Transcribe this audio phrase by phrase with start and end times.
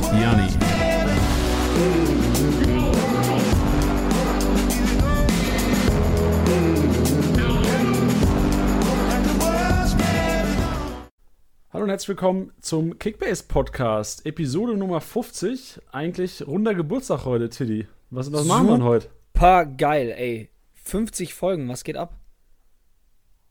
[0.00, 0.48] und Janni.
[11.72, 15.80] Hallo und herzlich willkommen zum Kickbase Podcast, Episode Nummer 50.
[15.92, 17.86] Eigentlich runder Geburtstag heute, Tiddy.
[18.10, 19.08] Was, was machen wir denn heute?
[19.34, 20.50] Super geil, ey.
[20.74, 22.18] 50 Folgen, was geht ab?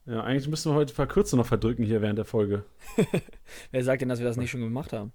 [0.05, 2.65] Ja, eigentlich müssen wir heute verkürzen noch verdrücken hier während der Folge.
[3.71, 5.13] Wer sagt denn, dass wir das nicht schon gemacht haben?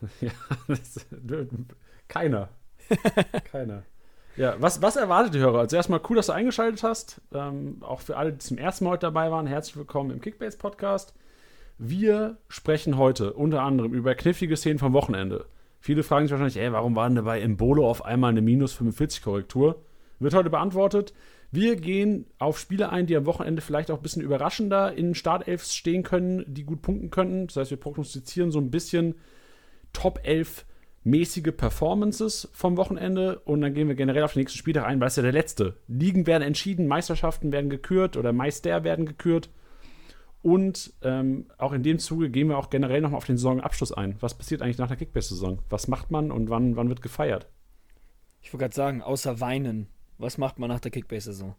[0.20, 0.30] ja,
[0.68, 1.06] das,
[2.08, 2.48] keiner.
[3.50, 3.82] keiner.
[4.36, 5.60] Ja, was, was erwartet die Hörer?
[5.60, 7.22] Also erstmal cool, dass du eingeschaltet hast.
[7.32, 10.58] Ähm, auch für alle, die zum ersten Mal heute dabei waren, herzlich willkommen im Kickbase
[10.58, 11.14] Podcast.
[11.78, 15.46] Wir sprechen heute unter anderem über knifflige Szenen vom Wochenende.
[15.80, 18.74] Viele fragen sich wahrscheinlich, ey, warum war denn dabei im Bolo auf einmal eine minus
[18.74, 19.82] 45 Korrektur?
[20.18, 21.14] Wird heute beantwortet.
[21.50, 25.74] Wir gehen auf Spiele ein, die am Wochenende vielleicht auch ein bisschen überraschender in Startelfs
[25.74, 27.46] stehen können, die gut punkten könnten.
[27.46, 29.14] Das heißt, wir prognostizieren so ein bisschen
[29.96, 30.66] Top 11
[31.04, 35.08] mäßige Performances vom Wochenende und dann gehen wir generell auf den nächsten Spieltag ein, weil
[35.08, 35.76] es ja der letzte.
[35.88, 39.48] Ligen werden entschieden, Meisterschaften werden gekürt oder Meister werden gekürt.
[40.42, 44.16] Und ähm, auch in dem Zuge gehen wir auch generell nochmal auf den Saisonabschluss ein.
[44.20, 45.60] Was passiert eigentlich nach der Kickbase-Saison?
[45.70, 47.48] Was macht man und wann, wann wird gefeiert?
[48.42, 49.86] Ich wollte gerade sagen, außer weinen,
[50.18, 51.54] was macht man nach der Kickbase-Saison?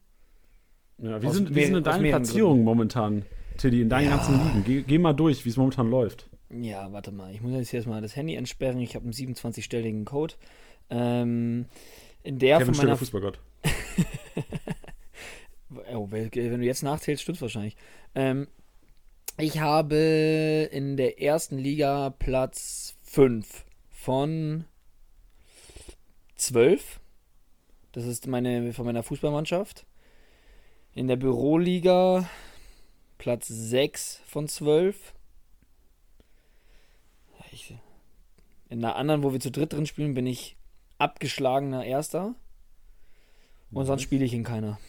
[1.00, 3.26] Ja, wie, sind, wie sind denn deine Platzierungen momentan,
[3.58, 4.18] Tiddy, in deinen ja.
[4.18, 4.64] ganzen Ligen?
[4.64, 6.30] Geh, geh mal durch, wie es momentan läuft.
[6.50, 7.34] Ja, warte mal.
[7.34, 8.80] Ich muss jetzt erstmal das Handy entsperren.
[8.80, 10.36] Ich habe einen 27-stelligen Code.
[10.90, 11.66] Ähm,
[12.24, 13.40] in der Kevin von meiner Fußballgott.
[15.94, 17.76] oh, wenn du jetzt nachzählst, stimmt wahrscheinlich.
[18.16, 18.48] Ähm,
[19.38, 24.66] ich habe in der ersten Liga Platz 5 von
[26.36, 27.00] 12.
[27.92, 29.86] Das ist meine von meiner Fußballmannschaft.
[30.94, 32.28] In der Büroliga
[33.18, 35.14] Platz 6 von 12.
[38.70, 40.58] In der anderen, wo wir zu dritt drin spielen, bin ich
[40.98, 42.36] abgeschlagener Erster.
[43.72, 44.80] Und sonst spiele ich in keiner.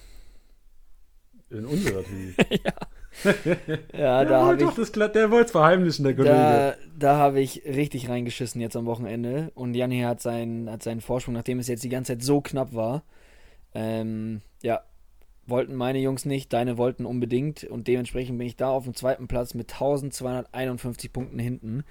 [1.50, 2.34] In unserer Team?
[2.50, 3.98] ja.
[3.98, 4.70] ja, da habe ich.
[4.70, 6.34] Das, der wollte es verheimlichen, der Kollege.
[6.34, 9.50] Da, da habe ich richtig reingeschissen jetzt am Wochenende.
[9.54, 12.74] Und Janni hat seinen, hat seinen Vorsprung, nachdem es jetzt die ganze Zeit so knapp
[12.74, 13.02] war.
[13.74, 14.82] Ähm, ja,
[15.48, 17.64] wollten meine Jungs nicht, deine wollten unbedingt.
[17.64, 21.84] Und dementsprechend bin ich da auf dem zweiten Platz mit 1251 Punkten hinten.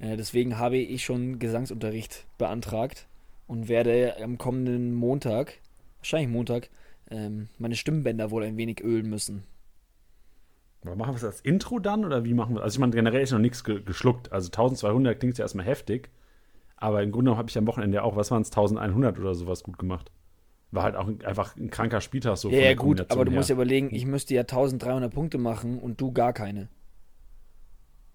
[0.00, 3.06] Äh, deswegen habe ich schon Gesangsunterricht beantragt
[3.46, 5.60] und werde am kommenden Montag,
[5.98, 6.70] wahrscheinlich Montag,
[7.10, 9.44] ähm, meine Stimmbänder wohl ein wenig ölen müssen.
[10.82, 13.22] Aber machen wir es als Intro dann oder wie machen wir Also ich meine, generell
[13.22, 14.32] ist noch nichts ge geschluckt.
[14.32, 16.10] Also 1200 klingt ja erstmal heftig.
[16.76, 19.78] Aber im Grunde habe ich am Wochenende auch, was waren es, 1100 oder sowas gut
[19.78, 20.10] gemacht.
[20.74, 22.50] War halt auch einfach ein kranker Spieltag so.
[22.50, 23.38] Ja, ja gut, aber du her.
[23.38, 26.68] musst ja überlegen, ich müsste ja 1300 Punkte machen und du gar keine.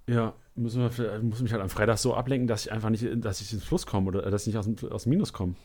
[0.07, 3.41] Ja, müssen wir, muss mich halt am Freitag so ablenken, dass ich einfach nicht, dass
[3.41, 5.55] ich ins Fluss komme oder dass ich nicht aus, aus dem Minus komme.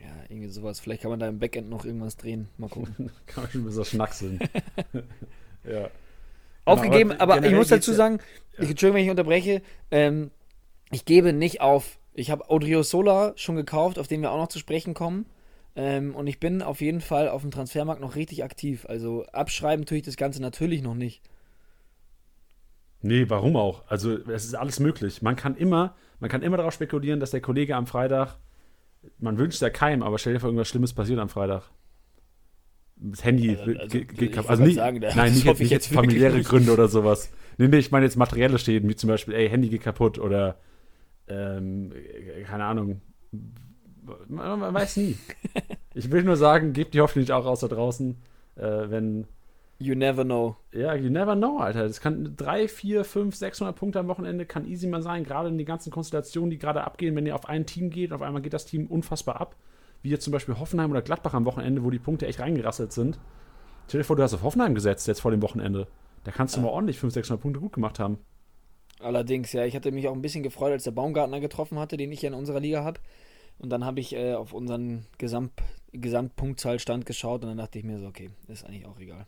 [0.00, 0.80] Ja, irgendwie sowas.
[0.80, 2.48] Vielleicht kann man da im Backend noch irgendwas drehen.
[2.56, 2.94] Mal gucken.
[3.26, 4.38] kann man schon ein bisschen schnackseln.
[5.64, 5.90] ja.
[6.64, 8.18] Aufgegeben, aber, aber ich muss dazu sagen,
[8.56, 8.64] ja.
[8.64, 10.30] ich, Entschuldigung, wenn ich unterbreche, ähm,
[10.90, 11.98] ich gebe nicht auf.
[12.14, 15.26] Ich habe Odrio Sola schon gekauft, auf den wir auch noch zu sprechen kommen.
[15.78, 18.84] Ähm, und ich bin auf jeden Fall auf dem Transfermarkt noch richtig aktiv.
[18.88, 21.22] Also abschreiben tue ich das Ganze natürlich noch nicht.
[23.00, 23.86] Nee, warum auch?
[23.86, 25.22] Also es ist alles möglich.
[25.22, 28.38] Man kann immer, man kann immer darauf spekulieren, dass der Kollege am Freitag,
[29.20, 31.70] man wünscht ja keinem, aber stell dir vor, irgendwas Schlimmes passiert am Freitag.
[32.96, 34.50] Das Handy also, also, geht kaputt.
[34.50, 37.30] Also nicht, sagen, nein, nicht, jetzt, nicht jetzt familiäre Gründe oder sowas.
[37.56, 40.58] Nee, nee, ich meine jetzt materielle Schäden, wie zum Beispiel, ey, Handy geht kaputt oder
[41.28, 41.92] ähm,
[42.48, 43.00] keine Ahnung.
[44.28, 45.16] Man, man weiß nie.
[45.94, 48.16] ich will nur sagen, gebt die hoffentlich auch aus da draußen,
[48.56, 49.26] äh, wenn
[49.80, 50.56] You never know.
[50.72, 51.86] Ja, you never know, Alter.
[51.86, 55.56] Das kann 3, 4, 5, 600 Punkte am Wochenende kann easy mal sein, gerade in
[55.56, 58.54] den ganzen Konstellationen, die gerade abgehen, wenn ihr auf ein Team geht, auf einmal geht
[58.54, 59.54] das Team unfassbar ab.
[60.02, 63.20] Wie jetzt zum Beispiel Hoffenheim oder Gladbach am Wochenende, wo die Punkte echt reingerasselt sind.
[63.86, 65.86] Stell dir vor, du hast auf Hoffenheim gesetzt jetzt vor dem Wochenende.
[66.24, 68.18] Da kannst du mal ordentlich 500, 600 Punkte gut gemacht haben.
[69.00, 69.64] Allerdings, ja.
[69.64, 72.28] Ich hatte mich auch ein bisschen gefreut, als der Baumgartner getroffen hatte, den ich ja
[72.28, 73.00] in unserer Liga habe.
[73.58, 75.52] Und dann habe ich äh, auf unseren Gesamt
[75.92, 79.26] Gesamtpunktzahlstand geschaut und dann dachte ich mir so, okay, ist eigentlich auch egal.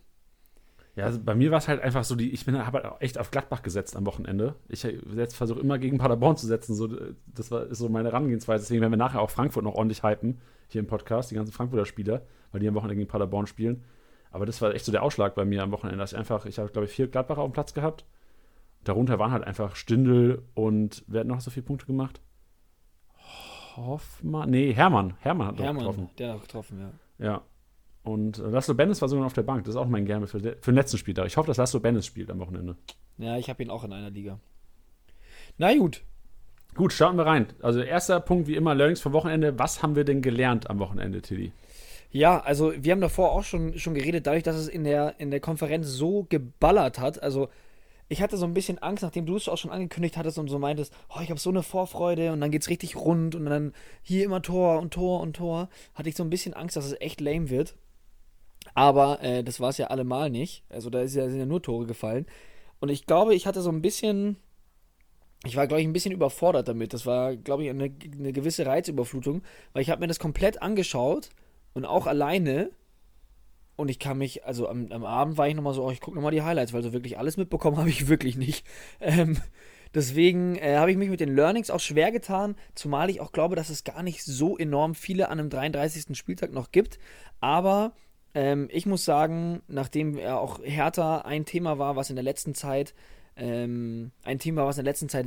[0.96, 3.16] Ja, also bei mir war es halt einfach so, die, ich bin habe halt echt
[3.16, 4.56] auf Gladbach gesetzt am Wochenende.
[4.68, 4.86] Ich
[5.30, 6.74] versuche immer gegen Paderborn zu setzen.
[6.74, 6.88] So,
[7.26, 8.64] das war, ist so meine Herangehensweise.
[8.64, 11.86] Deswegen werden wir nachher auch Frankfurt noch ordentlich hypen hier im Podcast, die ganzen Frankfurter
[11.86, 12.22] Spieler,
[12.52, 13.84] weil die am Wochenende gegen Paderborn spielen.
[14.30, 16.58] Aber das war echt so der Ausschlag bei mir am Wochenende, dass ich einfach, ich
[16.58, 18.04] habe glaube ich vier Gladbacher auf dem Platz gehabt.
[18.84, 22.20] Darunter waren halt einfach Stindel und wer hat noch so viele Punkte gemacht?
[23.76, 25.14] Hoffmann, nee, Hermann.
[25.20, 26.10] Hermann hat Hermann, getroffen.
[26.18, 26.80] Der hat getroffen,
[27.18, 27.26] ja.
[27.26, 27.42] Ja,
[28.02, 29.64] und Laszlo Bennis war sogar noch auf der Bank.
[29.64, 31.26] Das ist auch mein Gerne für, für den letzten Spieltag.
[31.26, 32.76] Ich hoffe, dass Laszlo Bennis spielt am Wochenende.
[33.18, 34.38] Ja, ich habe ihn auch in einer Liga.
[35.58, 36.02] Na gut.
[36.74, 37.46] Gut, starten wir rein.
[37.60, 39.58] Also erster Punkt wie immer, Learnings vom Wochenende.
[39.58, 41.52] Was haben wir denn gelernt am Wochenende, Tilly?
[42.10, 45.30] Ja, also wir haben davor auch schon, schon geredet, dadurch, dass es in der, in
[45.30, 47.22] der Konferenz so geballert hat.
[47.22, 47.48] Also
[48.10, 50.58] ich hatte so ein bisschen Angst, nachdem du es auch schon angekündigt hattest und so
[50.58, 53.72] meintest, oh, ich habe so eine Vorfreude und dann geht es richtig rund und dann
[54.02, 57.00] hier immer Tor und Tor und Tor, hatte ich so ein bisschen Angst, dass es
[57.00, 57.76] echt lame wird.
[58.74, 60.64] Aber äh, das war es ja allemal nicht.
[60.70, 62.26] Also da ja, sind ja nur Tore gefallen.
[62.80, 64.36] Und ich glaube, ich hatte so ein bisschen,
[65.44, 66.92] ich war, glaube ich, ein bisschen überfordert damit.
[66.92, 69.42] Das war, glaube ich, eine, eine gewisse Reizüberflutung,
[69.72, 71.30] weil ich habe mir das komplett angeschaut
[71.74, 72.70] und auch alleine.
[73.80, 76.16] Und ich kann mich, also am, am Abend war ich nochmal so, oh, ich gucke
[76.16, 78.66] nochmal die Highlights, weil so wirklich alles mitbekommen habe ich wirklich nicht.
[79.00, 79.38] Ähm,
[79.94, 83.56] deswegen äh, habe ich mich mit den Learnings auch schwer getan, zumal ich auch glaube,
[83.56, 86.16] dass es gar nicht so enorm viele an einem 33.
[86.16, 86.98] Spieltag noch gibt.
[87.40, 87.92] Aber
[88.34, 92.94] ähm, ich muss sagen, nachdem auch Hertha ein Thema war, was in der letzten Zeit
[93.40, 95.26] ähm, ein Thema, was in der letzten Zeit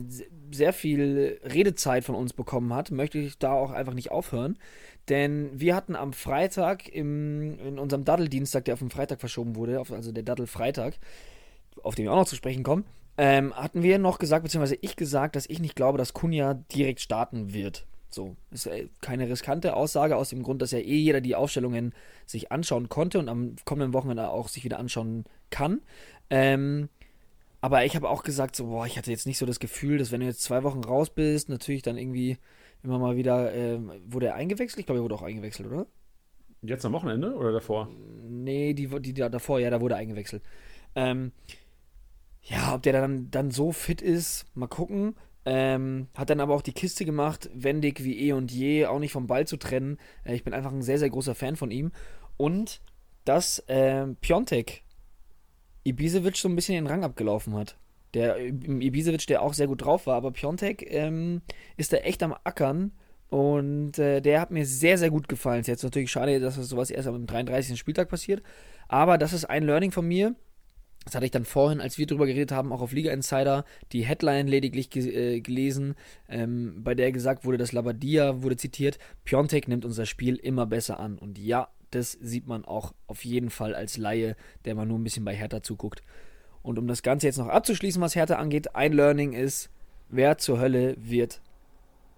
[0.51, 4.57] sehr viel Redezeit von uns bekommen hat, möchte ich da auch einfach nicht aufhören.
[5.09, 9.79] Denn wir hatten am Freitag im, in unserem Daddel-Dienstag, der auf den Freitag verschoben wurde,
[9.79, 10.93] auf, also der Daddel-Freitag,
[11.81, 12.85] auf den wir auch noch zu sprechen kommen,
[13.17, 17.01] ähm, hatten wir noch gesagt, beziehungsweise ich gesagt, dass ich nicht glaube, dass Kunja direkt
[17.01, 17.85] starten wird.
[18.09, 18.69] So, ist
[19.01, 21.93] keine riskante Aussage aus dem Grund, dass ja eh jeder die Aufstellungen
[22.27, 25.81] sich anschauen konnte und am kommenden Wochenende auch sich wieder anschauen kann.
[26.29, 26.89] Ähm,
[27.63, 30.11] aber ich habe auch gesagt, so, boah, ich hatte jetzt nicht so das Gefühl, dass
[30.11, 32.37] wenn du jetzt zwei Wochen raus bist, natürlich dann irgendwie
[32.83, 34.81] immer mal wieder, äh, wurde er eingewechselt?
[34.81, 35.87] Ich glaube, er wurde auch eingewechselt, oder?
[36.61, 37.87] Jetzt am Wochenende oder davor?
[38.27, 40.43] Nee, die, die, die davor, ja, da wurde eingewechselt.
[40.95, 41.31] Ähm,
[42.41, 45.15] ja, ob der dann, dann so fit ist, mal gucken.
[45.45, 49.13] Ähm, hat dann aber auch die Kiste gemacht, wendig wie eh und je, auch nicht
[49.13, 49.99] vom Ball zu trennen.
[50.25, 51.93] Äh, ich bin einfach ein sehr, sehr großer Fan von ihm.
[52.35, 52.81] Und
[53.23, 54.83] dass äh, Piontek
[55.83, 57.77] Ibisevic so ein bisschen den Rang abgelaufen hat.
[58.13, 61.41] Der Ibisevic, der auch sehr gut drauf war, aber Piontek ähm,
[61.77, 62.91] ist da echt am Ackern
[63.29, 65.61] und äh, der hat mir sehr, sehr gut gefallen.
[65.61, 67.77] Ist jetzt natürlich schade, dass das sowas erst am 33.
[67.79, 68.43] Spieltag passiert,
[68.87, 70.35] aber das ist ein Learning von mir.
[71.05, 74.05] Das hatte ich dann vorhin, als wir drüber geredet haben, auch auf Liga Insider die
[74.05, 75.95] Headline lediglich ge äh, gelesen,
[76.29, 80.99] ähm, bei der gesagt wurde, dass Labadia wurde zitiert, Piontek nimmt unser Spiel immer besser
[80.99, 81.17] an.
[81.17, 84.35] Und ja, das sieht man auch auf jeden Fall als Laie,
[84.65, 86.01] der man nur ein bisschen bei Hertha zuguckt.
[86.61, 89.69] Und um das Ganze jetzt noch abzuschließen, was Hertha angeht, ein Learning ist,
[90.09, 91.41] wer zur Hölle wird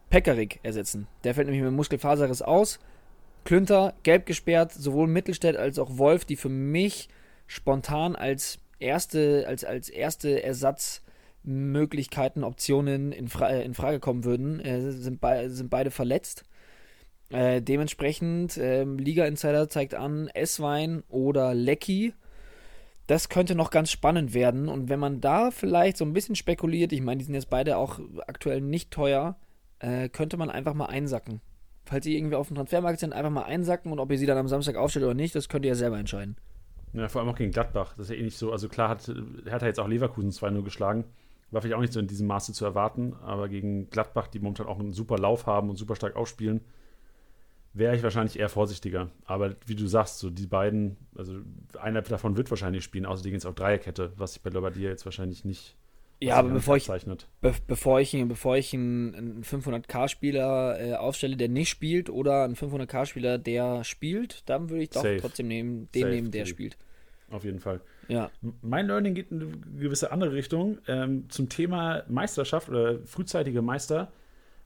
[0.10, 1.08] Pekarik ersetzen?
[1.24, 2.80] Der fällt nämlich mit Muskelfaserriss aus.
[3.44, 7.10] Klünter, gelb gesperrt, sowohl Mittelstädt als auch Wolf, die für mich
[7.48, 14.92] spontan als erste, als, als erste Ersatzmöglichkeiten, Optionen in, Fra in Frage kommen würden, äh,
[14.92, 16.44] sind, be sind beide verletzt.
[17.30, 22.14] Äh, dementsprechend, äh, Liga Insider zeigt an, Esswein oder Lecky.
[23.08, 24.68] Das könnte noch ganz spannend werden.
[24.68, 27.78] Und wenn man da vielleicht so ein bisschen spekuliert, ich meine, die sind jetzt beide
[27.78, 29.38] auch aktuell nicht teuer,
[29.80, 31.42] äh, könnte man einfach mal einsacken.
[31.86, 34.40] Falls ihr irgendwie auf dem Transfermarkt sind, einfach mal einsacken und ob ihr sie dann
[34.40, 36.36] am Samstag aufstellt oder nicht, das könnt ihr ja selber entscheiden.
[36.94, 37.94] Ja, vor allem auch gegen Gladbach.
[37.98, 38.52] Das ist ja eh nicht so.
[38.52, 39.12] Also klar hat
[39.46, 41.04] Hertha jetzt auch Leverkusen 2-0 geschlagen.
[41.52, 44.66] War vielleicht auch nicht so in diesem Maße zu erwarten, aber gegen Gladbach, die momentan
[44.66, 46.62] auch einen super Lauf haben und super stark aufspielen,
[47.76, 49.12] wäre ich wahrscheinlich eher vorsichtiger.
[49.26, 51.36] Aber wie du sagst, so die beiden, also
[51.80, 55.06] einer davon wird wahrscheinlich spielen, außerdem geht es auch Dreierkette, was sich bei Lobadia jetzt
[55.06, 55.76] wahrscheinlich nicht.
[56.22, 61.50] Ja, aber bevor ich, be bevor ich, bevor ich einen, einen 500k-Spieler äh, aufstelle, der
[61.50, 65.18] nicht spielt, oder einen 500k-Spieler, der spielt, dann würde ich doch Safe.
[65.20, 66.78] trotzdem nehmen, den Safe, nehmen, der spielt.
[67.30, 67.82] Auf jeden Fall.
[68.08, 68.32] Ja.
[68.62, 70.78] Mein Learning geht in eine gewisse andere Richtung.
[70.88, 74.12] Ähm, zum Thema Meisterschaft oder frühzeitige Meister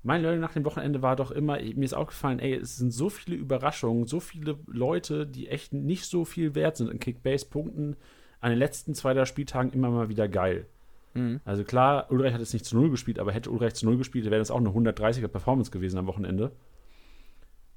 [0.01, 3.10] mein Learning nach dem Wochenende war doch immer, mir ist aufgefallen, ey, es sind so
[3.10, 7.98] viele Überraschungen, so viele Leute, die echt nicht so viel wert sind in Kickbase-Punkten
[8.39, 10.68] an den letzten zwei, drei Spieltagen immer mal wieder geil.
[11.13, 11.41] Mhm.
[11.44, 14.25] Also klar, Ulreich hat jetzt nicht zu Null gespielt, aber hätte Ulreich zu Null gespielt,
[14.25, 16.51] wäre das auch eine 130er Performance gewesen am Wochenende.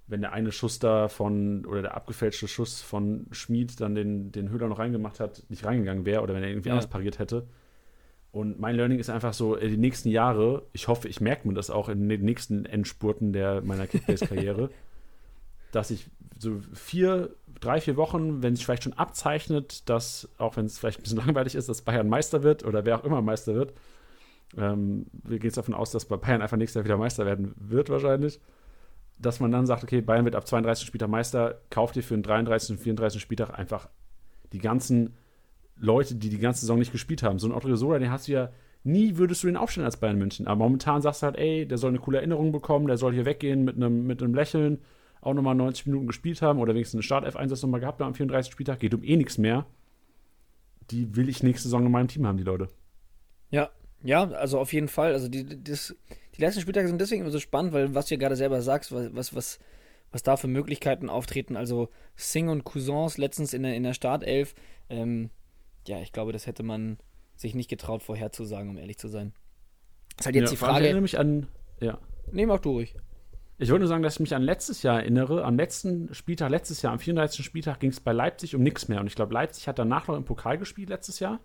[0.06, 4.50] Wenn der eine Schuss da von, oder der abgefälschte Schuss von Schmid dann den, den
[4.50, 6.74] Höhler noch reingemacht hat, nicht reingegangen wäre oder wenn er irgendwie ja.
[6.74, 7.46] anders pariert hätte
[8.32, 11.54] und mein Learning ist einfach so, äh, die nächsten Jahre, ich hoffe, ich merke mir
[11.54, 14.70] das auch in den nächsten Endspurten der, meiner Kickbase-Karriere,
[15.72, 20.64] dass ich so vier, drei, vier Wochen, wenn es vielleicht schon abzeichnet, dass, auch wenn
[20.64, 23.54] es vielleicht ein bisschen langweilig ist, dass Bayern Meister wird oder wer auch immer Meister
[23.54, 23.74] wird,
[24.56, 28.40] ähm, wir gehen davon aus, dass Bayern einfach nächstes Jahr wieder Meister werden wird, wahrscheinlich,
[29.18, 30.86] dass man dann sagt, okay, Bayern wird ab 32.
[30.86, 32.78] Spieltag Meister, kauft ihr für den 33.
[32.78, 33.20] und 34.
[33.20, 33.90] Spieltag einfach
[34.52, 35.14] die ganzen
[35.76, 37.38] Leute, die die ganze Saison nicht gespielt haben.
[37.38, 38.50] So ein Otto Sola, den hast du ja
[38.84, 40.46] nie würdest du den aufstellen als Bayern München.
[40.46, 43.24] Aber momentan sagst du halt, ey, der soll eine coole Erinnerung bekommen, der soll hier
[43.24, 44.80] weggehen mit einem, mit einem Lächeln,
[45.20, 48.52] auch nochmal 90 Minuten gespielt haben oder wenigstens einen Start-F-Einsatz nochmal gehabt haben am 34.
[48.52, 49.66] Spieltag, geht um eh nichts mehr.
[50.90, 52.68] Die will ich nächste Saison in meinem Team haben, die Leute.
[53.50, 53.70] Ja,
[54.02, 55.12] Ja, also auf jeden Fall.
[55.12, 55.94] Also die, das,
[56.36, 58.90] die letzten Spieltage sind deswegen immer so spannend, weil was du ja gerade selber sagst,
[58.90, 59.60] was, was, was,
[60.10, 61.56] was da für Möglichkeiten auftreten.
[61.56, 64.56] Also Singh und Cousins letztens in der, in der Startelf.
[64.90, 65.30] Ähm,
[65.86, 66.98] ja, ich glaube, das hätte man
[67.36, 69.32] sich nicht getraut vorherzusagen, um ehrlich zu sein.
[70.18, 70.78] ist halt jetzt ja, die Frage.
[70.78, 71.48] Ich erinnere mich an.
[71.80, 71.98] Ja.
[72.30, 72.94] Nehm auch durch.
[73.58, 75.44] Ich wollte nur sagen, dass ich mich an letztes Jahr erinnere.
[75.44, 77.44] Am letzten Spieltag, letztes Jahr, am 34.
[77.44, 79.00] Spieltag ging es bei Leipzig um nichts mehr.
[79.00, 81.38] Und ich glaube, Leipzig hat danach noch im Pokal gespielt letztes Jahr.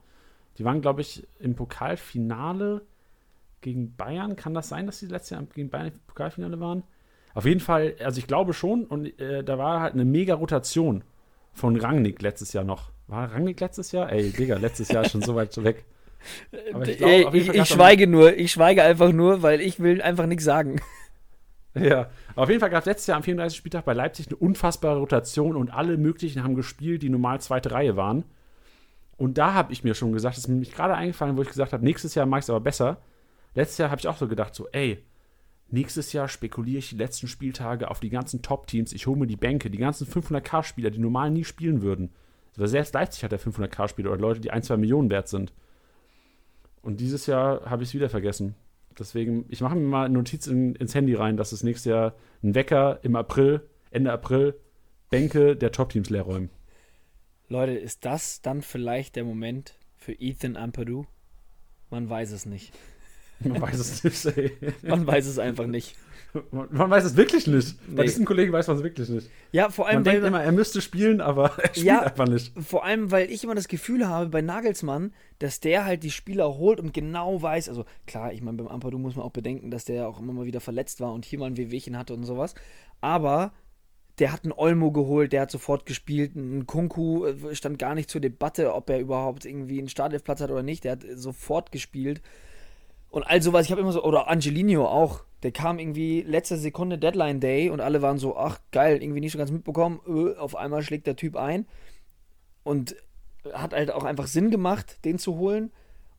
[0.58, 2.82] Die waren, glaube ich, im Pokalfinale
[3.62, 4.36] gegen Bayern.
[4.36, 6.84] Kann das sein, dass sie letztes Jahr gegen Bayern im Pokalfinale waren?
[7.36, 8.86] Auf jeden Fall, also ich glaube schon.
[8.86, 11.04] Und äh, da war halt eine mega Rotation
[11.54, 12.92] von Rangnick letztes Jahr noch.
[13.08, 14.12] War Rangnick letztes Jahr?
[14.12, 15.86] Ey, Digga, letztes Jahr schon so weit weg.
[16.74, 18.36] Aber ich, glaub, Ey, ich, ich schweige nur.
[18.36, 20.82] Ich schweige einfach nur, weil ich will einfach nichts sagen.
[21.80, 23.56] Ja, auf jeden Fall gab es letztes Jahr am 34.
[23.56, 27.96] Spieltag bei Leipzig eine unfassbare Rotation und alle möglichen haben gespielt, die normal zweite Reihe
[27.96, 28.24] waren.
[29.16, 31.74] Und da habe ich mir schon gesagt, das ist mir gerade eingefallen, wo ich gesagt
[31.74, 32.98] habe, nächstes Jahr mache ich es aber besser.
[33.56, 35.04] Letztes Jahr habe ich auch so gedacht, so, ey,
[35.70, 39.36] nächstes Jahr spekuliere ich die letzten Spieltage auf die ganzen Top-Teams, ich hole mir die
[39.36, 42.12] Bänke, die ganzen 500k-Spieler, die normal nie spielen würden.
[42.58, 45.54] Also selbst Leipzig hat ja 500k-Spieler oder Leute, die ein, zwei Millionen wert sind.
[46.82, 48.56] Und dieses Jahr habe ich es wieder vergessen.
[48.98, 52.16] Deswegen, ich mache mir mal eine Notiz in, ins Handy rein, dass es nächstes Jahr
[52.44, 53.62] ein Wecker im April,
[53.92, 54.56] Ende April,
[55.10, 56.50] Bänke der Top-Teams leer räumen.
[57.48, 61.06] Leute, ist das dann vielleicht der Moment für Ethan Ampadu?
[61.90, 62.74] Man weiß es nicht.
[63.40, 64.84] Man weiß es nicht.
[64.84, 65.96] Man weiß es einfach nicht.
[66.52, 67.76] Man weiß es wirklich nicht.
[67.88, 67.96] Nee.
[67.96, 69.30] Bei diesen Kollegen weiß man es wirklich nicht.
[69.52, 69.98] Ja, vor allem.
[69.98, 72.54] Man denkt immer, er müsste spielen, aber er spielt ja, einfach nicht.
[72.62, 76.58] Vor allem, weil ich immer das Gefühl habe bei Nagelsmann, dass der halt die Spieler
[76.58, 77.70] holt und genau weiß.
[77.70, 80.46] Also klar, ich meine, beim Ampadu muss man auch bedenken, dass der auch immer mal
[80.46, 82.56] wieder verletzt war und hier mal ein Wehwehchen hatte und sowas.
[83.02, 83.54] Aber
[84.20, 86.36] der hat einen Olmo geholt, der hat sofort gespielt.
[86.36, 90.52] Ein Kunku äh, stand gar nicht zur Debatte, ob er überhaupt irgendwie einen Startelfplatz hat
[90.52, 90.84] oder nicht.
[90.84, 92.22] Der hat sofort gespielt.
[93.18, 97.00] Und all sowas, ich habe immer so, oder Angelino auch, der kam irgendwie letzte Sekunde
[97.00, 100.00] Deadline Day und alle waren so, ach geil, irgendwie nicht so ganz mitbekommen.
[100.08, 101.66] Öh, auf einmal schlägt der Typ ein
[102.62, 102.96] und
[103.52, 105.72] hat halt auch einfach Sinn gemacht, den zu holen.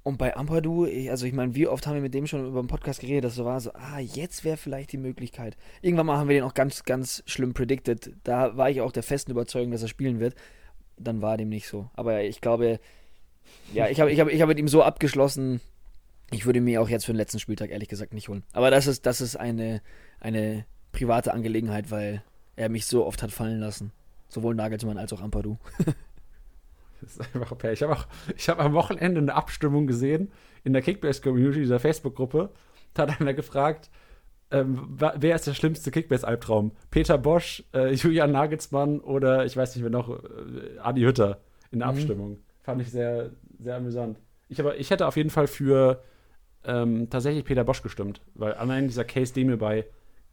[0.02, 2.66] Und bei Ampadu, also ich meine, wie oft haben wir mit dem schon über den
[2.66, 5.56] Podcast geredet, dass so war so, ah, jetzt wäre vielleicht die Möglichkeit.
[5.82, 8.10] Irgendwann mal haben wir den auch ganz, ganz schlimm predicted.
[8.24, 10.34] Da war ich auch der festen Überzeugung, dass er spielen wird.
[10.96, 11.90] Dann war dem nicht so.
[11.94, 12.80] Aber ich glaube,
[13.72, 15.60] ja, ich habe ich hab, ich hab mit ihm so abgeschlossen,
[16.30, 18.44] ich würde mir auch jetzt für den letzten Spieltag ehrlich gesagt nicht holen.
[18.52, 19.80] Aber das ist, das ist eine,
[20.20, 22.22] eine private Angelegenheit, weil
[22.56, 23.92] er mich so oft hat fallen lassen.
[24.28, 25.56] Sowohl Nagelsmann als auch Ampadu.
[27.00, 27.72] das ist einfach okay.
[27.72, 28.06] Ich habe auch,
[28.36, 30.30] ich habe am Wochenende eine Abstimmung gesehen
[30.64, 32.50] in der Kickbase-Community, dieser Facebook-Gruppe.
[32.92, 33.90] Da hat einer gefragt,
[34.50, 36.72] ähm, wer ist der schlimmste Kickbase-Albtraum?
[36.90, 41.78] Peter Bosch, äh, Julian Nagelsmann oder ich weiß nicht, wer noch, äh, Adi Hütter in
[41.78, 41.94] der mhm.
[41.94, 42.38] Abstimmung.
[42.62, 44.18] Fand ich sehr, sehr amüsant.
[44.48, 46.02] Ich, aber, ich hätte auf jeden Fall für
[46.64, 49.86] ähm, tatsächlich Peter Bosch gestimmt, weil allein dieser Case Demir bei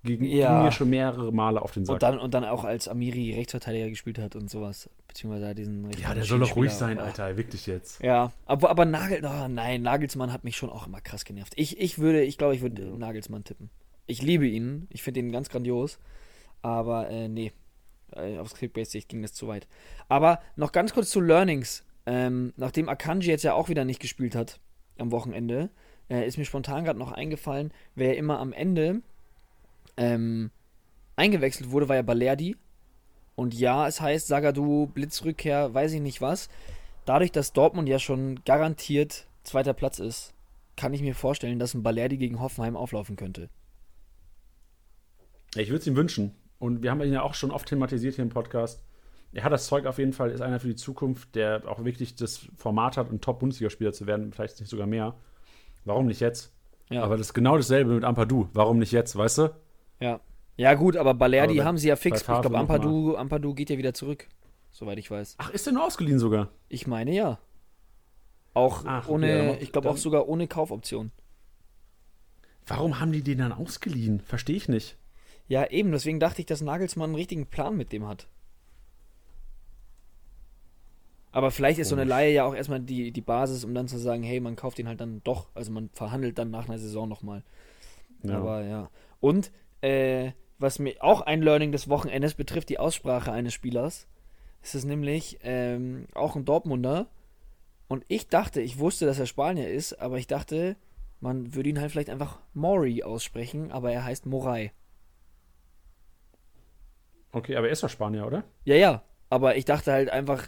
[0.05, 0.63] gegen ja.
[0.63, 1.95] mir schon mehrere Male auf den Sack.
[1.95, 4.89] Und dann, und dann auch als Amiri Rechtsverteidiger gespielt hat und sowas.
[5.07, 8.01] Beziehungsweise diesen Ja, der soll doch ruhig sein, Alter, wirklich jetzt.
[8.01, 11.53] Ja, aber, aber Nagel, oh nein, Nagelsmann hat mich schon auch immer krass genervt.
[11.55, 12.95] Ich, ich würde, ich glaube, ich würde ja.
[12.95, 13.69] Nagelsmann tippen.
[14.05, 15.99] Ich liebe ihn, ich finde ihn ganz grandios,
[16.61, 17.51] aber äh, nee,
[18.11, 19.67] äh, aufs Clickbase-Sicht ging das zu weit.
[20.07, 21.83] Aber noch ganz kurz zu Learnings.
[22.05, 24.59] Ähm, nachdem Akanji jetzt ja auch wieder nicht gespielt hat
[24.99, 25.71] am Wochenende,
[26.09, 29.01] äh, ist mir spontan gerade noch eingefallen, wer immer am Ende
[29.97, 30.51] ähm,
[31.15, 32.55] eingewechselt wurde, war ja Balerdi.
[33.35, 36.49] Und ja, es heißt Sagadu, Blitzrückkehr, weiß ich nicht was.
[37.05, 40.33] Dadurch, dass Dortmund ja schon garantiert zweiter Platz ist,
[40.75, 43.49] kann ich mir vorstellen, dass ein Balerdi gegen Hoffenheim auflaufen könnte.
[45.55, 46.35] Ich würde es ihm wünschen.
[46.57, 48.81] Und wir haben ihn ja auch schon oft thematisiert hier im Podcast.
[49.33, 52.15] Er hat das Zeug auf jeden Fall, ist einer für die Zukunft, der auch wirklich
[52.15, 55.15] das Format hat, ein Top-Bundesligaspieler zu werden, vielleicht nicht sogar mehr.
[55.85, 56.51] Warum nicht jetzt?
[56.89, 57.03] Ja.
[57.03, 58.49] Aber das ist genau dasselbe mit Ampadu.
[58.53, 59.55] Warum nicht jetzt, weißt du?
[59.99, 60.19] Ja.
[60.57, 62.21] Ja, gut, aber Balerdi aber haben sie ja fix.
[62.21, 64.27] Ich glaube, Ampadu, Ampadu geht ja wieder zurück,
[64.71, 65.35] soweit ich weiß.
[65.37, 66.49] Ach, ist der nur ausgeliehen sogar?
[66.69, 67.39] Ich meine ja.
[68.53, 71.11] Auch Ach, ohne, okay, ich glaube auch sogar ohne Kaufoption.
[72.65, 74.21] Warum haben die den dann ausgeliehen?
[74.21, 74.97] Verstehe ich nicht.
[75.47, 78.27] Ja, eben, deswegen dachte ich, dass Nagelsmann einen richtigen Plan mit dem hat.
[81.35, 83.97] Aber vielleicht ist so eine Laie ja auch erstmal die, die Basis, um dann zu
[83.97, 85.49] sagen, hey, man kauft ihn halt dann doch.
[85.53, 87.43] Also man verhandelt dann nach einer Saison nochmal.
[88.23, 88.37] Ja.
[88.37, 88.89] Aber ja.
[89.19, 89.51] Und
[89.81, 94.07] äh, was mir auch ein Learning des Wochenendes betrifft, die Aussprache eines Spielers.
[94.63, 97.07] ist Es nämlich ähm, auch ein Dortmunder.
[97.89, 100.77] Und ich dachte, ich wusste, dass er Spanier ist, aber ich dachte,
[101.19, 104.71] man würde ihn halt vielleicht einfach Mori aussprechen, aber er heißt Morai.
[107.33, 108.45] Okay, aber er ist doch Spanier, oder?
[108.63, 109.03] Ja, ja.
[109.29, 110.47] Aber ich dachte halt einfach,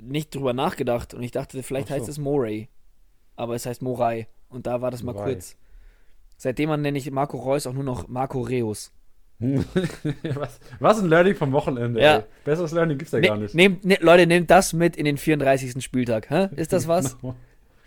[0.00, 1.94] nicht drüber nachgedacht und ich dachte, vielleicht so.
[1.94, 2.68] heißt es Moray.
[3.36, 4.28] Aber es heißt Morai.
[4.48, 5.32] Und da war das mal Wobei.
[5.34, 5.56] kurz.
[6.38, 8.92] Seitdem man nenne ich Marco Reus auch nur noch Marco Reus.
[9.38, 12.00] was, was ein Learning vom Wochenende.
[12.00, 12.16] Ja.
[12.18, 12.22] Ey.
[12.44, 13.54] Besseres Learning gibt's ja Ne, gar nicht.
[13.54, 15.82] nehmt, ne, Leute, nehmt das mit in den 34.
[15.84, 16.30] Spieltag.
[16.30, 16.48] Hä?
[16.56, 17.16] Ist das was?
[17.26, 17.34] Genau.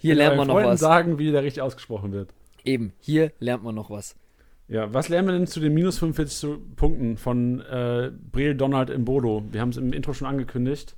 [0.01, 0.79] Hier lernt man noch Freunden was.
[0.79, 2.33] sagen, wie der richtig ausgesprochen wird.
[2.63, 4.15] Eben, hier lernt man noch was.
[4.69, 8.89] Ja, was lernen wir denn zu den minus 45 zu- Punkten von äh, Breel Donald
[8.91, 9.43] im Bodo?
[9.51, 10.95] Wir haben es im Intro schon angekündigt.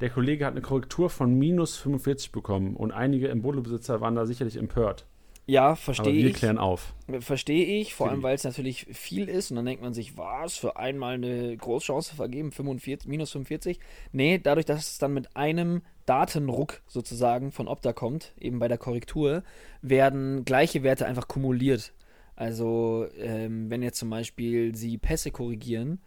[0.00, 4.26] Der Kollege hat eine Korrektur von minus 45 bekommen und einige im Bodo-Besitzer waren da
[4.26, 5.06] sicherlich empört.
[5.46, 6.34] Ja, verstehe wir ich.
[6.34, 6.92] klären auf.
[7.20, 10.56] Verstehe ich, vor allem weil es natürlich viel ist und dann denkt man sich, was,
[10.56, 13.78] für einmal eine Großchance vergeben, 45, minus 45?
[14.12, 18.78] Nee, dadurch, dass es dann mit einem Datenruck sozusagen von Opta kommt, eben bei der
[18.78, 19.44] Korrektur,
[19.82, 21.92] werden gleiche Werte einfach kumuliert.
[22.34, 26.00] Also, ähm, wenn jetzt zum Beispiel sie Pässe korrigieren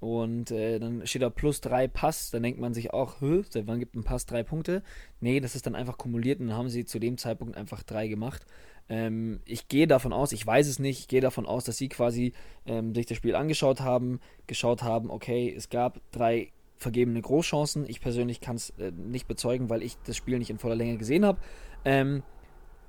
[0.00, 3.66] und äh, dann steht da plus drei Pass, dann denkt man sich auch, hä, seit
[3.66, 4.82] wann gibt ein Pass drei Punkte?
[5.20, 8.08] Nee, das ist dann einfach kumuliert und dann haben sie zu dem Zeitpunkt einfach drei
[8.08, 8.44] gemacht.
[8.88, 11.88] Ähm, ich gehe davon aus, ich weiß es nicht, ich gehe davon aus, dass sie
[11.88, 12.32] quasi
[12.66, 17.88] ähm, sich das Spiel angeschaut haben, geschaut haben, okay, es gab drei vergebene Großchancen.
[17.88, 20.98] Ich persönlich kann es äh, nicht bezeugen, weil ich das Spiel nicht in voller Länge
[20.98, 21.38] gesehen habe.
[21.84, 22.22] Ähm,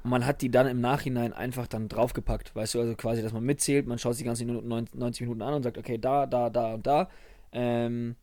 [0.04, 3.34] und man hat die dann im Nachhinein einfach dann draufgepackt, weißt du, also quasi, dass
[3.34, 6.26] man mitzählt, man schaut sich die ganzen Minuten, 90 Minuten an und sagt, okay, da,
[6.26, 7.10] da, da und da.
[7.52, 8.16] Ähm,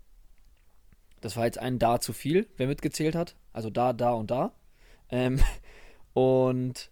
[1.20, 3.36] das war jetzt ein da zu viel, wer mitgezählt hat.
[3.52, 4.52] Also da, da und da.
[5.10, 5.40] Ähm,
[6.12, 6.90] und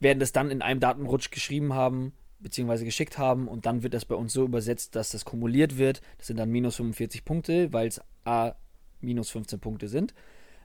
[0.00, 4.04] werden das dann in einem Datenrutsch geschrieben haben, beziehungsweise geschickt haben und dann wird das
[4.04, 6.02] bei uns so übersetzt, dass das kumuliert wird.
[6.18, 8.54] Das sind dann minus 45 Punkte, weil es A
[9.00, 10.14] minus 15 Punkte sind.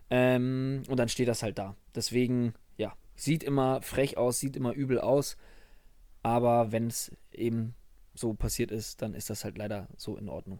[0.09, 1.75] Ähm, und dann steht das halt da.
[1.95, 2.53] Deswegen,
[3.19, 5.37] sieht immer frech aus, sieht immer übel aus.
[6.23, 7.75] Aber wenn es eben
[8.13, 10.59] so passiert ist, dann ist das halt leider so in Ordnung.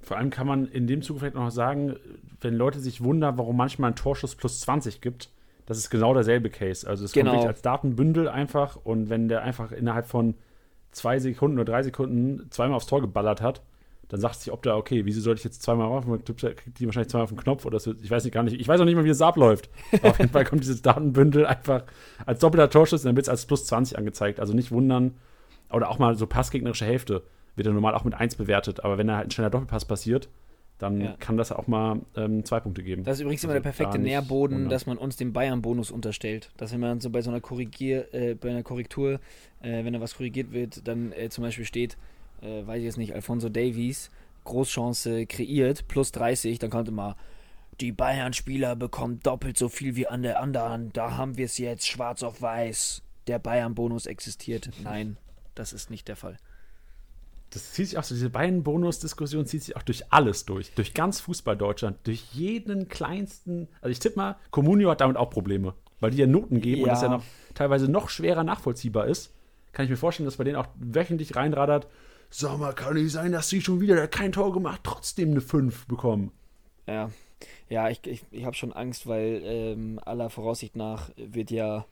[0.00, 1.96] Vor allem kann man in dem Zuge vielleicht noch sagen,
[2.40, 5.30] wenn Leute sich wundern, warum manchmal ein Torschuss plus 20 gibt,
[5.64, 6.86] das ist genau derselbe Case.
[6.88, 7.32] Also es Genau.
[7.32, 10.34] kommt als Datenbündel einfach und wenn der einfach innerhalb von
[10.92, 13.62] zwei Sekunden oder drei Sekunden zweimal aufs Tor geballert hat,
[14.08, 16.06] dann sagt sich, ob da, okay, wieso sollte ich jetzt zweimal rauf?
[16.06, 18.60] Man kriegt die wahrscheinlich zweimal auf den Knopf oder wird, ich weiß nicht gar nicht.
[18.60, 19.68] Ich weiß auch nicht mal, wie das abläuft.
[20.02, 21.82] Auf jeden Fall kommt dieses Datenbündel einfach
[22.24, 24.38] als doppelter Torschuss und dann wird es als plus 20 angezeigt.
[24.38, 25.14] Also nicht wundern.
[25.72, 27.24] Oder auch mal so passgegnerische Hälfte
[27.56, 28.84] wird er normal auch mit 1 bewertet.
[28.84, 30.28] Aber wenn da halt ein schneller Doppelpass passiert,
[30.78, 31.16] dann Ja.
[31.18, 33.02] kann das auch mal ähm, zwei Punkte geben.
[33.02, 34.70] Das ist übrigens immer Also der perfekte Nährboden, wundern.
[34.70, 36.50] dass man uns den Bayern-Bonus unterstellt.
[36.58, 39.14] Dass wenn man so bei so einer Korrigier, äh, bei einer Korrektur,
[39.62, 41.96] äh, wenn da was korrigiert wird, dann äh, zum Beispiel steht,
[42.46, 44.10] äh, weiß ich jetzt nicht, Alfonso Davies,
[44.44, 47.16] Großchance kreiert, plus 30, dann kommt immer,
[47.80, 51.86] die Bayern-Spieler bekommen doppelt so viel wie an der anderen, da haben wir es jetzt
[51.86, 53.02] schwarz auf weiß.
[53.26, 54.70] Der Bayern-Bonus existiert.
[54.84, 55.16] Nein,
[55.54, 56.36] das ist nicht der Fall.
[57.50, 60.72] Das zieht sich auch so, diese beiden Bonusdiskussion zieht sich auch durch alles durch.
[60.74, 63.68] Durch ganz Fußball-Deutschland, durch jeden kleinsten.
[63.80, 66.88] Also ich tippe mal, Comunio hat damit auch Probleme, weil die ja Noten geben und
[66.88, 66.94] Ja.
[66.94, 69.32] das ja noch teilweise noch schwerer nachvollziehbar ist.
[69.72, 71.86] Kann ich mir vorstellen, dass bei denen auch wöchentlich reinradert.
[72.30, 75.40] Sag mal, kann nicht sein, dass sie schon wieder, der kein Tor gemacht, trotzdem eine
[75.40, 76.32] 5 bekommen.
[76.86, 77.10] Ja,
[77.68, 81.86] ja, ich, ich, ich habe schon Angst, weil ähm, aller Voraussicht nach wird ja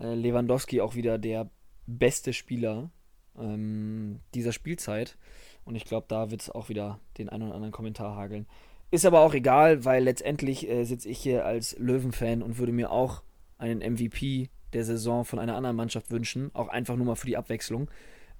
[0.00, 1.50] äh, Lewandowski auch wieder der
[1.86, 2.90] beste Spieler
[3.38, 5.16] ähm, dieser Spielzeit.
[5.64, 8.46] Und ich glaube, da wird es auch wieder den einen oder anderen Kommentar hageln.
[8.90, 12.90] Ist aber auch egal, weil letztendlich äh, sitze ich hier als Löwen-Fan und würde mir
[12.90, 13.22] auch
[13.58, 16.50] einen MVP der Saison von einer anderen Mannschaft wünschen.
[16.52, 17.88] Auch einfach nur mal für die Abwechslung.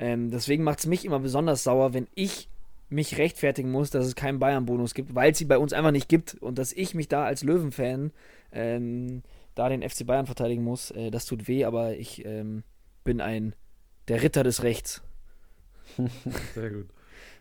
[0.02, 2.48] Ähm, deswegen macht es mich immer besonders sauer, wenn ich
[2.88, 6.08] mich rechtfertigen muss, dass es keinen Bayern-Bonus gibt, weil es sie bei uns einfach nicht
[6.08, 8.10] gibt und dass ich mich da als Löwen-Fan
[8.50, 9.22] ähm,
[9.54, 10.90] da den FC Bayern verteidigen muss.
[10.90, 12.64] Äh, das tut weh, aber ich ähm,
[13.04, 13.54] bin ein
[14.08, 15.02] der Ritter des Rechts.
[16.54, 16.88] Sehr gut.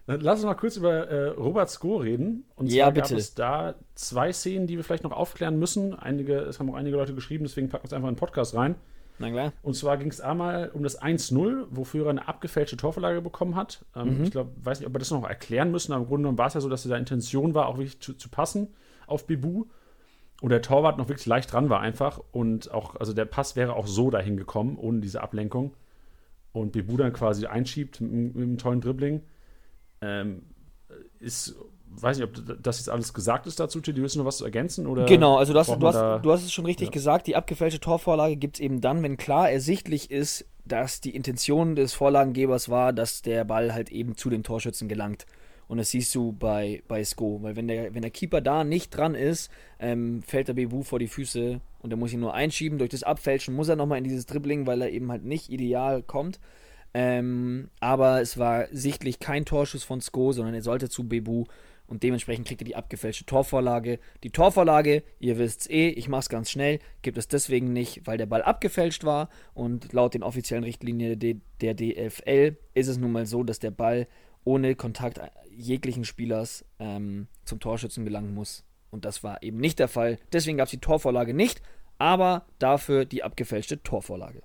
[0.06, 2.46] Dann Lass uns mal kurz über äh, Robert Sko reden.
[2.56, 3.16] Und zwar Ja, gab bitte.
[3.16, 5.96] es da zwei Szenen, die wir vielleicht noch aufklären müssen.
[5.96, 8.54] Einige, es haben auch einige Leute geschrieben, deswegen packen wir es einfach in den Podcast
[8.54, 8.76] rein.
[9.20, 9.54] Na klar.
[9.62, 13.86] Und zwar ging es einmal um das 1-0, wofür er eine abgefälschte Torverlage bekommen hat.
[13.96, 14.24] Ähm, Mhm.
[14.24, 16.48] Ich glaube, weiß nicht, ob wir das noch erklären müssen, aber im Grunde genommen war
[16.48, 18.70] es ja so, dass da Intention war, auch wirklich zu, zu passen
[19.08, 19.66] auf Bebu.
[20.42, 22.20] Und der Torwart noch wirklich leicht dran war einfach.
[22.32, 25.76] Und auch, also der Pass wäre auch so dahin gekommen, ohne diese Ablenkung.
[26.52, 29.22] Und Bebu dann quasi einschiebt mit, mit einem tollen Dribbling.
[30.02, 30.42] Ähm,
[31.20, 31.56] ist,
[32.00, 34.02] weiß nicht, ob das jetzt alles gesagt ist dazu, Tilly.
[34.02, 34.88] Willst du noch was zu ergänzen?
[34.88, 36.92] Oder Genau, also du hast, du, hast, du hast es schon richtig Ja.
[36.92, 41.76] gesagt, die abgefälschte Torvorlage gibt es eben dann, wenn klar ersichtlich ist, dass die Intention
[41.76, 45.26] des Vorlagengebers war, dass der Ball halt eben zu den Torschützen gelangt.
[45.68, 48.90] Und das siehst du bei, bei Sko, weil wenn der, wenn der Keeper da nicht
[48.96, 49.50] dran ist,
[49.80, 52.78] ähm, fällt der Bebu vor die Füße und er muss ihn nur einschieben.
[52.78, 56.04] Durch das Abfälschen muss er nochmal in dieses Dribbling, weil er eben halt nicht ideal
[56.04, 56.40] kommt.
[56.94, 61.46] Ähm, aber es war sichtlich kein Torschuss von Sko, sondern er sollte zu Bebu
[61.92, 64.00] und dementsprechend kriegt er die abgefälschte Torvorlage.
[64.24, 68.08] Die Torvorlage, ihr wisst es eh, ich mache es ganz schnell, gibt es deswegen nicht,
[68.08, 71.20] weil der Ball abgefälscht war und laut den offiziellen Richtlinien
[71.60, 74.08] der DFL ist es nun mal so, dass der Ball
[74.46, 75.20] ohne Kontakt
[75.54, 78.64] jeglichen Spielers ähm, zum Torschützen gelangen muss.
[78.90, 80.18] Und das war eben nicht der Fall.
[80.32, 81.62] Deswegen gab es die Torvorlage nicht,
[81.98, 84.44] aber dafür die abgefälschte Torvorlage.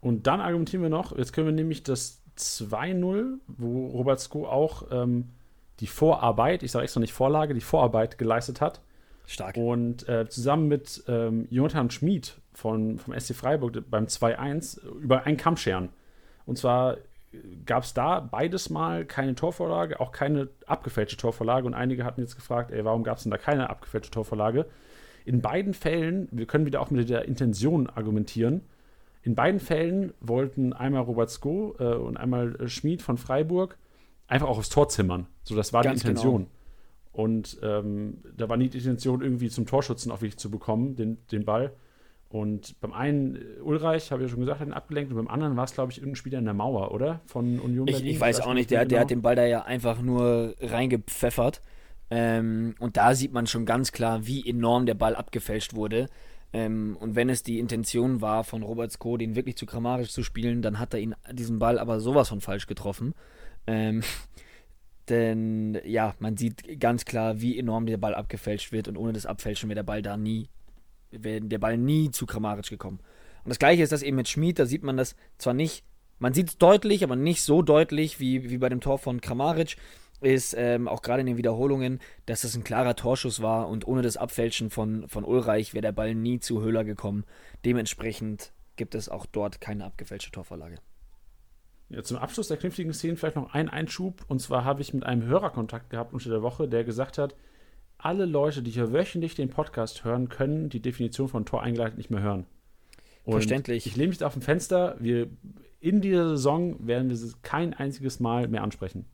[0.00, 4.86] Und dann argumentieren wir noch, jetzt können wir nämlich das 2-0, wo Robert Sko auch
[4.92, 5.30] ähm,
[5.80, 8.80] die Vorarbeit, ich sage extra nicht Vorlage, die Vorarbeit geleistet hat.
[9.26, 9.56] Stark.
[9.56, 15.38] Und äh, zusammen mit ähm, Jonathan Schmid von, vom SC Freiburg beim 2-1 über einen
[15.38, 15.88] Kamm scheren.
[16.44, 16.98] Und zwar
[17.64, 21.66] gab es da beides mal keine Torvorlage, auch keine abgefälschte Torvorlage.
[21.66, 24.66] Und einige hatten jetzt gefragt, ey, warum gab es denn da keine abgefälschte Torvorlage?
[25.24, 28.60] In beiden Fällen, wir können wieder auch mit der Intention argumentieren,
[29.22, 33.78] in beiden Fällen wollten einmal Robert Sko äh, und einmal äh, Schmid von Freiburg
[34.26, 35.26] einfach auch aufs Tor zimmern.
[35.42, 36.42] So, das war Ganz die Intention.
[36.42, 36.50] Genau.
[37.12, 41.18] Und ähm, da war nicht die Intention, irgendwie zum Torschützen auch wirklich zu bekommen, den,
[41.30, 41.72] den Ball.
[42.28, 45.12] Und beim einen, äh, Ulreich, habe ich ja schon gesagt, hat ihn abgelenkt.
[45.12, 47.20] Und beim anderen war es, glaube ich, irgendein Spieler in der Mauer, oder?
[47.26, 48.04] Von Union Berlin.
[48.04, 48.88] Ich, ich weiß auch nicht, der, genau.
[48.88, 51.62] der hat den Ball da ja einfach nur reingepfeffert.
[52.10, 56.08] Ähm, und da sieht man schon ganz klar, wie enorm der Ball abgefälscht wurde.
[56.52, 60.22] Ähm, und wenn es die Intention war von Robert Sko, den wirklich zu grammarisch zu
[60.22, 63.14] spielen, dann hat er ihn diesen Ball aber sowas von falsch getroffen.
[63.66, 64.02] Ähm,
[65.08, 69.26] denn ja, man sieht ganz klar, wie enorm der Ball abgefälscht wird und ohne das
[69.26, 70.48] Abfälschen wäre der Ball da nie,
[71.10, 73.00] wäre der Ball nie zu grammarisch gekommen.
[73.44, 75.84] Und das gleiche ist das eben mit Schmid, da sieht man das zwar nicht,
[76.18, 79.76] man sieht es deutlich, aber nicht so deutlich wie, wie bei dem Tor von Kramaric
[80.20, 84.00] ist ähm, auch gerade in den Wiederholungen, dass das ein klarer Torschuss war und ohne
[84.00, 87.24] das Abfälschen von, von Ulreich wäre der Ball nie zu Höhler gekommen.
[87.64, 90.76] Dementsprechend gibt es auch dort keine abgefälschte Torvorlage.
[91.94, 94.24] Ja, zum Abschluss der künftigen Szenen vielleicht noch ein Einschub.
[94.26, 97.36] Und zwar habe ich mit einem Hörer Kontakt gehabt unter der Woche, der gesagt hat,
[97.98, 102.10] alle Leute, die hier wöchentlich den Podcast hören, können die Definition von Tor eingeleitet nicht
[102.10, 102.46] mehr hören.
[103.24, 103.86] Und Verständlich.
[103.86, 104.96] Ich lehne mich da auf dem Fenster.
[104.98, 105.28] Wir
[105.80, 109.06] in dieser Saison werden wir es kein einziges Mal mehr ansprechen.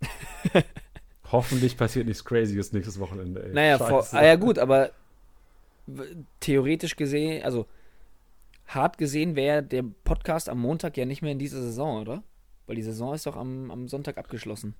[1.30, 3.44] Hoffentlich passiert nichts Crazyes nächstes Wochenende.
[3.44, 3.52] Ey.
[3.52, 4.90] Naja, vor, ah ja gut, aber
[6.40, 7.66] theoretisch gesehen, also
[8.74, 12.22] hart gesehen wäre der Podcast am Montag ja nicht mehr in dieser Saison, oder?
[12.66, 14.74] Weil die Saison ist doch am, am Sonntag abgeschlossen.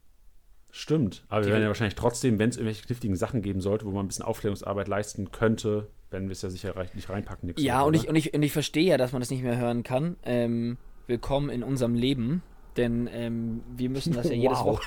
[0.72, 3.90] Stimmt, aber wir werden ja wahrscheinlich trotzdem, wenn es irgendwelche kniffligen Sachen geben sollte, wo
[3.90, 7.52] man ein bisschen Aufklärungsarbeit leisten könnte, werden wir es ja sicher nicht reinpacken.
[7.56, 9.56] Ja, Woche, und, ich, und, ich, und ich verstehe ja, dass man das nicht mehr
[9.56, 10.16] hören kann.
[10.22, 12.42] Ähm, willkommen in unserem Leben.
[12.76, 14.80] Denn ähm, wir müssen das ja jedes wow.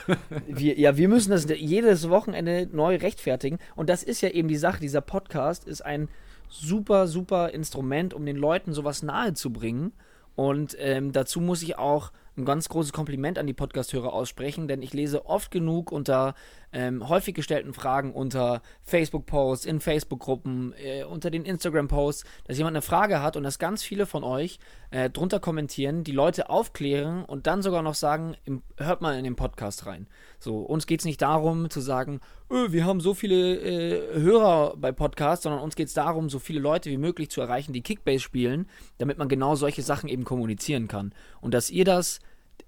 [0.48, 3.60] wir, ja, wir müssen das jedes Wochenende neu rechtfertigen.
[3.76, 4.80] Und das ist ja eben die Sache.
[4.80, 6.08] Dieser Podcast ist ein
[6.54, 9.94] super, super Instrument, um den Leuten sowas nahe zu bringen.
[10.36, 14.82] Und ähm, dazu muss ich auch ein ganz großes Kompliment an die Podcast-Hörer aussprechen, denn
[14.82, 16.34] ich lese oft genug unter
[16.74, 22.82] ähm, häufig gestellten Fragen, unter Facebook-Posts, in Facebook-Gruppen, äh, unter den Instagram-Posts, dass jemand eine
[22.82, 24.60] Frage hat und dass ganz viele von euch
[24.92, 29.24] äh, drunter kommentieren, die Leute aufklären und dann sogar noch sagen, im, hört mal in
[29.24, 30.08] den Podcast rein.
[30.40, 34.92] So, uns geht es nicht darum zu sagen, wir haben so viele äh, Hörer bei
[34.92, 38.20] Podcasts, sondern uns geht es darum, so viele Leute wie möglich zu erreichen, die Kickbase
[38.20, 41.14] spielen, damit man genau solche Sachen eben kommunizieren kann.
[41.42, 42.20] Und dass ihr das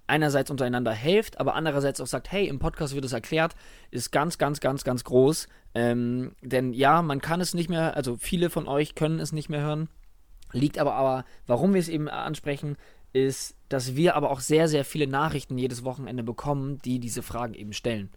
[0.07, 3.55] einerseits untereinander helft, aber andererseits auch sagt, hey, im Podcast wird es erklärt,
[3.91, 5.47] ist ganz, ganz, ganz, ganz groß.
[5.73, 9.49] Ähm, denn ja, man kann es nicht mehr, also viele von euch können es nicht
[9.49, 9.89] mehr hören.
[10.51, 12.77] Liegt aber aber, warum wir es eben ansprechen,
[13.13, 17.53] ist, dass wir aber auch sehr, sehr viele Nachrichten jedes Wochenende bekommen, die diese Fragen
[17.53, 18.09] eben stellen.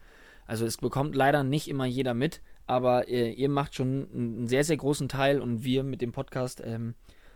[0.46, 4.64] Also es bekommt leider nicht immer jeder mit, aber äh, ihr macht schon einen sehr,
[4.64, 6.94] sehr großen Teil und wir mit dem Podcast ähm,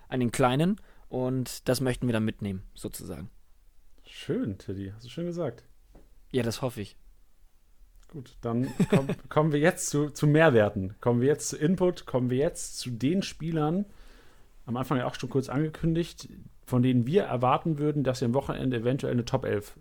[0.09, 3.31] einen kleinen und das möchten wir dann mitnehmen, sozusagen.
[4.15, 5.65] Schön, Teddy, hast du schön gesagt.
[6.31, 6.97] Ja, das hoffe ich.
[8.09, 10.95] Gut, dann komm, kommen wir jetzt zu, zu Mehrwerten.
[11.01, 13.87] Kommen wir jetzt zu Input, kommen wir jetzt zu den Spielern,
[14.67, 16.29] am Anfang ja auch schon kurz angekündigt,
[16.67, 19.79] von denen wir erwarten würden, dass sie am Wochenende eventuell eine Top 11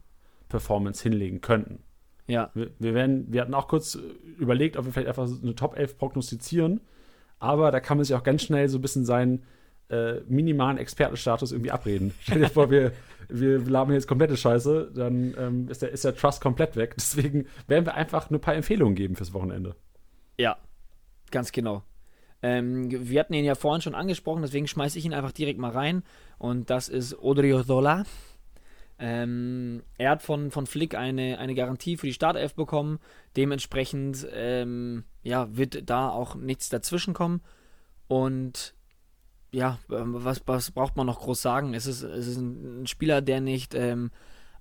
[0.48, 1.84] Performance hinlegen könnten.
[2.28, 2.52] Ja.
[2.54, 3.96] Wir, wir, werden, wir hatten auch kurz
[4.40, 6.80] überlegt, ob wir vielleicht einfach eine Top 11 prognostizieren,
[7.38, 9.44] aber da kann man sich auch ganz schnell so ein bisschen seinen
[9.92, 12.14] äh, minimalen Expertenstatus irgendwie abreden.
[12.22, 12.94] Stell dir vor, wir,
[13.30, 16.94] wir labern jetzt komplette Scheiße, dann ähm, ist, der, ist der Trust komplett weg.
[16.98, 19.76] Deswegen werden wir einfach nur ein paar Empfehlungen geben fürs Wochenende.
[20.38, 20.58] Ja,
[21.30, 21.84] ganz genau.
[22.42, 25.72] Ähm, wir hatten ihn ja vorhin schon angesprochen, deswegen schmeiße ich ihn einfach direkt mal
[25.72, 26.02] rein.
[26.40, 28.04] Und das ist Odriozola.
[28.98, 33.00] Ähm, er hat von, von Flick eine, eine Garantie für die Startelf bekommen.
[33.36, 37.42] Dementsprechend ähm, ja, wird da auch nichts dazwischen kommen.
[38.08, 38.74] Und
[39.52, 41.74] ja, ähm, was, was braucht man noch groß sagen?
[41.74, 44.12] Es ist, es ist ein Spieler, der nicht ähm,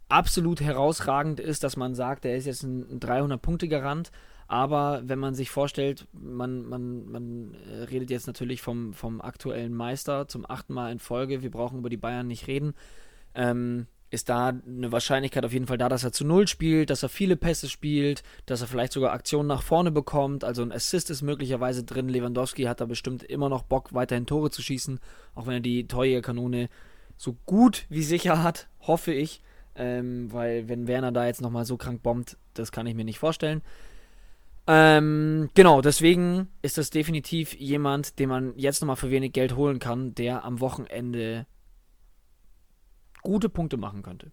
[0.09, 4.11] absolut herausragend ist, dass man sagt, er ist jetzt ein 300-Punkte-Garant.
[4.49, 9.73] Aber wenn man sich vorstellt, man, man, man äh, redet jetzt natürlich vom, vom aktuellen
[9.73, 12.75] Meister zum achten Mal in Folge, wir brauchen über die Bayern nicht reden,
[13.37, 17.03] ähm, ist da eine Wahrscheinlichkeit auf jeden Fall da, dass er zu Null spielt, dass
[17.03, 20.43] er viele Pässe spielt, dass er vielleicht sogar Aktionen nach vorne bekommt.
[20.43, 22.09] Also ein Assist ist möglicherweise drin.
[22.09, 24.99] Lewandowski hat da bestimmt immer noch Bock, weiterhin Tore zu schießen,
[25.35, 26.69] auch wenn er die Kanone
[27.17, 29.43] so gut wie sicher hat, hoffe ich.
[29.77, 33.21] Ähm, weil wenn Werner da jetzt nochmal so krank bombt, das kann ich mir nicht
[33.21, 33.63] vorstellen.
[34.67, 39.79] Ähm, genau, deswegen ist das definitiv jemand, den man jetzt nochmal für wenig Geld holen
[39.79, 41.47] kann, der am Wochenende
[43.23, 44.33] gute Punkte machen könnte.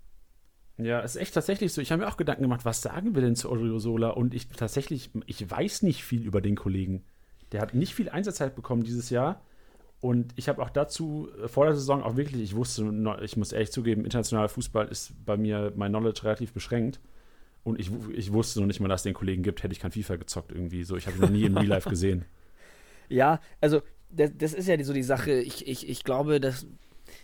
[0.78, 1.82] Ja, es ist echt tatsächlich so.
[1.82, 4.10] Ich habe mir auch Gedanken gemacht, was sagen wir denn zu Odriozola?
[4.10, 7.04] Und ich tatsächlich, ich weiß nicht viel über den Kollegen.
[7.52, 9.42] Der hat nicht viel Einsatzzeit bekommen dieses Jahr.
[10.00, 13.52] Und ich habe auch dazu äh, vor der Saison auch wirklich, ich wusste, ich muss
[13.52, 17.00] ehrlich zugeben, internationaler Fußball ist bei mir mein Knowledge relativ beschränkt.
[17.64, 19.92] Und ich, ich wusste noch nicht mal, dass es den Kollegen gibt, hätte ich kein
[19.92, 20.84] FIFA gezockt irgendwie.
[20.84, 22.26] So, ich habe ihn noch nie in Real Life gesehen.
[23.10, 25.32] Ja, also das, das, ist ja so die Sache.
[25.32, 26.68] Ich, ich, ich glaube, dass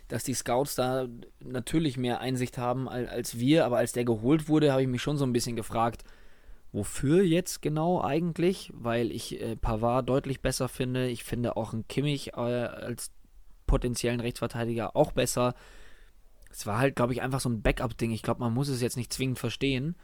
[0.08, 1.08] dass die Scouts da
[1.43, 5.17] natürlich mehr Einsicht haben als wir, aber als der geholt wurde, habe ich mich schon
[5.17, 6.04] so ein bisschen gefragt,
[6.72, 11.08] wofür jetzt genau eigentlich, weil ich äh, Pavard deutlich besser finde.
[11.08, 13.12] Ich finde auch ein Kimmich äh, als
[13.67, 15.54] potenziellen Rechtsverteidiger auch besser.
[16.52, 18.12] Es war halt, glaube ich, einfach so ein Backup-Ding.
[18.12, 19.96] Ich glaube, man muss es jetzt nicht zwingend verstehen.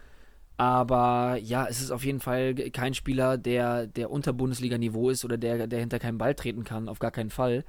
[0.57, 5.37] Aber ja, es ist auf jeden Fall kein Spieler, der, der unter Bundesliga-Niveau ist oder
[5.37, 7.63] der, der hinter keinen Ball treten kann, auf gar keinen Fall.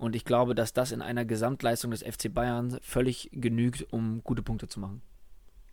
[0.00, 4.42] Und ich glaube, dass das in einer Gesamtleistung des FC Bayern völlig genügt, um gute
[4.42, 5.02] Punkte zu machen.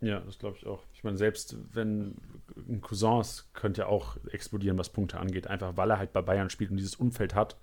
[0.02, 0.84] Ja, das glaube ich auch.
[0.94, 2.16] Ich meine, selbst wenn
[2.58, 6.50] ein Cousins könnte ja auch explodieren, was Punkte angeht, einfach weil er halt bei Bayern
[6.50, 7.56] spielt und dieses Umfeld hat.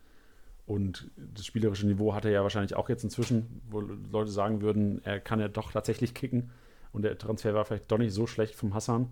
[0.65, 5.03] Und das spielerische Niveau hat er ja wahrscheinlich auch jetzt inzwischen, wo Leute sagen würden,
[5.05, 6.51] er kann ja doch tatsächlich kicken.
[6.93, 9.11] Und der Transfer war vielleicht doch nicht so schlecht vom Hassan.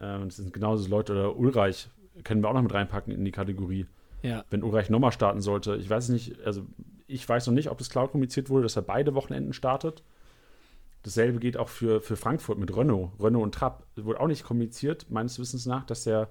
[0.00, 1.88] Ähm, das sind genauso Leute, oder Ulreich
[2.22, 3.86] können wir auch noch mit reinpacken in die Kategorie.
[4.22, 4.44] Ja.
[4.50, 6.62] Wenn Ulreich nochmal starten sollte, ich weiß nicht, also
[7.06, 10.02] ich weiß noch nicht, ob das klar kommuniziert wurde, dass er beide Wochenenden startet.
[11.02, 13.10] Dasselbe geht auch für, für Frankfurt mit Renault.
[13.18, 13.86] Renault und Trapp.
[13.96, 16.30] Wurde auch nicht kommuniziert, meines Wissens nach, dass er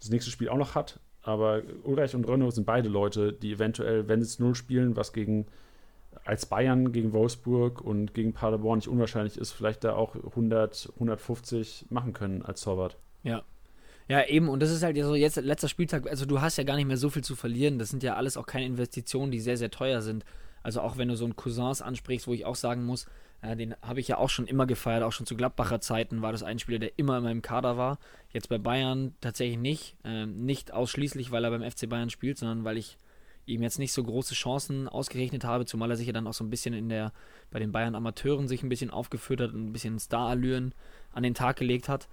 [0.00, 1.00] das nächste Spiel auch noch hat.
[1.22, 5.46] Aber Ulreich und Renault sind beide Leute, die eventuell, wenn sie Null spielen, was gegen
[6.24, 11.86] als Bayern gegen Wolfsburg und gegen Paderborn nicht unwahrscheinlich ist, vielleicht da auch 100, 150
[11.90, 12.96] machen können als Torwart.
[13.22, 13.44] Ja,
[14.08, 16.76] ja, eben, und das ist halt so jetzt letzter Spieltag, also du hast ja gar
[16.76, 17.78] nicht mehr so viel zu verlieren.
[17.78, 20.24] Das sind ja alles auch keine Investitionen, die sehr, sehr teuer sind.
[20.62, 23.06] Also auch wenn du so einen Cousins ansprichst, wo ich auch sagen muss,
[23.42, 26.32] äh, den habe ich ja auch schon immer gefeiert, auch schon zu Gladbacher Zeiten war
[26.32, 27.98] das ein Spieler, der immer in meinem Kader war.
[28.32, 29.96] Jetzt bei Bayern tatsächlich nicht.
[30.04, 32.98] Ähm, nicht ausschließlich, weil er beim FC Bayern spielt, sondern weil ich
[33.46, 36.44] ihm jetzt nicht so große Chancen ausgerechnet habe, zumal er sich ja dann auch so
[36.44, 37.12] ein bisschen in der,
[37.50, 40.74] bei den Bayern Amateuren sich ein bisschen aufgeführt hat und ein bisschen Star-Allüren
[41.12, 42.08] an den Tag gelegt hat.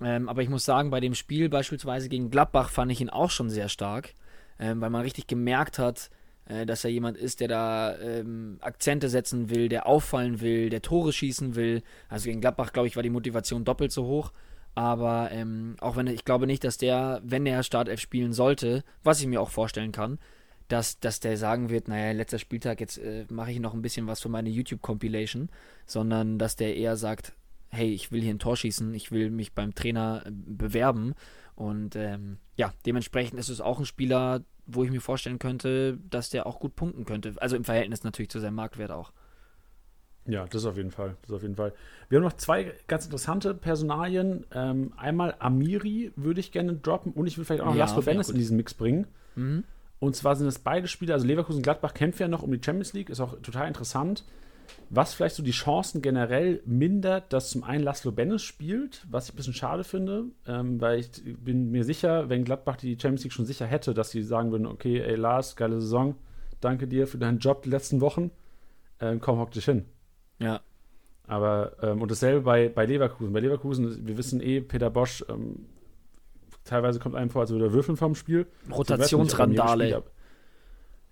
[0.00, 3.30] Ähm, aber ich muss sagen, bei dem Spiel beispielsweise gegen Gladbach fand ich ihn auch
[3.30, 4.14] schon sehr stark,
[4.58, 6.10] ähm, weil man richtig gemerkt hat,
[6.46, 10.82] äh, dass er jemand ist, der da ähm, Akzente setzen will, der auffallen will, der
[10.82, 11.82] Tore schießen will.
[12.08, 14.32] Also gegen Gladbach, glaube ich, war die Motivation doppelt so hoch.
[14.74, 19.20] Aber ähm, auch wenn ich glaube nicht, dass der, wenn er Startelf spielen sollte, was
[19.20, 20.18] ich mir auch vorstellen kann,
[20.68, 24.06] dass, dass der sagen wird, naja, letzter Spieltag, jetzt äh, mache ich noch ein bisschen
[24.06, 25.48] was für meine YouTube-Compilation,
[25.86, 27.32] sondern dass der eher sagt,
[27.70, 31.14] hey, ich will hier ein Tor schießen, ich will mich beim Trainer äh, bewerben.
[31.54, 36.30] Und ähm, ja, dementsprechend ist es auch ein Spieler, wo ich mir vorstellen könnte, dass
[36.30, 37.34] der auch gut punkten könnte.
[37.38, 39.12] Also im Verhältnis natürlich zu seinem Marktwert auch.
[40.26, 41.16] Ja, das auf jeden Fall.
[41.22, 41.72] Das auf jeden Fall.
[42.10, 44.44] Wir haben noch zwei ganz interessante Personalien.
[44.52, 48.02] Ähm, einmal Amiri würde ich gerne droppen und ich will vielleicht auch noch ja, Laszlo
[48.02, 49.06] Bennis in diesen Mix bringen.
[49.36, 49.64] Mhm.
[50.00, 52.92] Und zwar sind es beide Spieler, also Leverkusen Gladbach kämpfen ja noch um die Champions
[52.92, 54.24] League, ist auch total interessant
[54.90, 59.34] was vielleicht so die Chancen generell mindert, dass zum einen Laszlo Bennis spielt, was ich
[59.34, 63.32] ein bisschen schade finde, ähm, weil ich bin mir sicher, wenn Gladbach die Champions League
[63.32, 66.14] schon sicher hätte, dass sie sagen würden, okay, ey Lars, geile Saison,
[66.60, 68.30] danke dir für deinen Job die letzten Wochen,
[69.00, 69.84] ähm, komm, hock dich hin.
[70.38, 70.60] Ja.
[71.26, 73.32] Aber, ähm, und dasselbe bei, bei Leverkusen.
[73.32, 75.66] Bei Leverkusen, wir wissen eh, Peter Bosch, ähm,
[76.64, 78.46] teilweise kommt einem vor, als würde er würfeln vom Spiel.
[78.70, 80.02] Rotationsrandale.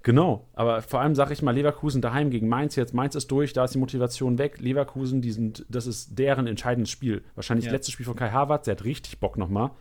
[0.07, 2.95] Genau, aber vor allem sage ich mal Leverkusen daheim gegen Mainz jetzt.
[2.95, 4.61] Mainz ist durch, da ist die Motivation weg.
[4.61, 7.25] Leverkusen, die sind, das ist deren entscheidendes Spiel.
[7.35, 7.73] Wahrscheinlich ja.
[7.73, 9.73] das letzte Spiel von Kai Havertz, der hat richtig Bock nochmal.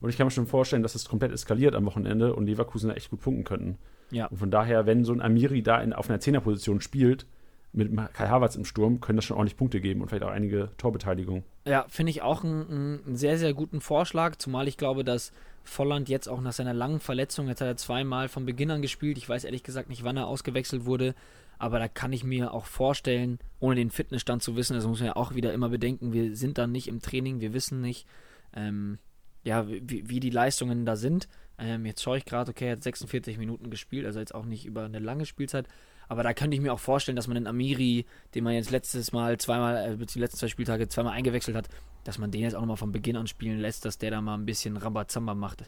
[0.00, 2.94] Und ich kann mir schon vorstellen, dass es komplett eskaliert am Wochenende und Leverkusen da
[2.94, 3.76] echt gut punkten könnten.
[4.10, 4.24] Ja.
[4.28, 7.26] Und von daher, wenn so ein Amiri da in, auf einer Zehnerposition spielt,
[7.74, 10.70] mit Kai Havertz im Sturm, können das schon ordentlich Punkte geben und vielleicht auch einige
[10.78, 11.44] Torbeteiligung.
[11.66, 15.32] Ja, finde ich auch einen, sehr, sehr guten Vorschlag, zumal ich glaube, dass
[15.64, 19.18] Volland jetzt auch nach seiner langen Verletzung, jetzt hat er zweimal von Beginn an gespielt.
[19.18, 21.14] Ich weiß ehrlich gesagt nicht, wann er ausgewechselt wurde.
[21.58, 25.08] Aber da kann ich mir auch vorstellen, ohne den Fitnessstand zu wissen, das muss man
[25.08, 28.06] ja auch wieder immer bedenken, wir sind dann nicht im Training, wir wissen nicht,
[28.54, 28.98] ähm,
[29.44, 31.28] ja, wie, wie die Leistungen da sind.
[31.58, 34.66] Ähm, jetzt schaue ich gerade, okay, er hat 46 Minuten gespielt, also jetzt auch nicht
[34.66, 35.68] über eine lange Spielzeit.
[36.08, 39.12] Aber da könnte ich mir auch vorstellen, dass man den Amiri, den man jetzt letztes
[39.12, 41.68] Mal zweimal, äh, die letzten zwei Spieltage zweimal eingewechselt hat,
[42.04, 44.34] dass man den jetzt auch nochmal von Beginn an spielen lässt, dass der da mal
[44.34, 45.64] ein bisschen Rambazamba macht.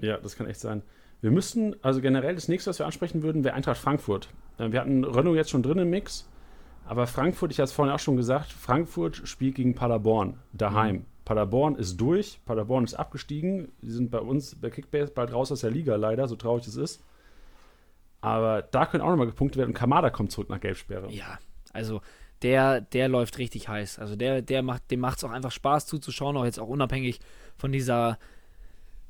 [0.00, 0.82] Ja, das kann echt sein.
[1.22, 4.28] Wir müssten, also generell das nächste, was wir ansprechen würden, wäre Eintracht Frankfurt.
[4.58, 6.28] Äh, wir hatten Renault jetzt schon drin im Mix,
[6.84, 10.96] aber Frankfurt, ich hatte es vorhin auch schon gesagt, Frankfurt spielt gegen Paderborn daheim.
[10.96, 11.04] Mhm.
[11.24, 13.72] Paderborn ist durch, Paderborn ist abgestiegen.
[13.82, 16.76] Sie sind bei uns bei Kickbase bald raus aus der Liga, leider, so traurig es
[16.76, 17.02] ist.
[18.26, 21.08] Aber da können auch nochmal gepunktet werden und Kamada kommt zurück nach Gelbsperre.
[21.12, 21.38] Ja,
[21.72, 22.00] also
[22.42, 24.00] der, der läuft richtig heiß.
[24.00, 27.20] Also der, der macht, dem macht es auch einfach Spaß zuzuschauen, auch jetzt auch unabhängig
[27.56, 28.18] von dieser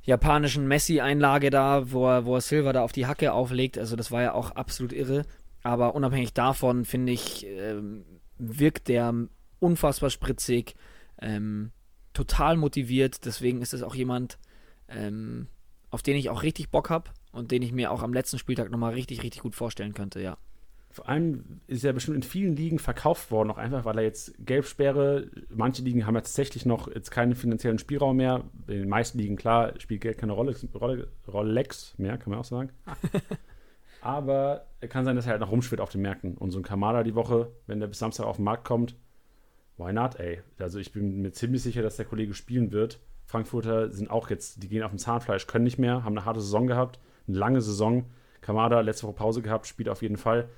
[0.02, 3.78] japanischen Messi-Einlage da, wo er, wo er Silva da auf die Hacke auflegt.
[3.78, 5.24] Also das war ja auch absolut irre.
[5.62, 8.04] Aber unabhängig davon, finde ich, ähm,
[8.36, 9.14] wirkt der
[9.60, 10.74] unfassbar spritzig,
[11.22, 11.72] ähm,
[12.12, 13.24] total motiviert.
[13.24, 14.38] Deswegen ist es auch jemand,
[14.90, 15.46] ähm,
[15.88, 18.70] auf den ich auch richtig Bock habe und den ich mir auch am letzten Spieltag
[18.70, 20.36] nochmal richtig, richtig gut vorstellen könnte, ja.
[20.90, 24.32] Vor allem ist er bestimmt in vielen Ligen verkauft worden, auch einfach, weil er jetzt
[24.38, 28.44] Gelbsperre, manche Ligen haben ja tatsächlich noch jetzt keinen finanziellen Spielraum mehr.
[28.66, 32.46] In den meisten Ligen, klar, spielt Geld keine Rolle, Rolle, Rolex mehr, kann man auch
[32.46, 32.70] sagen.
[34.00, 36.38] Aber es kann sein, dass er halt noch rumschwirrt auf den Märkten.
[36.38, 38.96] Und so ein Kamada die Woche, wenn der bis Samstag auf den Markt kommt,
[39.76, 40.40] why not, ey?
[40.58, 43.00] Also ich bin mir ziemlich sicher, dass der Kollege spielen wird.
[43.26, 46.40] Frankfurter sind auch jetzt, die gehen auf dem Zahnfleisch, können nicht mehr, haben eine harte
[46.40, 48.06] Saison gehabt eine lange Saison.
[48.40, 50.48] Kamada letzte Woche Pause gehabt, spielt auf jeden Fall.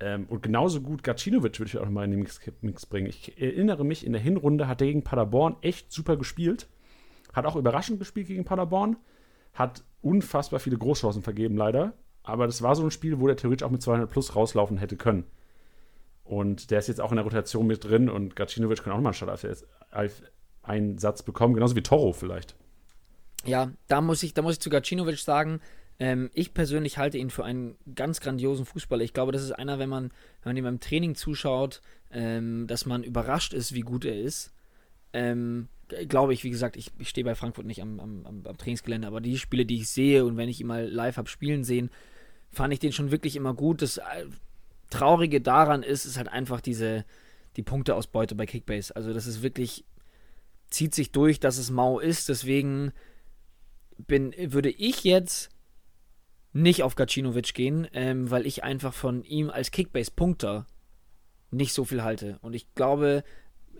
[0.00, 3.06] Ähm, und genauso gut Gacinovic würde ich auch mal in den Mix, Mix, bringen.
[3.06, 6.68] Ich erinnere mich, in der Hinrunde hat er gegen Paderborn echt super gespielt.
[7.32, 8.96] Hat auch überraschend gespielt gegen Paderborn.
[9.54, 11.94] Hat unfassbar viele Großchancen vergeben, leider.
[12.22, 14.96] Aber das war so ein Spiel, wo der theoretisch auch mit 200 plus rauslaufen hätte
[14.96, 15.24] können.
[16.24, 19.14] Und der ist jetzt auch in der Rotation mit drin und Gacinovic kann auch mal
[19.90, 20.10] einen
[20.62, 22.56] Einsatz bekommen, genauso wie Toro vielleicht.
[23.44, 25.60] Ja, da muss ich, da muss ich zu Gacinovic sagen,
[25.98, 29.04] ähm, ich persönlich halte ihn für einen ganz grandiosen Fußballer.
[29.04, 30.10] Ich glaube, das ist einer, wenn man,
[30.42, 31.80] wenn man ihm beim Training zuschaut,
[32.10, 34.52] ähm, dass man überrascht ist, wie gut er ist.
[35.12, 35.68] Ähm,
[36.08, 39.20] glaube ich, wie gesagt, ich, ich stehe bei Frankfurt nicht am, am, am, Trainingsgelände, aber
[39.20, 41.90] die Spiele, die ich sehe und wenn ich ihn mal live habe spielen sehen,
[42.50, 43.82] fand ich den schon wirklich immer gut.
[43.82, 44.26] Das äh,
[44.90, 47.04] Traurige daran ist, ist halt einfach diese,
[47.56, 48.96] die Punkteausbeute bei Kickbase.
[48.96, 49.84] Also das ist wirklich,
[50.68, 52.92] zieht sich durch, dass es mau ist, deswegen
[53.96, 55.53] bin, würde ich jetzt
[56.54, 60.66] nicht auf Gacinovic gehen, ähm, weil ich einfach von ihm als Kickbase-Punkter
[61.50, 62.38] nicht so viel halte.
[62.40, 63.24] Und ich glaube,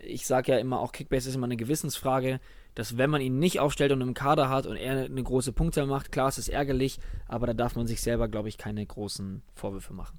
[0.01, 2.41] ich sage ja immer, auch Kickbase ist immer eine Gewissensfrage,
[2.75, 5.87] dass wenn man ihn nicht aufstellt und im Kader hat und er eine große Punkte
[5.87, 9.43] macht, klar, es ist ärgerlich, aber da darf man sich selber, glaube ich, keine großen
[9.55, 10.19] Vorwürfe machen.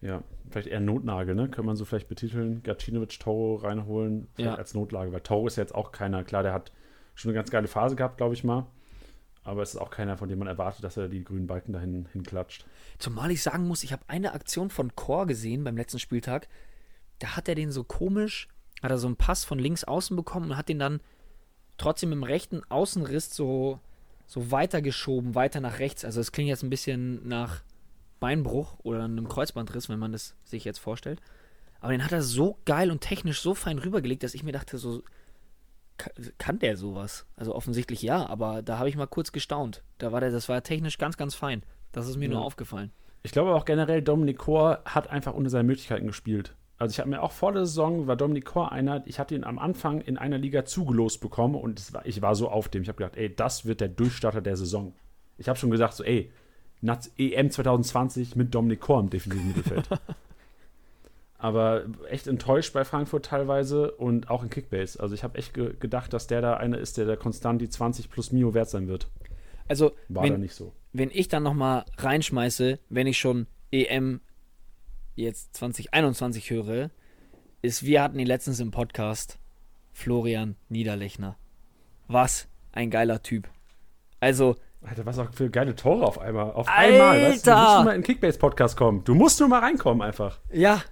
[0.00, 1.48] Ja, vielleicht eher Notnagel, ne?
[1.48, 2.62] Kann man so vielleicht betiteln.
[2.62, 4.54] Gacinovic, Toro reinholen ja.
[4.54, 6.24] als Notlage, weil Toro ist ja jetzt auch keiner.
[6.24, 6.72] Klar, der hat
[7.14, 8.66] schon eine ganz geile Phase gehabt, glaube ich mal.
[9.44, 12.06] Aber es ist auch keiner, von dem man erwartet, dass er die grünen Balken dahin
[12.12, 12.64] hinklatscht.
[12.98, 16.48] Zumal ich sagen muss, ich habe eine Aktion von Chor gesehen beim letzten Spieltag.
[17.18, 18.48] Da hat er den so komisch,
[18.82, 21.00] hat er so einen Pass von links außen bekommen und hat den dann
[21.76, 23.80] trotzdem im rechten Außenriss so,
[24.26, 26.04] so weitergeschoben, weiter nach rechts.
[26.04, 27.62] Also es klingt jetzt ein bisschen nach
[28.20, 31.20] Beinbruch oder einem Kreuzbandriss, wenn man das sich jetzt vorstellt.
[31.80, 34.78] Aber den hat er so geil und technisch so fein rübergelegt, dass ich mir dachte,
[34.78, 35.02] so,
[36.38, 37.26] kann der sowas?
[37.36, 39.82] Also offensichtlich ja, aber da habe ich mal kurz gestaunt.
[39.98, 41.62] Da war der, das war technisch ganz, ganz fein.
[41.92, 42.34] Das ist mir ja.
[42.34, 42.90] nur aufgefallen.
[43.22, 46.56] Ich glaube auch generell, Dominik Kor hat einfach unter seinen Möglichkeiten gespielt.
[46.78, 49.44] Also ich habe mir auch vor der Saison, war Dominik Kor einer, ich hatte ihn
[49.44, 52.82] am Anfang in einer Liga zugelost bekommen und war, ich war so auf dem.
[52.82, 54.92] Ich habe gedacht, ey, das wird der Durchstarter der Saison.
[55.38, 56.32] Ich habe schon gesagt, so, ey,
[57.16, 59.88] EM 2020 mit Dominik Kor im defensiven Mittelfeld.
[61.42, 65.00] aber echt enttäuscht bei Frankfurt teilweise und auch in Kickbase.
[65.00, 67.68] Also ich habe echt ge gedacht, dass der da einer ist, der da konstant die
[67.68, 69.08] 20 plus Mio wert sein wird.
[69.66, 70.72] Also war wenn, da nicht so.
[70.92, 74.20] Wenn ich dann noch mal reinschmeiße, wenn ich schon EM
[75.16, 76.90] jetzt 2021 höre,
[77.60, 79.40] ist wir hatten ihn letztens im Podcast
[79.90, 81.36] Florian Niederlechner.
[82.06, 83.48] Was ein geiler Typ.
[84.20, 86.52] Also Alter, was auch für geile Tore auf einmal.
[86.52, 87.10] Auf Alter.
[87.10, 87.50] einmal, weißt du?
[87.50, 89.02] Du musst nur mal in den Kickbase-Podcast kommen.
[89.02, 90.38] Du musst nur mal reinkommen einfach.
[90.52, 90.82] Ja,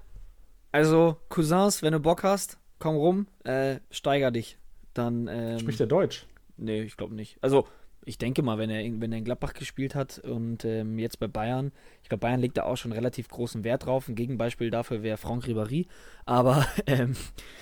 [0.73, 4.59] also, Cousins, wenn du Bock hast, komm rum, äh, steiger dich.
[4.95, 5.29] Dann.
[5.29, 6.27] Ähm, Spricht er Deutsch?
[6.57, 7.39] Nee, ich glaube nicht.
[7.41, 7.67] Also,
[8.05, 11.29] ich denke mal, wenn er, wenn er in Gladbach gespielt hat und ähm, jetzt bei
[11.29, 11.71] Bayern,
[12.03, 14.09] ich glaube, Bayern legt da auch schon relativ großen Wert drauf.
[14.09, 15.87] Ein Gegenbeispiel dafür wäre Franck Ribéry.
[16.25, 17.15] Aber ähm,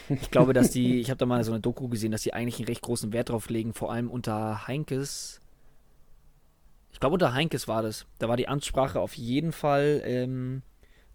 [0.09, 2.59] ich glaube, dass die, ich habe da mal so eine Doku gesehen, dass die eigentlich
[2.59, 5.41] einen recht großen Wert drauf legen, vor allem unter Heinkes
[6.93, 8.07] Ich glaube, unter Heinkes war das.
[8.19, 10.63] Da war die Amtssprache auf jeden Fall ähm,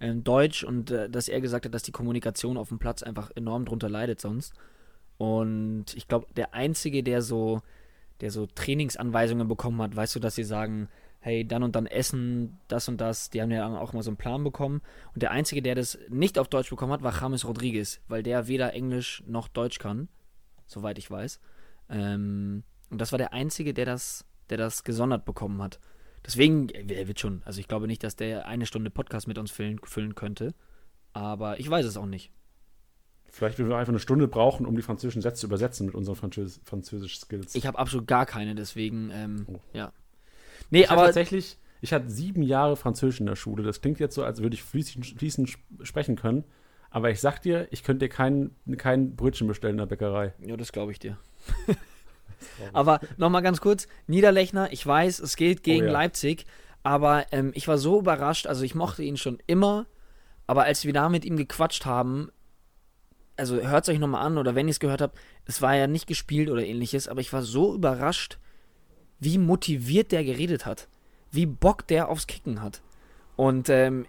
[0.04, 3.32] ähm, Deutsch und äh, dass er gesagt hat, dass die Kommunikation auf dem Platz einfach
[3.36, 4.54] enorm drunter leidet sonst.
[5.18, 7.62] Und ich glaube, der Einzige, der so,
[8.20, 10.90] der so Trainingsanweisungen bekommen hat, weißt du, dass sie sagen,
[11.22, 14.18] hey, dann und dann essen, das und das, die haben ja auch mal so einen
[14.18, 14.82] Plan bekommen.
[15.14, 18.50] Und der Einzige, der das nicht auf Deutsch bekommen hat, war James Rodriguez, weil der
[18.50, 20.10] weder Englisch noch Deutsch kann,
[20.66, 21.40] soweit ich weiß.
[21.90, 25.80] Ähm, und das war der Einzige, der das, der das gesondert bekommen hat.
[26.26, 29.52] Deswegen, er wird schon, also ich glaube nicht, dass der eine Stunde Podcast mit uns
[29.52, 30.54] füllen, füllen könnte.
[31.12, 32.32] Aber ich weiß es auch nicht.
[33.28, 36.16] Vielleicht würden wir einfach eine Stunde brauchen, um die französischen Sätze zu übersetzen mit unseren
[36.16, 37.56] Französ französischen Skills.
[37.56, 39.60] Ich habe absolut gar keine, deswegen, ähm, oh.
[39.74, 39.92] ja.
[40.70, 43.64] Nee, ich aber tatsächlich, ich hatte sieben Jahre Französisch in der Schule.
[43.64, 46.44] Das klingt jetzt so, als würde ich fließend, fließend sprechen können.
[46.90, 50.34] Aber ich sag dir, ich könnte dir kein, kein Brötchen bestellen in der Bäckerei.
[50.40, 51.18] Ja, das glaube ich dir.
[52.74, 55.92] aber nochmal ganz kurz: Niederlechner, ich weiß, es geht gegen oh, ja.
[55.92, 56.46] Leipzig.
[56.84, 59.86] Aber ähm, ich war so überrascht, also ich mochte ihn schon immer.
[60.48, 62.30] Aber als wir da mit ihm gequatscht haben,
[63.38, 65.88] also hört es euch nochmal an oder wenn ihr es gehört habt, es war ja
[65.88, 68.38] nicht gespielt oder ähnliches, aber ich war so überrascht,
[69.20, 70.90] wie motiviert der geredet hat.
[71.32, 72.82] Wie Bock der aufs Kicken hat.
[73.36, 74.06] Und ähm,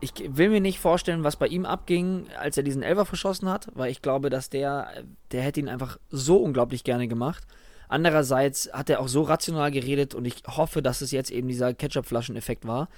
[0.00, 3.68] ich will mir nicht vorstellen, was bei ihm abging, als er diesen Elfer verschossen hat,
[3.74, 7.46] weil ich glaube, dass der, der hätte ihn einfach so unglaublich gerne gemacht.
[7.90, 11.74] Andererseits hat er auch so rational geredet und ich hoffe, dass es jetzt eben dieser
[11.74, 12.88] Ketchup-Flaschen-Effekt war,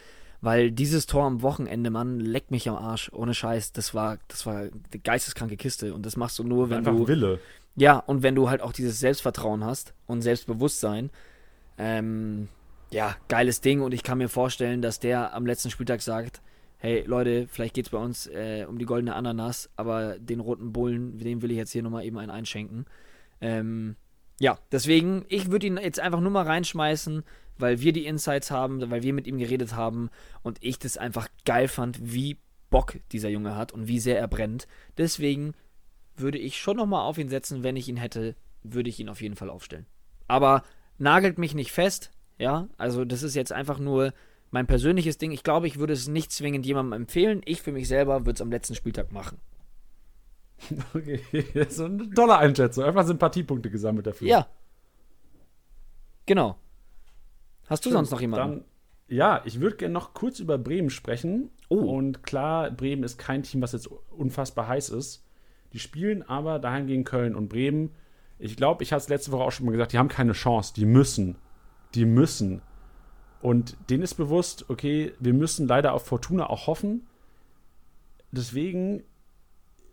[0.42, 3.10] weil dieses Tor am Wochenende, Mann, leckt mich am Arsch.
[3.14, 3.72] Ohne Scheiß.
[3.72, 4.70] Das war, das war eine
[5.02, 5.94] geisteskranke Kiste.
[5.94, 7.08] Und das machst du nur, wenn Einfach du.
[7.08, 7.40] Wille.
[7.74, 11.08] Ja, und wenn du halt auch dieses Selbstvertrauen hast und Selbstbewusstsein.
[11.78, 12.48] Ähm,
[12.90, 13.80] ja, geiles Ding.
[13.80, 16.42] Und ich kann mir vorstellen, dass der am letzten Spieltag sagt,
[16.76, 20.72] hey Leute, vielleicht geht es bei uns äh, um die goldene Ananas, aber den roten
[20.72, 22.84] Bullen, dem will ich jetzt hier nochmal eben einen einschenken.
[23.40, 23.96] Ähm,
[24.40, 27.24] ja, deswegen, ich würde ihn jetzt einfach nur mal reinschmeißen
[27.58, 30.10] weil wir die Insights haben, weil wir mit ihm geredet haben
[30.42, 32.38] und ich das einfach geil fand, wie
[32.70, 34.66] Bock dieser Junge hat und wie sehr er brennt.
[34.98, 35.54] Deswegen
[36.16, 39.22] würde ich schon nochmal auf ihn setzen, wenn ich ihn hätte, würde ich ihn auf
[39.22, 39.86] jeden Fall aufstellen.
[40.28, 40.62] Aber
[40.98, 44.12] nagelt mich nicht fest, ja, also das ist jetzt einfach nur
[44.50, 45.32] mein persönliches Ding.
[45.32, 47.40] Ich glaube, ich würde es nicht zwingend jemandem empfehlen.
[47.44, 49.38] Ich für mich selber würde es am letzten Spieltag machen.
[50.94, 51.20] Okay,
[51.54, 52.84] ist eine tolle Einschätzung.
[52.84, 54.28] Einfach Sympathiepunkte gesammelt dafür.
[54.28, 54.46] Ja.
[56.26, 56.56] Genau.
[57.66, 58.50] Hast du Stimmt, sonst noch jemanden?
[58.50, 58.64] Dann,
[59.08, 61.50] ja, ich würde gerne noch kurz über Bremen sprechen.
[61.68, 61.76] Oh.
[61.76, 65.24] Und klar, Bremen ist kein Team, was jetzt unfassbar heiß ist.
[65.72, 67.94] Die spielen aber daheim gegen Köln und Bremen.
[68.38, 70.74] Ich glaube, ich hatte es letzte Woche auch schon mal gesagt, die haben keine Chance.
[70.74, 71.36] Die müssen.
[71.94, 72.62] Die müssen.
[73.40, 77.06] Und denen ist bewusst, okay, wir müssen leider auf Fortuna auch hoffen.
[78.30, 79.02] Deswegen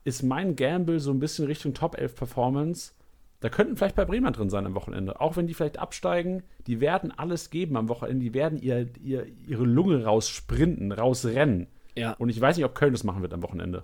[0.09, 2.91] ist mein Gamble so ein bisschen Richtung Top 11 Performance
[3.39, 5.21] da könnten vielleicht bei Bremer drin sein am Wochenende.
[5.21, 8.23] Auch wenn die vielleicht absteigen, die werden alles geben am Wochenende.
[8.23, 11.67] Die werden ihr, ihr, ihre Lunge raussprinten, rausrennen.
[11.95, 12.13] Ja.
[12.13, 13.83] Und ich weiß nicht, ob Köln das machen wird am Wochenende.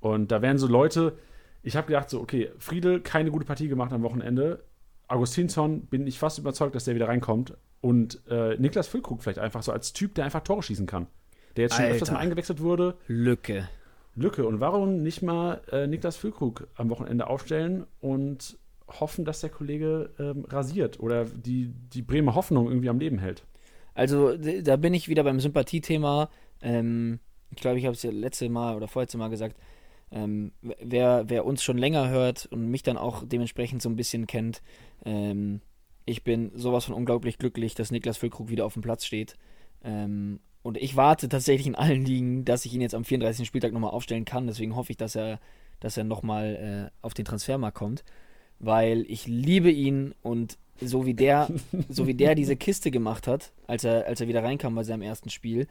[0.00, 1.16] Und da werden so Leute,
[1.62, 4.62] ich habe gedacht, so, okay, Friedel, keine gute Partie gemacht am Wochenende.
[5.08, 7.56] Augustinsson bin ich fast überzeugt, dass der wieder reinkommt.
[7.80, 11.06] Und äh, Niklas Füllkrug vielleicht einfach so als Typ, der einfach Tore schießen kann.
[11.56, 11.94] Der jetzt schon Alter.
[11.94, 12.98] öfters mal eingewechselt wurde.
[13.06, 13.66] Lücke.
[14.16, 14.46] Lücke.
[14.46, 18.58] Und warum nicht mal äh, Niklas Füllkrug am Wochenende aufstellen und
[18.88, 23.44] hoffen, dass der Kollege ähm, rasiert oder die, die Bremer Hoffnung irgendwie am Leben hält?
[23.94, 26.28] Also, da bin ich wieder beim Sympathiethema.
[26.60, 29.56] Ähm, ich glaube, ich habe es ja letzte Mal oder vorletzte Mal gesagt.
[30.10, 34.26] Ähm, wer, wer uns schon länger hört und mich dann auch dementsprechend so ein bisschen
[34.26, 34.62] kennt,
[35.04, 35.60] ähm,
[36.04, 39.36] ich bin sowas von unglaublich glücklich, dass Niklas Füllkrug wieder auf dem Platz steht.
[39.82, 43.46] Ähm, und ich warte tatsächlich in allen Ligen, dass ich ihn jetzt am 34.
[43.46, 44.48] Spieltag nochmal aufstellen kann.
[44.48, 45.38] Deswegen hoffe ich, dass er,
[45.78, 48.02] dass er nochmal äh, auf den Transfermarkt kommt.
[48.58, 51.48] Weil ich liebe ihn und so wie der,
[51.88, 55.02] so wie der diese Kiste gemacht hat, als er, als er wieder reinkam bei seinem
[55.02, 55.68] ersten Spiel,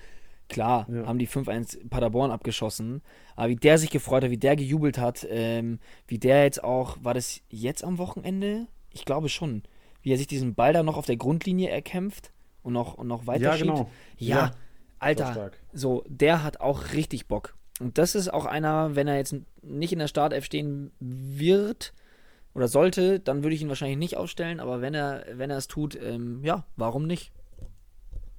[0.47, 1.05] klar, ja.
[1.05, 3.01] haben die 5-1 Paderborn abgeschossen.
[3.35, 6.95] Aber wie der sich gefreut hat, wie der gejubelt hat, ähm, wie der jetzt auch,
[7.01, 8.67] war das jetzt am Wochenende?
[8.93, 9.63] Ich glaube schon.
[10.01, 12.31] Wie er sich diesen Ball da noch auf der Grundlinie erkämpft
[12.63, 13.89] und noch, und noch weiter ja, Genau.
[14.17, 14.51] Ja, ja,
[15.05, 17.55] Alter, so, der hat auch richtig Bock.
[17.79, 21.93] Und das ist auch einer, wenn er jetzt nicht in der Startelf stehen wird
[22.53, 25.67] oder sollte, dann würde ich ihn wahrscheinlich nicht aufstellen, aber wenn er, wenn er es
[25.67, 27.31] tut, ähm, ja, warum nicht?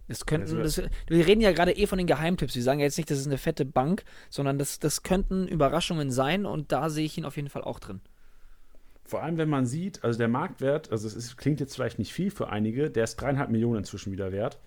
[0.08, 2.54] Das könnten, also, das, wir reden ja gerade eh von den Geheimtipps.
[2.54, 6.10] Wir sagen ja jetzt nicht, das ist eine fette Bank, sondern das, das könnten Überraschungen
[6.10, 8.00] sein und da sehe ich ihn auf jeden Fall auch drin.
[9.04, 12.12] Vor allem, wenn man sieht, also der Marktwert, also es ist, klingt jetzt vielleicht nicht
[12.12, 14.58] viel für einige, der ist dreieinhalb Millionen inzwischen wieder wert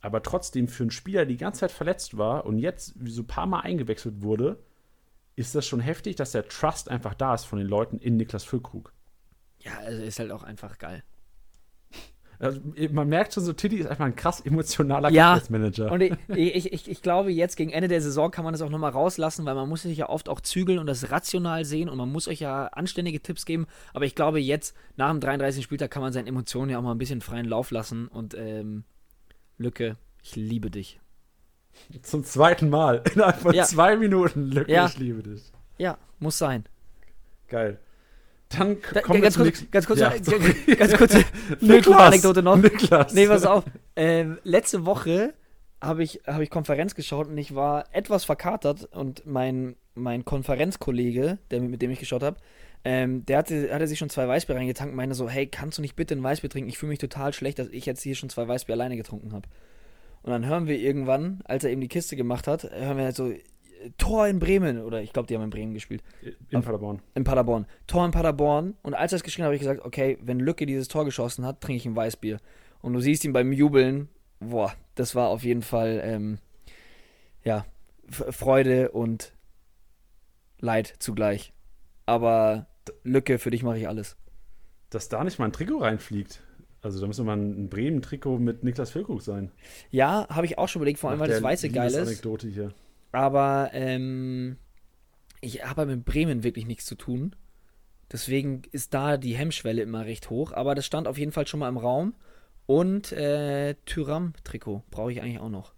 [0.00, 3.26] aber trotzdem für einen Spieler, der die ganze Zeit verletzt war und jetzt so ein
[3.26, 4.58] paar Mal eingewechselt wurde,
[5.36, 8.44] ist das schon heftig, dass der Trust einfach da ist von den Leuten in Niklas
[8.44, 8.92] Füllkrug.
[9.60, 11.02] Ja, also ist halt auch einfach geil.
[12.40, 12.60] Also,
[12.92, 15.40] man merkt schon so, Tiddy ist einfach ein krass emotionaler Ja.
[15.48, 15.90] Manager.
[15.90, 18.70] Und ich, ich, ich, ich glaube, jetzt gegen Ende der Saison kann man das auch
[18.70, 21.98] nochmal rauslassen, weil man muss sich ja oft auch zügeln und das rational sehen und
[21.98, 23.66] man muss euch ja anständige Tipps geben.
[23.92, 25.64] Aber ich glaube, jetzt, nach dem 33.
[25.64, 28.06] Spieltag, kann man seinen Emotionen ja auch mal ein bisschen freien Lauf lassen.
[28.06, 28.84] Und ähm,
[29.58, 31.00] Lücke, ich liebe dich.
[32.02, 33.02] Zum zweiten Mal.
[33.14, 33.64] Innerhalb von Ja.
[33.64, 34.50] zwei Minuten.
[34.50, 34.86] Lücke, Ja.
[34.86, 35.42] ich liebe dich.
[35.78, 36.64] Ja, muss sein.
[37.48, 37.78] Geil.
[38.50, 39.70] Dann Da, kommen wir ganz, zum kurz, nächsten.
[39.70, 40.54] ganz kurz, Ja, ganz, sorry.
[40.76, 41.24] ganz kurze.
[41.96, 42.56] Anekdote noch.
[42.56, 43.12] Niklas.
[43.12, 43.64] Nee, pass auf.
[43.94, 45.34] Ähm, letzte Woche
[45.80, 51.38] habe ich, hab ich Konferenz geschaut und ich war etwas verkatert und mein, mein Konferenzkollege,
[51.50, 52.38] der, mit dem ich geschaut habe,
[52.84, 55.82] ähm, der hatte, hatte sich schon zwei Weißbier reingetankt und meinte so, hey, kannst du
[55.82, 56.68] nicht bitte ein Weißbier trinken?
[56.68, 59.48] Ich fühle mich total schlecht, dass ich jetzt hier schon zwei Weißbier alleine getrunken habe.
[60.22, 63.16] Und dann hören wir irgendwann, als er eben die Kiste gemacht hat, hören wir halt
[63.16, 63.32] so,
[63.96, 66.02] Tor in Bremen, oder ich glaube, die haben in Bremen gespielt.
[66.50, 67.00] In Paderborn.
[67.14, 67.66] In Paderborn.
[67.86, 68.74] Tor in Paderborn.
[68.82, 71.44] Und als er es geschrien hat, habe ich gesagt, okay, wenn Lücke dieses Tor geschossen
[71.46, 72.38] hat, trinke ich ein Weißbier.
[72.80, 74.08] Und du siehst ihn beim Jubeln,
[74.40, 76.38] boah, das war auf jeden Fall, ähm,
[77.44, 77.66] ja,
[78.10, 79.34] Freude und
[80.60, 81.52] Leid zugleich.
[82.06, 82.66] Aber
[83.04, 84.16] Lücke, für dich mache ich alles.
[84.90, 86.42] Dass da nicht mal ein Trikot reinfliegt.
[86.80, 89.50] Also da müsste mal ein Bremen-Trikot mit Niklas Füllkrug sein.
[89.90, 91.94] Ja, habe ich auch schon überlegt, vor allem, Nach weil das Weiße geil ist.
[91.94, 92.72] Liebesanekdote hier.
[93.10, 94.56] Aber ähm,
[95.40, 97.34] ich habe mit Bremen wirklich nichts zu tun.
[98.12, 100.52] Deswegen ist da die Hemmschwelle immer recht hoch.
[100.52, 102.14] Aber das stand auf jeden Fall schon mal im Raum.
[102.66, 105.72] Und äh, Tyram-Trikot brauche ich eigentlich auch noch.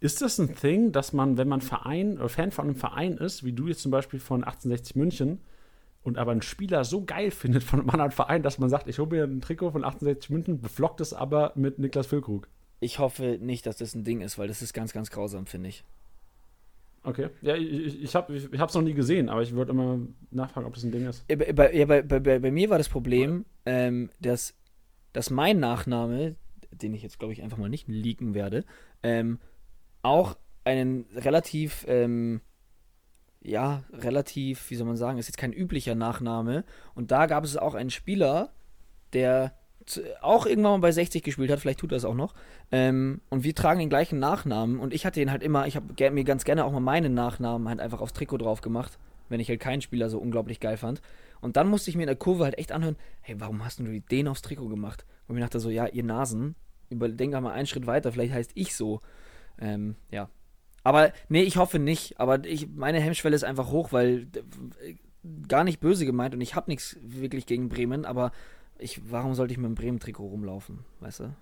[0.00, 3.42] Ist das ein Thing, dass man, wenn man Verein oder Fan von einem Verein ist,
[3.42, 5.40] wie du jetzt zum Beispiel von 1860 München,
[6.04, 8.98] und aber einen Spieler so geil findet von einem anderen Verein, dass man sagt, ich
[8.98, 12.48] hole mir ein Trikot von 1860 München, beflockt es aber mit Niklas Füllkrug.
[12.80, 15.70] Ich hoffe nicht, dass das ein Ding ist, weil das ist ganz, ganz grausam, finde
[15.70, 15.84] ich.
[17.02, 17.28] Okay.
[17.42, 19.98] Ja, ich, ich, habe es ich, hab's noch nie gesehen, aber ich würde immer
[20.30, 21.24] nachfragen, ob das ein Ding ist.
[21.28, 24.54] Äh, Bei, ja, bei, bei, bei bei mir war das Problem, ähm, dass,
[25.12, 26.36] dass mein Nachname,
[26.70, 28.64] den ich jetzt, glaube ich, einfach mal nicht leaken werde,
[29.02, 29.38] ähm,
[30.02, 32.40] auch einen relativ, ähm,
[33.44, 36.64] ja, relativ, wie soll man sagen, ist jetzt kein üblicher Nachname.
[36.94, 38.50] Und da gab es auch einen Spieler,
[39.12, 39.52] der
[40.22, 42.34] auch irgendwann mal bei 60 gespielt hat, vielleicht tut er es auch noch.
[42.72, 44.78] Ähm, und wir tragen den gleichen Nachnamen.
[44.78, 47.68] Und ich hatte ihn halt immer, ich habe mir ganz gerne auch mal meinen Nachnamen
[47.68, 51.02] halt einfach aufs Trikot drauf gemacht, wenn ich halt keinen Spieler so unglaublich geil fand.
[51.42, 53.84] Und dann musste ich mir in der Kurve halt echt anhören, hey, warum hast du
[53.84, 55.04] den aufs Trikot gemacht?
[55.28, 56.54] Und ich dachte so, ja, ihr Nasen,
[56.88, 59.02] überdenkt mal einen Schritt weiter, vielleicht heißt ich so.
[59.58, 60.30] Ähm, ja.
[60.84, 62.20] Aber nee, ich hoffe nicht.
[62.20, 64.28] Aber ich, meine Hemmschwelle ist einfach hoch, weil
[65.48, 68.30] gar nicht böse gemeint und ich habe nichts wirklich gegen Bremen, aber
[68.78, 71.36] ich, warum sollte ich mit dem Bremen-Trikot rumlaufen, weißt du?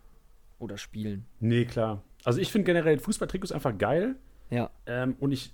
[0.58, 1.26] Oder spielen.
[1.40, 2.02] Nee, klar.
[2.24, 4.14] Also ich finde generell Fußballtrikots einfach geil.
[4.50, 4.70] Ja.
[4.86, 5.52] Ähm, und ich,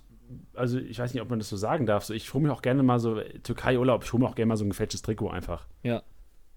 [0.53, 2.05] also ich weiß nicht, ob man das so sagen darf.
[2.05, 4.57] So, ich hole mir auch gerne mal so Türkei-Urlaub, ich hole mir auch gerne mal
[4.57, 5.67] so ein gefälschtes Trikot einfach.
[5.81, 6.03] Ja.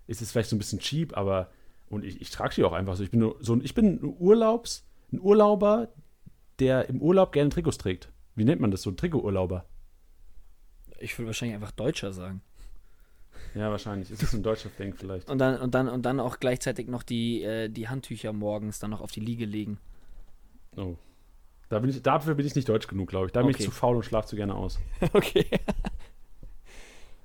[0.06, 1.50] Ist es vielleicht so ein bisschen cheap, aber
[1.88, 3.02] und ich, ich trage die auch einfach so.
[3.02, 5.88] Ich bin nur so ein, ich bin ein Urlaubs, ein Urlauber,
[6.62, 8.10] der im Urlaub gerne Trikots trägt.
[8.34, 8.90] Wie nennt man das so?
[8.90, 9.66] Ein Trikoturlauber.
[10.98, 12.40] Ich würde wahrscheinlich einfach Deutscher sagen.
[13.54, 14.10] Ja, wahrscheinlich.
[14.10, 15.28] Ist das ein deutscher Ding vielleicht?
[15.28, 18.90] Und dann, und dann, und dann auch gleichzeitig noch die, äh, die Handtücher morgens dann
[18.90, 19.78] noch auf die Liege legen.
[20.76, 20.94] Oh.
[21.68, 23.32] Da bin ich, dafür bin ich nicht deutsch genug, glaube ich.
[23.32, 23.58] Da bin Okay.
[23.60, 24.78] ich zu faul und schlafe zu gerne aus.
[25.12, 25.46] Okay.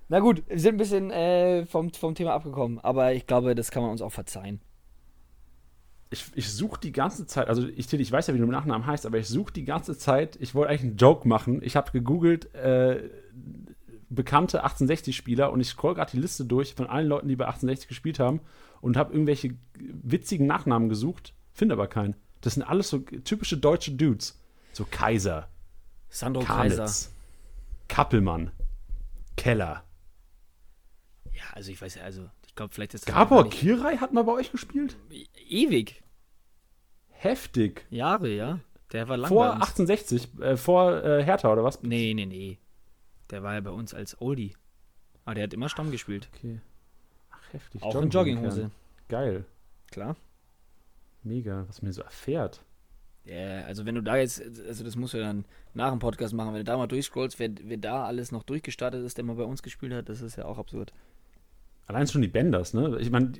[0.09, 3.71] Na gut, wir sind ein bisschen äh, vom, vom Thema abgekommen, aber ich glaube, das
[3.71, 4.61] kann man uns auch verzeihen.
[6.09, 8.87] Ich, ich suche die ganze Zeit, also ich, ich weiß ja, wie du mit Nachnamen
[8.87, 11.61] heißt, aber ich suche die ganze Zeit, ich wollte eigentlich einen Joke machen.
[11.61, 13.09] Ich habe gegoogelt, äh,
[14.09, 17.89] bekannte 1860-Spieler und ich scroll gerade die Liste durch von allen Leuten, die bei 1860
[17.89, 18.39] gespielt haben
[18.81, 22.15] und habe irgendwelche witzigen Nachnamen gesucht, finde aber keinen.
[22.41, 24.39] Das sind alles so typische deutsche Dudes.
[24.73, 25.49] So Kaiser,
[26.09, 26.77] Sandro Kaiser.
[26.77, 27.11] Karlitz,
[27.87, 28.51] Kappelmann,
[29.35, 29.83] Keller.
[31.33, 34.33] Ja, also ich weiß ja, also glaube, vielleicht ist das Gabor Kirai hat mal bei
[34.33, 34.97] euch gespielt?
[35.09, 36.03] nicht- ewig.
[37.09, 37.85] Heftig.
[37.89, 38.59] Jahre, ja.
[38.91, 39.61] Der war lang Vor bei uns.
[39.77, 41.81] 1860, äh, vor äh, Hertha oder was?
[41.83, 42.57] Nee, nee, nee.
[43.31, 44.55] Der war ja bei uns als Oldie.
[45.25, 46.29] Aber der hat immer Stamm gespielt.
[46.35, 46.59] Okay.
[47.31, 47.81] Ach, heftig.
[47.83, 48.71] Auch in Jogginghose.
[49.09, 49.45] Geil.
[49.91, 50.15] Klar.
[51.23, 52.61] Mega, was mir so erfährt.
[53.25, 55.43] Ja, also wenn du da jetzt, also das musst du dann
[55.73, 59.03] nach dem Podcast machen, wenn du da mal durchscrollst, wer, wer da alles noch durchgestartet
[59.03, 60.93] ist, der mal bei uns gespielt hat, das ist ja auch absurd.
[61.87, 62.97] Allein schon die Benders, ne?
[62.99, 63.31] Ich meine,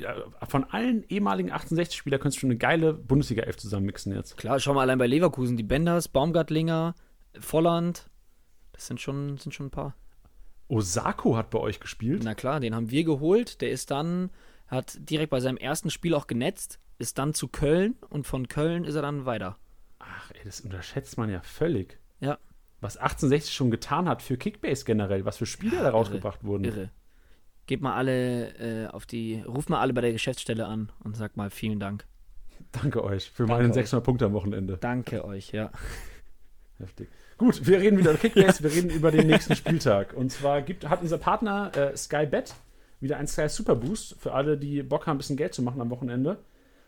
[0.48, 4.38] von allen ehemaligen 1860-Spielern könntest du schon eine geile Bundesliga-Elf zusammenmixen jetzt.
[4.38, 6.96] Klar, schau mal allein bei Leverkusen, die Benders, Baumgartlinger,
[7.38, 8.10] Volland,
[8.72, 9.96] das sind schon, sind schon ein paar.
[10.70, 12.22] Osako hat bei euch gespielt.
[12.24, 14.30] Na klar, den haben wir geholt, der ist dann,
[14.68, 18.86] hat direkt bei seinem ersten Spiel auch genetzt, ist dann zu Köln und von Köln
[18.86, 19.58] ist er dann weiter.
[20.00, 22.00] Ach, ey, das unterschätzt man ja völlig.
[22.22, 22.38] Ja.
[22.80, 26.64] Was 1860 schon getan hat für Kickbase generell, was für Spieler da rausgebracht wurden.
[26.64, 26.92] Irre.
[27.68, 31.38] Gebt mal alle äh, auf die, ruft mal alle bei der Geschäftsstelle an und sagt
[31.38, 32.06] mal vielen Dank.
[32.72, 33.76] Danke euch für Danke meinen euch.
[33.76, 34.78] 600 Punkte am Wochenende.
[34.78, 35.72] Danke euch, ja.
[36.78, 37.10] Heftig.
[37.38, 40.14] Gut, wir reden wieder über Kickbase, wir reden über den nächsten Spieltag.
[40.14, 42.56] Und zwar gibt, hat unser Partner äh, Sky Bet
[43.00, 45.82] wieder ein Sky Super Boost für alle, die Bock haben, ein bisschen Geld zu machen
[45.82, 46.40] am Wochenende.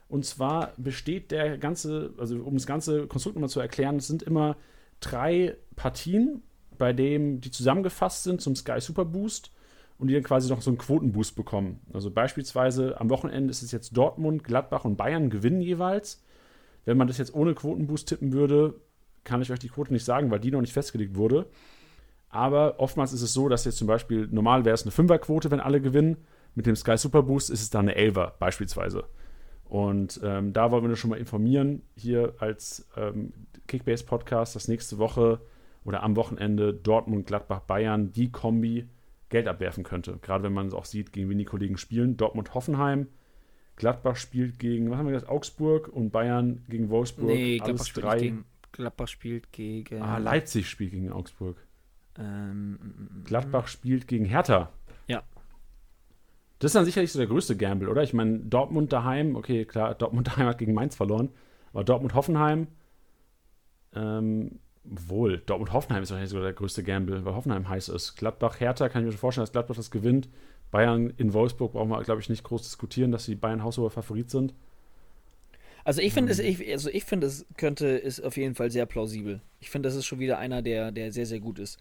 [0.08, 4.24] Und zwar besteht der ganze, also um das ganze Konstrukt nochmal zu erklären, es sind
[4.24, 4.58] immer
[5.02, 6.42] drei Partien,
[6.78, 9.52] bei denen die zusammengefasst sind zum Sky Super Boost
[10.00, 11.82] und die dann quasi noch so einen Quotenboost bekommen.
[11.94, 16.24] Also beispielsweise am Wochenende ist es jetzt Dortmund, Gladbach und Bayern gewinnen jeweils.
[16.86, 18.76] Wenn man das jetzt ohne Quotenboost tippen würde,
[19.26, 21.48] kann ich euch die Quote nicht sagen, weil die noch nicht festgelegt wurde.
[22.30, 25.60] Aber oftmals ist es so, dass jetzt zum Beispiel, normal wäre es eine Fünferquote, wenn
[25.60, 26.18] alle gewinnen.
[26.56, 29.04] Mit dem Sky Super Boost ist es dann eine Elfer beispielsweise.
[29.66, 33.34] Und ähm, da wollen wir uns schon mal informieren, hier als ähm,
[33.68, 35.42] Kickbase-Podcast, dass nächste Woche
[35.84, 38.88] oder am Wochenende Dortmund, Gladbach, Bayern die Kombi
[39.30, 40.18] Geld abwerfen könnte.
[40.22, 42.18] Gerade wenn man es auch sieht, gegen wen die Kollegen spielen.
[42.18, 43.08] Dortmund, Hoffenheim,
[43.76, 47.28] Gladbach spielt gegen, was haben wir gesagt, Augsburg und Bayern gegen Wolfsburg.
[47.28, 48.20] Nee, Gladbach spielt, drei.
[48.20, 50.02] gegen, Gladbach spielt gegen.
[50.02, 51.58] Ah, Leipzig spielt gegen Augsburg.
[52.18, 52.78] ähm,
[53.24, 54.72] Gladbach spielt gegen Hertha.
[55.08, 55.24] Ja.
[56.60, 58.04] Das ist dann sicherlich so der größte Gamble, oder?
[58.04, 61.30] Ich meine, Dortmund daheim, okay, klar, Dortmund daheim hat gegen Mainz verloren,
[61.72, 62.68] aber Dortmund-Hoffenheim,
[63.96, 68.16] ähm, wohl, Dortmund-Hoffenheim ist wahrscheinlich sogar der größte Gamble, weil Hoffenheim heiß ist.
[68.16, 70.30] Gladbach-Hertha kann ich mir schon vorstellen, dass Gladbach das gewinnt.
[70.72, 74.30] Bayern in Wolfsburg brauchen wir, glaube ich, nicht groß diskutieren, dass die Bayern haushoher Favorit
[74.30, 74.54] sind.
[75.84, 78.86] Also ich finde es, ich, also ich finde es könnte, ist auf jeden Fall sehr
[78.86, 79.42] plausibel.
[79.60, 81.80] Ich finde, das ist schon wieder einer, der, der sehr, sehr gut ist.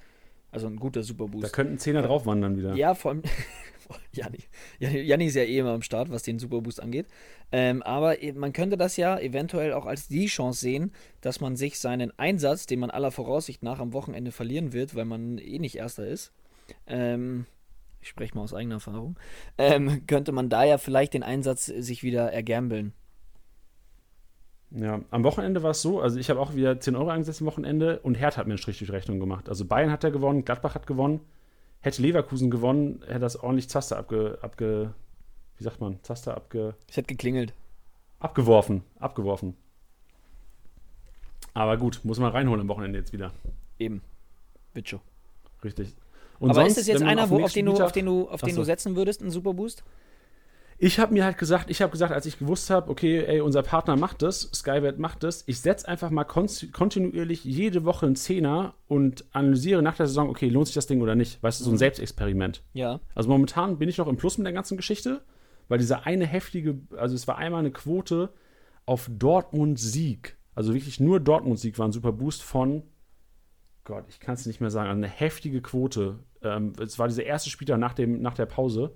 [0.50, 1.52] Also ein guter Da Superboost.
[1.52, 2.74] könnten Zehner drauf wandern wieder.
[2.74, 3.22] Ja, vor allem.
[4.12, 4.38] Janni.
[4.78, 7.06] Janni ist ja eh immer am Start, was den Superboost angeht.
[7.52, 11.56] Ähm, aber e- man könnte das ja eventuell auch als die Chance sehen, dass man
[11.56, 15.58] sich seinen Einsatz, den man aller Voraussicht nach am Wochenende verlieren wird, weil man eh
[15.58, 16.32] nicht Erster ist,
[16.86, 17.46] ähm,
[18.00, 19.18] ich spreche mal aus eigener Erfahrung,
[19.56, 22.92] ähm, könnte man da ja vielleicht den Einsatz sich wieder ergambeln.
[24.70, 27.46] Ja, am Wochenende war es so, also ich habe auch wieder 10 Euro eingesetzt am
[27.46, 29.48] Wochenende und Hertha hat mir einen Strich durch Rechnung gemacht.
[29.48, 31.20] Also Bayern hat ja gewonnen, Gladbach hat gewonnen.
[31.80, 34.94] Hätte Leverkusen gewonnen, hätte das ordentlich Zaster abge, abge
[35.56, 37.52] wie sagt man, Zaster abge, Es hat geklingelt.
[38.20, 39.56] abgeworfen, abgeworfen.
[41.54, 43.32] Aber gut, muss man reinholen am Wochenende jetzt wieder.
[43.78, 44.02] Eben.
[44.74, 45.00] Wird schon.
[45.64, 45.94] Richtig.
[46.38, 48.40] Und Aber sonst, ist das jetzt einer, wo, auf, den du, auf den du, auf
[48.40, 49.82] den du setzen würdest, einen Superboost?
[50.80, 53.64] Ich habe mir halt gesagt, ich habe gesagt, als ich gewusst habe, okay, ey, unser
[53.64, 58.74] Partner macht das, Skybet macht das, ich setze einfach mal kontinuierlich jede Woche einen Zehner
[58.86, 61.42] und analysiere nach der Saison, okay, lohnt sich das Ding oder nicht?
[61.42, 62.62] Weißt du, so ein Selbstexperiment.
[62.74, 63.00] Ja.
[63.16, 65.22] Also momentan bin ich noch im Plus mit der ganzen Geschichte,
[65.66, 68.32] weil dieser eine heftige, also es war einmal eine Quote
[68.86, 70.36] auf Dortmund-Sieg.
[70.54, 72.84] Also wirklich nur Dortmund-Sieg war ein super Boost von,
[73.82, 76.20] Gott, ich kann es nicht mehr sagen, also eine heftige Quote.
[76.40, 78.94] Ähm, es war dieser erste Spieltag nach, dem, nach der Pause.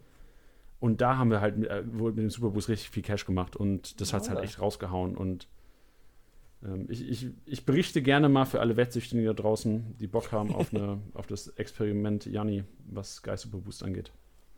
[0.83, 3.55] Und da haben wir halt mit, äh, wohl mit dem Superboost richtig viel Cash gemacht
[3.55, 5.17] und das hat es halt echt rausgehauen.
[5.17, 5.47] Und
[6.65, 10.53] ähm, ich, ich, ich berichte gerne mal für alle Wettsüchtigen da draußen, die Bock haben
[10.53, 14.11] auf, eine, auf das Experiment Janni, was Sky Superboost angeht.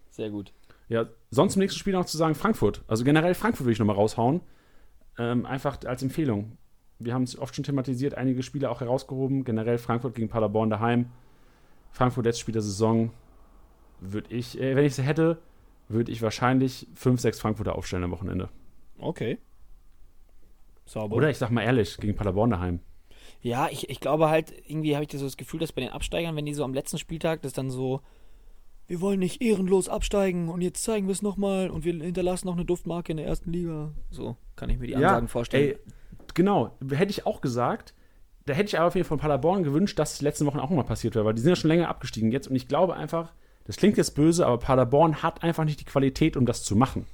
[0.08, 0.54] Sehr gut.
[0.88, 2.84] Ja, sonst im nächsten Spiel noch zu sagen Frankfurt.
[2.88, 4.40] Also generell Frankfurt will ich nochmal raushauen.
[5.18, 6.56] Ähm, einfach als Empfehlung.
[7.00, 9.44] Wir haben es oft schon thematisiert, einige Spiele auch herausgehoben.
[9.44, 11.10] Generell Frankfurt gegen Paderborn daheim.
[11.92, 13.10] Frankfurt letztes Spiel der Saison.
[14.00, 15.36] Würde ich, äh, wenn ich sie hätte,
[15.88, 18.48] würde ich wahrscheinlich 5, 6 Frankfurter aufstellen am Wochenende.
[18.98, 19.38] Okay.
[20.86, 21.16] Sauber.
[21.16, 22.80] Oder ich sag mal ehrlich, gegen Paderborn daheim.
[23.40, 26.36] Ja, ich, ich glaube halt, irgendwie habe ich so das Gefühl, dass bei den Absteigern,
[26.36, 28.00] wenn die so am letzten Spieltag das dann so,
[28.86, 32.54] wir wollen nicht ehrenlos absteigen und jetzt zeigen wir es nochmal und wir hinterlassen noch
[32.54, 33.92] eine Duftmarke in der ersten Liga.
[34.10, 35.70] So kann ich mir die Ansagen vorstellen.
[35.72, 35.78] Ey,
[36.34, 37.94] genau, hätte ich auch gesagt.
[38.46, 40.58] Da hätte ich aber auf jeden Fall von Paderborn gewünscht, dass es die letzten Wochen
[40.58, 42.94] auch mal passiert wäre, weil die sind ja schon länger abgestiegen jetzt und ich glaube
[42.94, 43.32] einfach,
[43.64, 47.06] das klingt jetzt böse, aber Paderborn hat einfach nicht die Qualität, um das zu machen.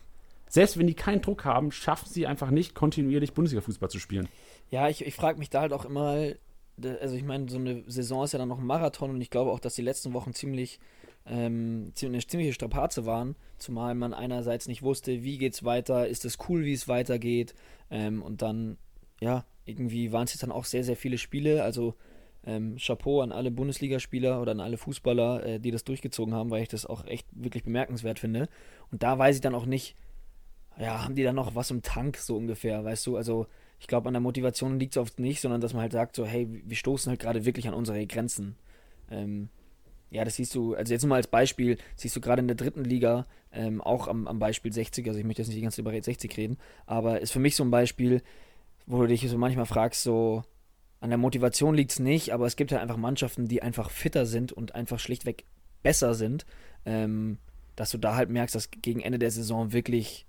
[0.48, 4.28] Selbst wenn die keinen Druck haben, schaffen sie einfach nicht, kontinuierlich Bundesliga-Fußball zu spielen.
[4.68, 6.32] Ja, ich, ich frage mich da halt auch immer,
[7.00, 9.52] also ich meine, so eine Saison ist ja dann noch ein Marathon und ich glaube
[9.52, 10.80] auch, dass die letzten Wochen ziemlich,
[11.24, 16.38] ähm, eine ziemliche Strapaze waren, zumal man einerseits nicht wusste, wie geht's weiter, ist es
[16.48, 17.54] cool, wie es weitergeht
[17.90, 18.76] ähm, und dann,
[19.20, 21.94] ja, irgendwie waren es jetzt dann auch sehr, sehr viele Spiele, also
[22.46, 26.62] ähm, Chapeau an alle Bundesligaspieler oder an alle Fußballer, äh, die das durchgezogen haben, weil
[26.62, 28.48] ich das auch echt wirklich bemerkenswert finde.
[28.90, 29.94] Und da weiß ich dann auch nicht,
[30.78, 33.16] ja, haben die dann noch was im Tank, so ungefähr, weißt du?
[33.16, 33.46] Also,
[33.78, 36.24] ich glaube, an der Motivation liegt es oft nicht, sondern dass man halt sagt, so,
[36.24, 38.56] hey, wir stoßen halt gerade wirklich an unsere Grenzen.
[39.10, 39.48] Ähm,
[40.10, 42.56] ja, das siehst du, also jetzt nur mal als Beispiel, siehst du gerade in der
[42.56, 45.76] dritten Liga, ähm, auch am, am Beispiel 60, also ich möchte jetzt nicht die ganze
[45.76, 48.22] Zeit über 60 reden, aber ist für mich so ein Beispiel,
[48.86, 50.42] wo du dich so manchmal fragst, so,
[51.00, 54.26] an der Motivation liegt es nicht, aber es gibt halt einfach Mannschaften, die einfach fitter
[54.26, 55.44] sind und einfach schlichtweg
[55.82, 56.46] besser sind.
[56.84, 57.38] Ähm,
[57.76, 60.26] dass du da halt merkst, dass gegen Ende der Saison wirklich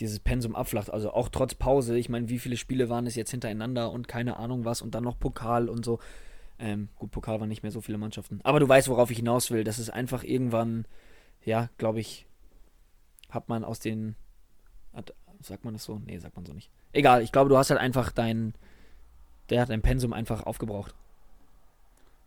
[0.00, 0.90] dieses Pensum abflacht.
[0.90, 1.96] Also auch trotz Pause.
[1.96, 5.04] Ich meine, wie viele Spiele waren es jetzt hintereinander und keine Ahnung was und dann
[5.04, 6.00] noch Pokal und so.
[6.58, 8.40] Ähm, gut, Pokal waren nicht mehr so viele Mannschaften.
[8.42, 9.64] Aber du weißt, worauf ich hinaus will.
[9.64, 10.86] Das ist einfach irgendwann,
[11.44, 12.26] ja, glaube ich,
[13.30, 14.16] hat man aus den.
[14.92, 16.00] Hat, sagt man das so?
[16.04, 16.70] Nee, sagt man so nicht.
[16.92, 18.54] Egal, ich glaube, du hast halt einfach dein.
[19.50, 20.94] Der hat dein Pensum einfach aufgebraucht.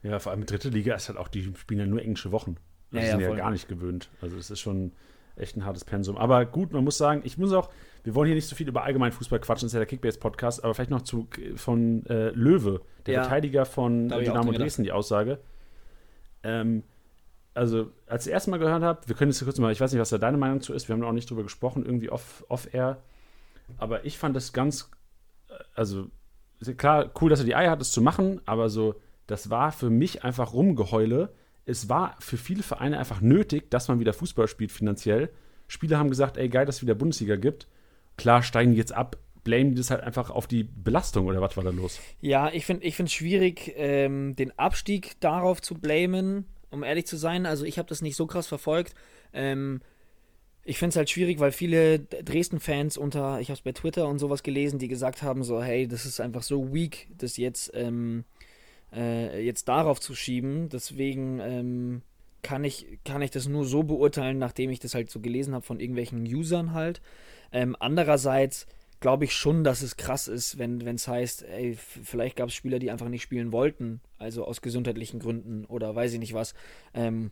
[0.04, 2.58] Ja, vor allem dritte Liga ist halt auch, die spielen ja nur englische Wochen.
[2.92, 4.10] Das ja, sind ja, ja gar nicht gewöhnt.
[4.22, 4.92] Also das ist schon
[5.36, 6.18] echt ein hartes Pensum.
[6.18, 7.70] Aber gut, man muss sagen, ich muss auch,
[8.04, 10.64] wir wollen hier nicht so viel über allgemeinen Fußball quatschen, das ist ja der Kickbase-Podcast,
[10.64, 15.40] aber vielleicht noch zu von äh, Löwe, der ja, Verteidiger von Dynamo Dresden, die Aussage.
[16.44, 16.84] Ähm,
[17.54, 19.92] also, als ich das erste Mal gehört habe, wir können jetzt kurz mal, ich weiß
[19.92, 22.98] nicht, was da deine Meinung zu ist, wir haben auch nicht drüber gesprochen, irgendwie off-air,
[22.98, 23.00] off
[23.78, 24.90] aber ich fand das ganz,
[25.50, 26.10] äh, also
[26.78, 28.96] klar, cool, dass er die Eier hat, das zu machen, aber so,
[29.28, 31.34] das war für mich einfach Rumgeheule,
[31.66, 35.30] es war für viele Vereine einfach nötig, dass man wieder Fußball spielt finanziell.
[35.68, 37.68] Spieler haben gesagt, ey, geil, dass es wieder Bundesliga gibt.
[38.18, 41.56] Klar, steigen die jetzt ab, blamen die das halt einfach auf die Belastung oder was
[41.56, 42.00] war da los?
[42.20, 47.46] Ja, ich finde es schwierig, ähm, den Abstieg darauf zu blamen, um ehrlich zu sein.
[47.46, 48.94] Also ich habe das nicht so krass verfolgt.
[49.34, 49.82] Ähm,
[50.64, 54.20] ich finde es halt schwierig, weil viele Dresden-Fans unter, ich habe es bei Twitter und
[54.20, 58.26] sowas gelesen, die gesagt haben, so, hey, das ist einfach so weak, das jetzt ähm,
[58.94, 60.70] äh, jetzt darauf zu schieben.
[60.70, 62.02] Deswegen ähm,
[62.44, 65.66] kann, ich, kann ich das nur so beurteilen, nachdem ich das halt so gelesen habe
[65.66, 67.02] von irgendwelchen Usern halt.
[67.52, 68.68] Ähm, andererseits
[69.00, 72.78] glaube ich schon, dass es krass ist, wenn es heißt, ey, vielleicht gab es Spieler,
[72.78, 76.54] die einfach nicht spielen wollten, also aus gesundheitlichen Gründen oder weiß ich nicht was.
[76.94, 77.32] Ähm,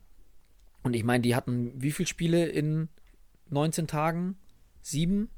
[0.82, 2.90] und ich meine, die hatten wie viele Spiele in
[3.50, 4.38] 19 Tagen?
[4.82, 5.30] Sieben?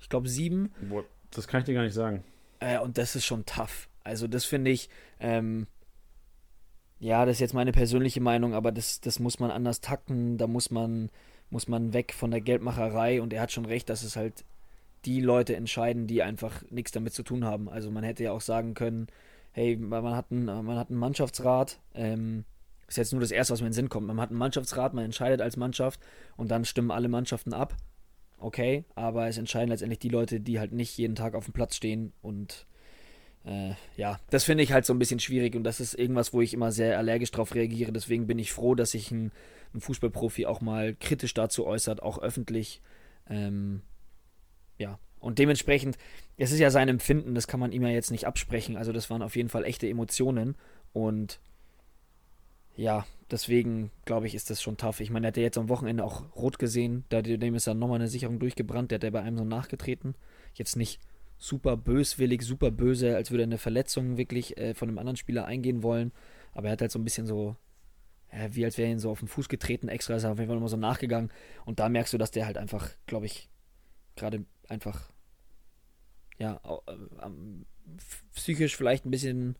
[0.00, 0.72] Ich glaube sieben.
[0.88, 2.24] Boah, das kann ich dir gar nicht sagen.
[2.60, 3.88] Äh, und das ist schon tough.
[4.04, 4.88] Also das finde ich,
[5.20, 5.66] ähm,
[6.98, 10.46] ja, das ist jetzt meine persönliche Meinung, aber das, das muss man anders takten, da
[10.46, 11.10] muss man,
[11.50, 14.44] muss man weg von der Geldmacherei und er hat schon recht, dass es halt
[15.04, 17.68] die Leute entscheiden, die einfach nichts damit zu tun haben.
[17.68, 19.06] Also man hätte ja auch sagen können,
[19.52, 22.44] hey, man hat einen, man hat einen Mannschaftsrat, ähm,
[22.88, 24.06] ist jetzt nur das Erste, was mir in den Sinn kommt.
[24.06, 26.00] Man hat einen Mannschaftsrat, man entscheidet als Mannschaft
[26.36, 27.76] und dann stimmen alle Mannschaften ab.
[28.38, 31.76] Okay, aber es entscheiden letztendlich die Leute, die halt nicht jeden Tag auf dem Platz
[31.76, 32.66] stehen und
[33.44, 36.40] äh, ja, das finde ich halt so ein bisschen schwierig und das ist irgendwas, wo
[36.40, 37.92] ich immer sehr allergisch drauf reagiere.
[37.92, 39.32] Deswegen bin ich froh, dass sich ein,
[39.74, 42.80] ein Fußballprofi auch mal kritisch dazu äußert, auch öffentlich.
[43.28, 43.82] Ähm,
[44.78, 45.98] ja, und dementsprechend,
[46.36, 48.76] es ist ja sein Empfinden, das kann man ihm ja jetzt nicht absprechen.
[48.76, 50.56] Also, das waren auf jeden Fall echte Emotionen
[50.92, 51.40] und
[52.78, 55.00] ja, deswegen glaube ich, ist das schon tough.
[55.00, 57.80] Ich meine, er hat ja jetzt am Wochenende auch rot gesehen, da dem ist dann
[57.80, 60.14] nochmal eine Sicherung durchgebrannt, der hat ja bei einem so nachgetreten.
[60.54, 61.00] Jetzt nicht
[61.38, 65.44] super böswillig, super böse, als würde er eine Verletzung wirklich äh, von einem anderen Spieler
[65.44, 66.12] eingehen wollen.
[66.54, 67.56] Aber er hat halt so ein bisschen so,
[68.32, 70.38] ja, wie als wäre er ihn so auf den Fuß getreten, extra ist er auf
[70.38, 71.32] jeden Fall nochmal so nachgegangen.
[71.64, 73.50] Und da merkst du, dass der halt einfach, glaube ich,
[74.14, 75.10] gerade einfach,
[76.38, 76.92] ja, äh,
[78.36, 79.56] psychisch vielleicht ein bisschen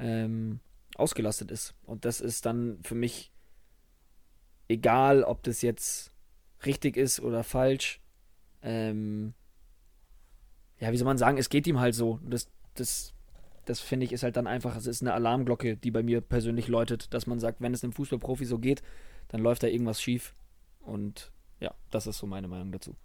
[0.00, 0.58] ähm,
[0.98, 1.74] ausgelastet ist.
[1.84, 3.32] Und das ist dann für mich
[4.68, 6.12] egal, ob das jetzt
[6.64, 8.00] richtig ist oder falsch.
[8.62, 9.34] Ähm,
[10.78, 12.20] ja, wie soll man sagen, es geht ihm halt so.
[12.24, 13.14] Das, das,
[13.64, 16.68] das finde ich ist halt dann einfach, es ist eine Alarmglocke, die bei mir persönlich
[16.68, 18.82] läutet, dass man sagt, wenn es einem Fußballprofi so geht,
[19.28, 20.34] dann läuft da irgendwas schief.
[20.80, 22.96] Und ja, das ist so meine Meinung dazu.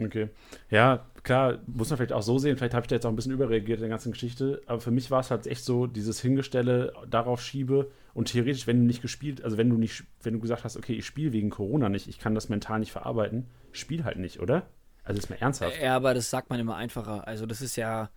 [0.00, 0.28] Okay.
[0.70, 2.56] Ja, klar, muss man vielleicht auch so sehen.
[2.56, 4.62] Vielleicht habe ich da jetzt auch ein bisschen überreagiert in der ganzen Geschichte.
[4.66, 8.80] Aber für mich war es halt echt so, dieses Hingestelle darauf schiebe und theoretisch, wenn
[8.80, 11.50] du nicht gespielt, also wenn du nicht, wenn du gesagt hast, okay, ich spiele wegen
[11.50, 14.66] Corona nicht, ich kann das mental nicht verarbeiten, spiel halt nicht, oder?
[15.04, 15.80] Also ist mal ernsthaft.
[15.80, 17.26] Ja, aber das sagt man immer einfacher.
[17.26, 18.10] Also das ist ja,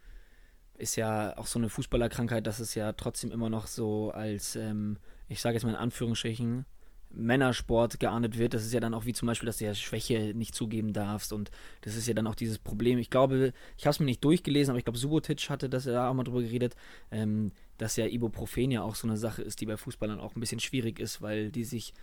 [0.78, 4.98] ist ja auch so eine Fußballerkrankheit, dass es ja trotzdem immer noch so als, ähm,
[5.30, 6.66] ich sage jetzt mal in Anführungsstrichen,
[7.14, 8.54] Männersport geahndet wird.
[8.54, 11.34] Das ist ja dann auch wie zum Beispiel, dass du ja Schwäche nicht zugeben darfst
[11.34, 11.52] und
[11.82, 12.98] das ist ja dann auch dieses Problem.
[13.00, 16.10] Ich glaube, ich habe es mir nicht durchgelesen, aber ich glaube, Subotic hatte das ja
[16.10, 16.76] auch mal drüber geredet,
[17.12, 20.40] ähm, dass ja Ibuprofen ja auch so eine Sache ist, die bei Fußballern auch ein
[20.40, 21.94] bisschen schwierig ist, weil die sich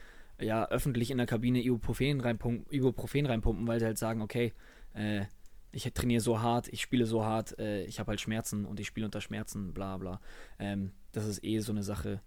[0.41, 4.53] ja öffentlich in der Kabine Ibuprofen reinpumpen, Ibuprofen reinpumpen weil sie halt sagen, okay,
[4.95, 5.25] äh,
[5.73, 8.87] ich trainiere so hart, ich spiele so hart, äh, ich habe halt Schmerzen und ich
[8.87, 10.21] spiele unter Schmerzen, bla bla.
[10.59, 12.21] Ähm, das ist eh so eine Sache.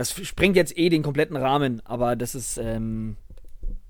[0.00, 3.18] Das sprengt jetzt eh den kompletten Rahmen, aber das ist, ähm,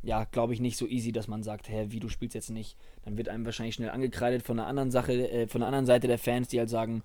[0.03, 2.77] ja, glaube ich, nicht so easy, dass man sagt, hä, wie du spielst jetzt nicht.
[3.05, 6.09] Dann wird einem wahrscheinlich schnell angekreidet von der anderen Sache, äh, von der anderen Seite
[6.09, 7.05] der Fans, die halt sagen,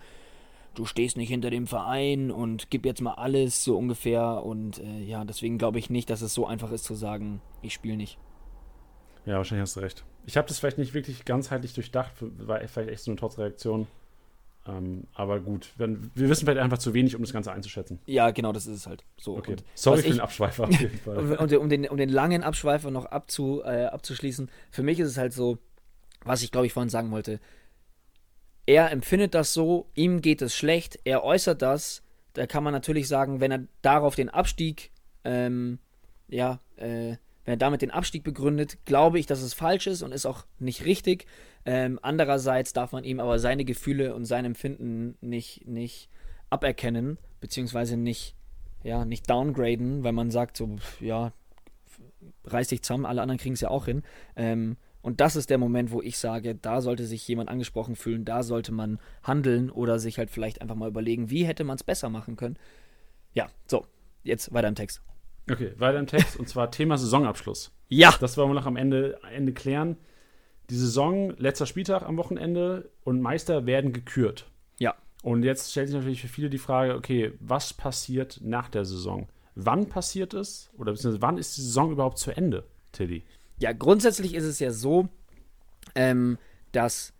[0.73, 4.43] du stehst nicht hinter dem Verein und gib jetzt mal alles so ungefähr.
[4.43, 7.75] Und äh, ja, deswegen glaube ich nicht, dass es so einfach ist zu sagen, ich
[7.75, 8.17] spiele nicht.
[9.27, 10.03] Ja, wahrscheinlich hast du recht.
[10.25, 13.85] Ich habe das vielleicht nicht wirklich ganzheitlich durchdacht, war vielleicht echt so eine Trotzreaktion.
[14.67, 17.99] Ähm, aber gut, wenn, wir wissen vielleicht einfach zu wenig, um das Ganze einzuschätzen.
[18.07, 19.03] Ja, genau, das ist es halt.
[19.17, 19.37] So.
[19.37, 19.51] Okay.
[19.51, 21.17] Und Sorry für ich- den Abschweifer auf jeden Fall.
[21.37, 25.17] Und um den, um den langen Abschweifer noch abzu, äh, abzuschließen, für mich ist es
[25.17, 25.59] halt so,
[26.23, 27.39] was ich glaube ich vorhin sagen wollte.
[28.65, 32.01] Er empfindet das so, ihm geht es schlecht, er äußert das.
[32.33, 34.91] Da kann man natürlich sagen, wenn er darauf den Abstieg,
[35.23, 35.77] ähm,
[36.27, 40.11] ja, äh, wenn er damit den Abstieg begründet, glaube ich, dass es falsch ist und
[40.11, 41.25] ist auch nicht richtig.
[41.65, 46.09] Ähm, andererseits darf man ihm aber seine Gefühle und sein Empfinden nicht, nicht
[46.49, 48.35] aberkennen, beziehungsweise nicht,
[48.83, 51.33] ja, nicht downgraden, weil man sagt, so, ja,
[52.45, 54.03] reiß dich zusammen, alle anderen kriegen es ja auch hin.
[54.35, 58.25] Ähm, und das ist der Moment, wo ich sage, da sollte sich jemand angesprochen fühlen,
[58.25, 61.83] da sollte man handeln oder sich halt vielleicht einfach mal überlegen, wie hätte man es
[61.83, 62.57] besser machen können.
[63.33, 63.85] Ja, so,
[64.23, 65.04] jetzt weiter im Text.
[65.49, 67.71] Okay, weiter im Text und zwar Thema Saisonabschluss.
[67.87, 69.97] Ja, Das wollen wir noch am Ende, Ende klären.
[70.69, 74.49] Die Saison, letzter Spieltag am Wochenende und Meister werden gekürt.
[74.79, 74.95] Ja.
[75.21, 79.27] Und jetzt stellt sich natürlich für viele die Frage, okay, was passiert nach der Saison?
[79.53, 80.71] Wann passiert es?
[80.77, 83.23] Oder beziehungsweise wann ist die Saison überhaupt zu Ende, Tilly?
[83.59, 85.07] Ja, grundsätzlich ist es ja so,
[85.93, 86.39] ähm,
[86.71, 87.13] dass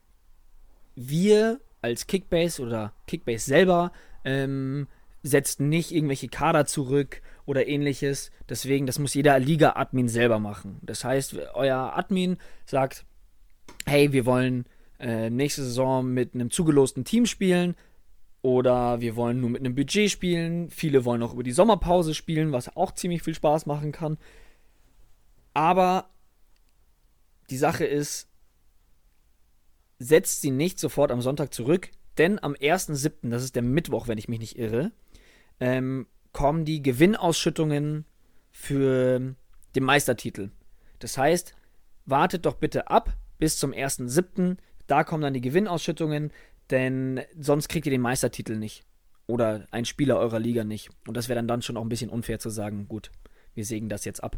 [0.95, 3.91] wir als Kickbase oder Kickbase selber
[4.23, 4.87] ähm,
[5.21, 8.31] setzt nicht irgendwelche Kader zurück oder ähnliches.
[8.49, 10.79] Deswegen, das muss jeder Liga-Admin selber machen.
[10.81, 13.05] Das heißt, euer Admin sagt,
[13.85, 14.65] hey, wir wollen
[14.99, 17.75] äh, nächste Saison mit einem zugelosten Team spielen
[18.41, 20.69] oder wir wollen nur mit einem Budget spielen.
[20.69, 24.17] Viele wollen auch über die Sommerpause spielen, was auch ziemlich viel Spaß machen kann.
[25.53, 26.09] Aber
[27.49, 28.27] die Sache ist,
[29.99, 34.17] setzt sie nicht sofort am Sonntag zurück, denn am 1.7., das ist der Mittwoch, wenn
[34.17, 34.91] ich mich nicht irre,
[35.59, 38.03] ähm, kommen die Gewinnausschüttungen
[38.51, 39.35] für
[39.73, 40.51] den Meistertitel.
[40.99, 41.55] Das heißt,
[42.05, 46.31] wartet doch bitte ab bis zum 1.7., da kommen dann die Gewinnausschüttungen,
[46.71, 48.83] denn sonst kriegt ihr den Meistertitel nicht.
[49.27, 50.89] Oder ein Spieler eurer Liga nicht.
[51.07, 53.11] Und das wäre dann, dann schon auch ein bisschen unfair zu sagen, gut,
[53.53, 54.35] wir sägen das jetzt ab.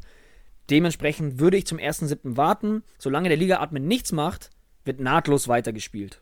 [0.70, 2.38] Dementsprechend würde ich zum 1.7.
[2.38, 2.84] warten.
[3.00, 4.52] Solange der Liga-Admin nichts macht,
[4.86, 6.22] wird nahtlos weitergespielt.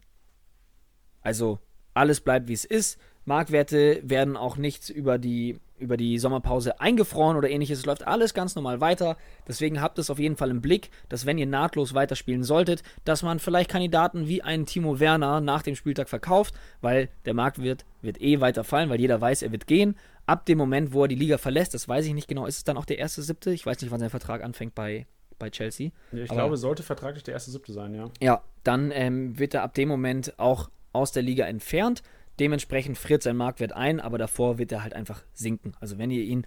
[1.19, 1.59] Also
[1.93, 2.97] alles bleibt wie es ist.
[3.25, 7.79] Marktwerte werden auch nicht über die, über die Sommerpause eingefroren oder ähnliches.
[7.79, 9.17] Es läuft alles ganz normal weiter.
[9.47, 13.23] Deswegen habt es auf jeden Fall im Blick, dass wenn ihr nahtlos weiterspielen solltet, dass
[13.23, 18.21] man vielleicht Kandidaten wie einen Timo Werner nach dem Spieltag verkauft, weil der Marktwert wird
[18.21, 19.95] eh weiter fallen, weil jeder weiß, er wird gehen.
[20.25, 22.63] Ab dem Moment, wo er die Liga verlässt, das weiß ich nicht genau, ist es
[22.63, 23.51] dann auch der erste siebte?
[23.51, 25.05] Ich weiß nicht, wann sein Vertrag anfängt bei,
[25.37, 25.91] bei Chelsea.
[26.11, 28.09] Ja, ich Aber- glaube, sollte vertraglich der erste siebte sein, ja.
[28.21, 32.01] Ja, dann ähm, wird er ab dem Moment auch aus der Liga entfernt.
[32.39, 35.73] Dementsprechend friert sein Marktwert ein, aber davor wird er halt einfach sinken.
[35.79, 36.45] Also wenn ihr ihn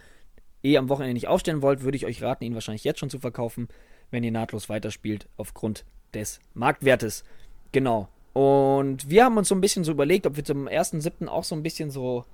[0.62, 3.18] eh am Wochenende nicht aufstellen wollt, würde ich euch raten, ihn wahrscheinlich jetzt schon zu
[3.18, 3.68] verkaufen,
[4.10, 5.84] wenn ihr nahtlos weiterspielt, aufgrund
[6.14, 7.24] des Marktwertes.
[7.72, 8.08] Genau.
[8.32, 11.26] Und wir haben uns so ein bisschen so überlegt, ob wir zum 1.7.
[11.26, 12.24] auch so ein bisschen so,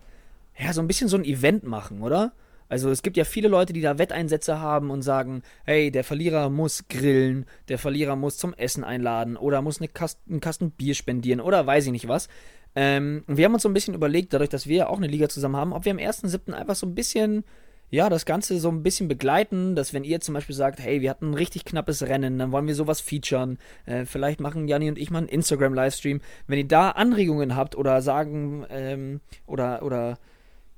[0.58, 2.32] ja, so ein bisschen so ein Event machen, oder?
[2.68, 6.48] Also es gibt ja viele Leute, die da Wetteinsätze haben und sagen, hey, der Verlierer
[6.50, 10.94] muss grillen, der Verlierer muss zum Essen einladen oder muss eine Kasten, einen Kasten Bier
[10.94, 12.28] spendieren oder weiß ich nicht was.
[12.76, 15.06] Ähm, und wir haben uns so ein bisschen überlegt, dadurch, dass wir ja auch eine
[15.06, 16.52] Liga zusammen haben, ob wir am 1.7.
[16.52, 17.44] einfach so ein bisschen,
[17.90, 21.10] ja, das Ganze so ein bisschen begleiten, dass wenn ihr zum Beispiel sagt, hey, wir
[21.10, 24.98] hatten ein richtig knappes Rennen, dann wollen wir sowas featuren, äh, vielleicht machen Janni und
[24.98, 26.20] ich mal einen Instagram-Livestream.
[26.48, 30.18] Wenn ihr da Anregungen habt oder sagen, ähm, oder, oder,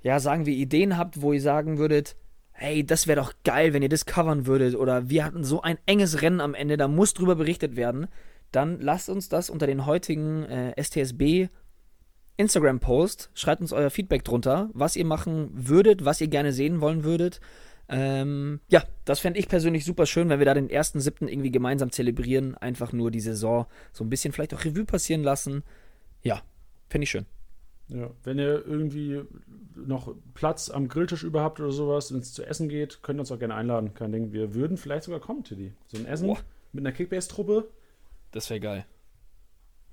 [0.03, 2.17] ja, sagen wir Ideen habt, wo ihr sagen würdet,
[2.53, 5.79] hey, das wäre doch geil, wenn ihr das covern würdet oder wir hatten so ein
[5.87, 8.07] enges Rennen am Ende, da muss drüber berichtet werden,
[8.51, 11.49] dann lasst uns das unter den heutigen äh, STSB
[12.37, 17.05] Instagram-Post, schreibt uns euer Feedback drunter, was ihr machen würdet, was ihr gerne sehen wollen
[17.05, 17.41] würdet.
[17.89, 21.53] Ähm, ja, das fände ich persönlich super schön, wenn wir da den ersten siebten irgendwie
[21.53, 25.63] gemeinsam zelebrieren, einfach nur die Saison so ein bisschen vielleicht auch Revue passieren lassen.
[26.23, 26.43] Ja,
[26.89, 27.27] fände ich schön.
[27.89, 29.23] Ja, wenn ihr irgendwie
[29.77, 33.21] noch Platz am Grilltisch über habt oder sowas, wenn es zu essen geht, könnt ihr
[33.21, 33.95] uns auch gerne einladen.
[33.95, 34.33] Kein Ding.
[34.33, 35.73] Wir würden vielleicht sogar kommen, Tilly.
[35.87, 36.39] So ein Essen Boah.
[36.73, 37.69] mit einer Kickbase-Truppe.
[38.33, 38.87] Das wäre geil.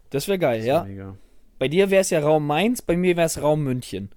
[0.09, 0.83] Das wäre geil, Das ja.
[0.85, 1.17] wär Mega.
[1.63, 4.09] Bei dir wäre es ja Raum Mainz, bei mir wäre es Raum München.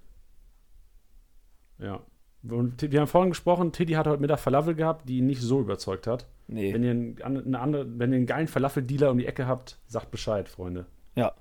[1.79, 2.01] Ja.
[2.43, 5.61] Und wir haben vorhin gesprochen, Tiddy hat heute Mittag Falafel gehabt, die ihn nicht so
[5.61, 6.27] überzeugt hat.
[6.47, 6.73] Nee.
[6.73, 9.79] Wenn ihr einen, an- eine andere, wenn ihr einen geilen Falafel-Dealer um die Ecke habt,
[9.87, 10.87] sagt Bescheid, Freunde.
[11.15, 11.31] Ja.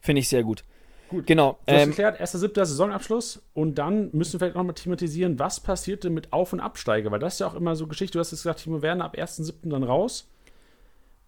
[0.00, 0.64] Finde ich sehr gut.
[1.10, 1.26] Gut.
[1.26, 1.58] Genau.
[1.66, 6.08] Du hast Ähm, erster siebter Saisonabschluss und dann müssen wir vielleicht nochmal thematisieren, was passierte
[6.08, 8.40] mit Auf- und Absteiger, weil das ist ja auch immer so Geschichte, du hast jetzt
[8.44, 9.68] gesagt, Timo Werner ab 1.7.
[9.68, 10.30] dann raus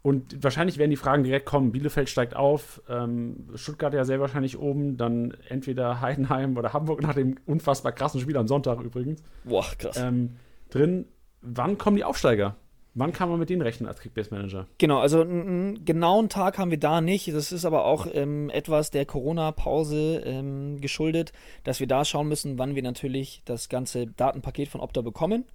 [0.07, 4.57] und wahrscheinlich werden die Fragen direkt kommen, Bielefeld steigt auf, ähm, Stuttgart ja sehr wahrscheinlich
[4.57, 9.67] oben, dann entweder Heidenheim oder Hamburg nach dem unfassbar krassen Spiel am Sonntag übrigens boah,
[9.77, 9.97] krass.
[9.97, 10.37] ähm,
[10.71, 11.07] drin.
[11.41, 12.55] Wann kommen die Aufsteiger?
[12.95, 14.69] Wann kann man mit denen rechnen als Kickbase-Manager?
[14.79, 17.27] Genau, also einen genauen Tag haben wir da nicht.
[17.35, 21.33] Das ist aber auch ähm, etwas der Corona-Pause ähm, geschuldet,
[21.65, 25.47] dass wir da schauen müssen, wann wir natürlich das ganze Datenpaket von Opta bekommen.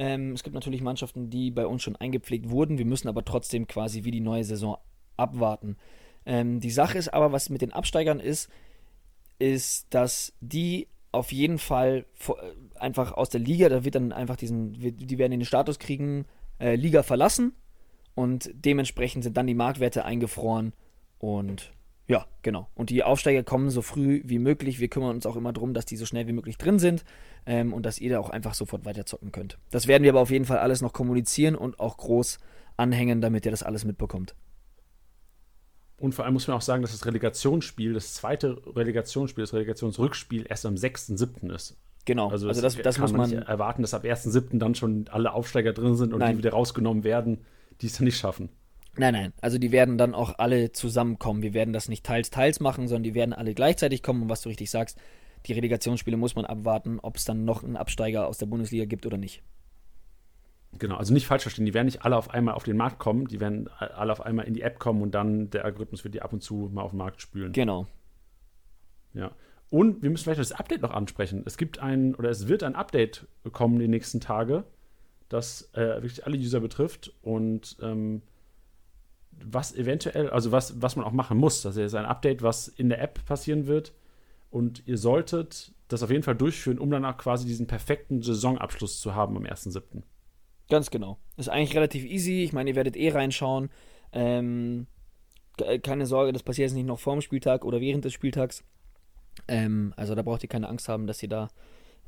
[0.00, 2.78] Ähm, es gibt natürlich Mannschaften, die bei uns schon eingepflegt wurden.
[2.78, 4.78] Wir müssen aber trotzdem quasi wie die neue Saison
[5.18, 5.76] abwarten.
[6.24, 8.48] Ähm, die Sache ist aber, was mit den Absteigern ist,
[9.38, 14.36] ist, dass die auf jeden Fall äh, einfach aus der Liga, da wird dann einfach
[14.36, 16.24] diesen, die werden den Status kriegen,
[16.58, 17.52] äh, Liga verlassen
[18.14, 20.72] und dementsprechend sind dann die Marktwerte eingefroren
[21.18, 21.72] und
[22.10, 22.68] ja, genau.
[22.74, 24.80] Und die Aufsteiger kommen so früh wie möglich.
[24.80, 27.04] Wir kümmern uns auch immer darum, dass die so schnell wie möglich drin sind
[27.46, 29.58] ähm, und dass ihr da auch einfach sofort weiterzocken könnt.
[29.70, 32.40] Das werden wir aber auf jeden Fall alles noch kommunizieren und auch groß
[32.76, 34.34] anhängen, damit ihr das alles mitbekommt.
[35.98, 40.46] Und vor allem muss man auch sagen, dass das Relegationsspiel, das zweite Relegationsspiel, das Relegationsrückspiel
[40.48, 41.54] erst am 6.7.
[41.54, 41.76] ist.
[42.06, 44.58] Genau, also, also das, das muss man, man erwarten, dass ab 1.7.
[44.58, 46.32] dann schon alle Aufsteiger drin sind und Nein.
[46.32, 47.44] die wieder rausgenommen werden,
[47.82, 48.48] die es dann nicht schaffen.
[48.96, 51.42] Nein, nein, also die werden dann auch alle zusammenkommen.
[51.42, 54.22] Wir werden das nicht teils, teils machen, sondern die werden alle gleichzeitig kommen.
[54.22, 54.98] Und was du richtig sagst,
[55.46, 59.06] die Relegationsspiele muss man abwarten, ob es dann noch einen Absteiger aus der Bundesliga gibt
[59.06, 59.42] oder nicht.
[60.78, 63.26] Genau, also nicht falsch verstehen, die werden nicht alle auf einmal auf den Markt kommen,
[63.26, 66.22] die werden alle auf einmal in die App kommen und dann der Algorithmus wird die
[66.22, 67.52] ab und zu mal auf den Markt spülen.
[67.52, 67.86] Genau.
[69.12, 69.32] Ja.
[69.68, 71.42] Und wir müssen vielleicht das Update noch ansprechen.
[71.44, 74.64] Es gibt ein, oder es wird ein Update kommen die nächsten Tage,
[75.28, 78.22] das äh, wirklich alle User betrifft und ähm,
[79.44, 81.62] was eventuell, also was, was man auch machen muss.
[81.62, 83.92] Das ist ein Update, was in der App passieren wird.
[84.50, 89.14] Und ihr solltet das auf jeden Fall durchführen, um danach quasi diesen perfekten Saisonabschluss zu
[89.14, 90.02] haben am 1.7.
[90.68, 91.18] Ganz genau.
[91.36, 92.42] Ist eigentlich relativ easy.
[92.42, 93.70] Ich meine, ihr werdet eh reinschauen.
[94.12, 94.86] Ähm,
[95.82, 98.64] keine Sorge, das passiert jetzt nicht noch vor dem Spieltag oder während des Spieltags.
[99.48, 101.48] Ähm, also da braucht ihr keine Angst haben, dass ihr da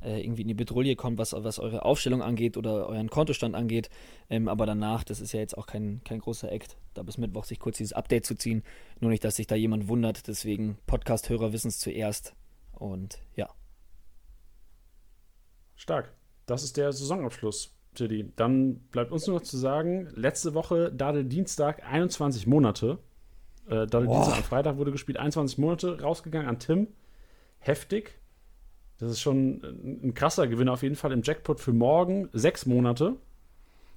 [0.03, 3.89] äh, irgendwie in die Bedrohung kommt, was, was eure Aufstellung angeht oder euren Kontostand angeht.
[4.29, 7.45] Ähm, aber danach, das ist ja jetzt auch kein, kein großer Act, da bis Mittwoch
[7.45, 8.63] sich kurz dieses Update zu ziehen.
[8.99, 10.27] Nur nicht, dass sich da jemand wundert.
[10.27, 12.33] Deswegen Podcast-Hörer wissen es zuerst.
[12.73, 13.49] Und ja.
[15.75, 16.13] Stark.
[16.45, 18.33] Das ist der Saisonabschluss, Tiddy.
[18.35, 22.99] Dann bleibt uns nur noch zu sagen, letzte Woche, Dadel Dienstag, 21 Monate.
[23.67, 26.87] Äh, Dadel Dienstag am Freitag wurde gespielt, 21 Monate rausgegangen an Tim
[27.63, 28.19] heftig.
[28.99, 29.61] Das ist schon
[30.03, 32.29] ein krasser Gewinn auf jeden Fall im Jackpot für morgen.
[32.33, 33.15] Sechs Monate.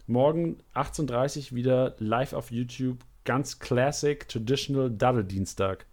[0.07, 2.99] Morgen 18.30 Uhr wieder live auf YouTube.
[3.25, 5.87] Ganz classic, traditional Daddle-Dienstag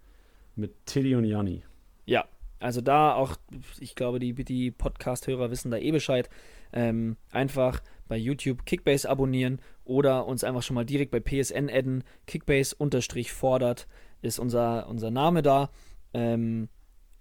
[0.56, 1.62] mit Tilly und Janni.
[2.06, 2.24] Ja,
[2.60, 3.36] also da auch,
[3.80, 6.30] ich glaube, die, die Podcast-Hörer wissen da eh Bescheid.
[6.72, 12.04] Ähm, einfach bei YouTube Kickbase abonnieren oder uns einfach schon mal direkt bei PSN adden.
[12.26, 13.86] Kickbase-fordert
[14.22, 15.70] ist unser, unser Name da.
[16.12, 16.68] Ähm,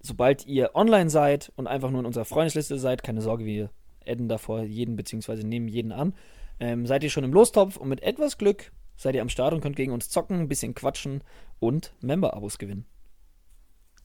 [0.04, 3.72] sobald ihr online seid und einfach nur in unserer Freundesliste seid, keine Sorge, wir
[4.06, 5.43] adden davor jeden bzw.
[5.43, 6.14] nehmen jeden an,
[6.60, 9.62] ähm, seid ihr schon im Lostopf und mit etwas Glück seid ihr am Start und
[9.62, 11.24] könnt gegen uns zocken, ein bisschen quatschen
[11.60, 12.86] und Member-Abos gewinnen.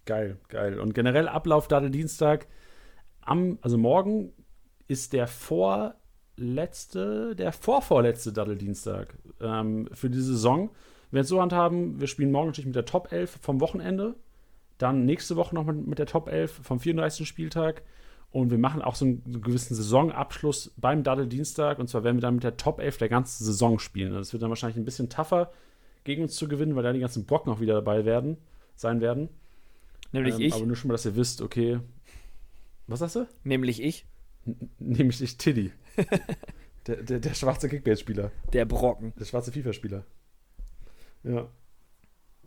[0.07, 0.80] Geil, geil.
[0.80, 2.46] Und generell Ablauf Dattel Dienstag.
[3.20, 4.32] Am, also morgen
[4.86, 10.70] ist der vorletzte, der vorvorletzte Dattel Dienstag ähm, für die Saison.
[11.11, 14.14] Wir werden es so handhaben, wir spielen morgen natürlich mit der Top 11 vom Wochenende.
[14.78, 17.28] Dann nächste Woche noch mit, mit der Top 11 vom 34.
[17.28, 17.82] Spieltag.
[18.30, 21.78] Und wir machen auch so einen, gewissen Saisonabschluss beim Daddle Dienstag.
[21.78, 24.12] Und zwar werden wir dann mit der Top 11 der ganzen Saison spielen.
[24.12, 25.50] Das wird dann wahrscheinlich ein bisschen tougher
[26.04, 28.38] gegen uns zu gewinnen, weil da die ganzen Brocken auch wieder dabei werden,
[28.76, 29.28] sein werden.
[30.12, 30.54] Nämlich ähm, ich.
[30.54, 31.80] Aber nur schon mal, dass ihr wisst, okay.
[32.86, 33.26] Was sagst du?
[33.44, 34.06] Nämlich ich.
[34.46, 35.72] N nämlich ich, Tiddy.
[36.86, 38.30] der, der, der schwarze Kickbase-Spieler.
[38.52, 39.12] Der Brocken.
[39.18, 40.04] Der schwarze FIFA-Spieler.
[41.24, 41.48] Ja.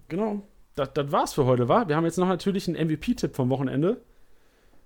[0.07, 0.43] Genau
[0.75, 1.87] das, das war's für heute, war.
[1.87, 4.01] Wir haben jetzt noch natürlich einen MVP-Tipp vom Wochenende.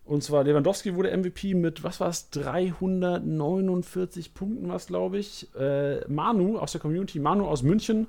[0.06, 5.54] Und zwar Lewandowski wurde MVP mit, was war es, 349 Punkten, was glaube ich.
[5.56, 8.08] Äh, Manu aus der Community, Manu aus München,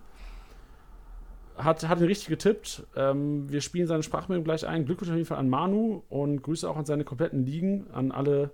[1.57, 2.87] hat, hat ihn richtig getippt.
[2.97, 4.85] Ähm, wir spielen seine Sprachmeldung gleich ein.
[4.85, 8.51] Glückwunsch auf jeden Fall an Manu und Grüße auch an seine kompletten Ligen, an alle.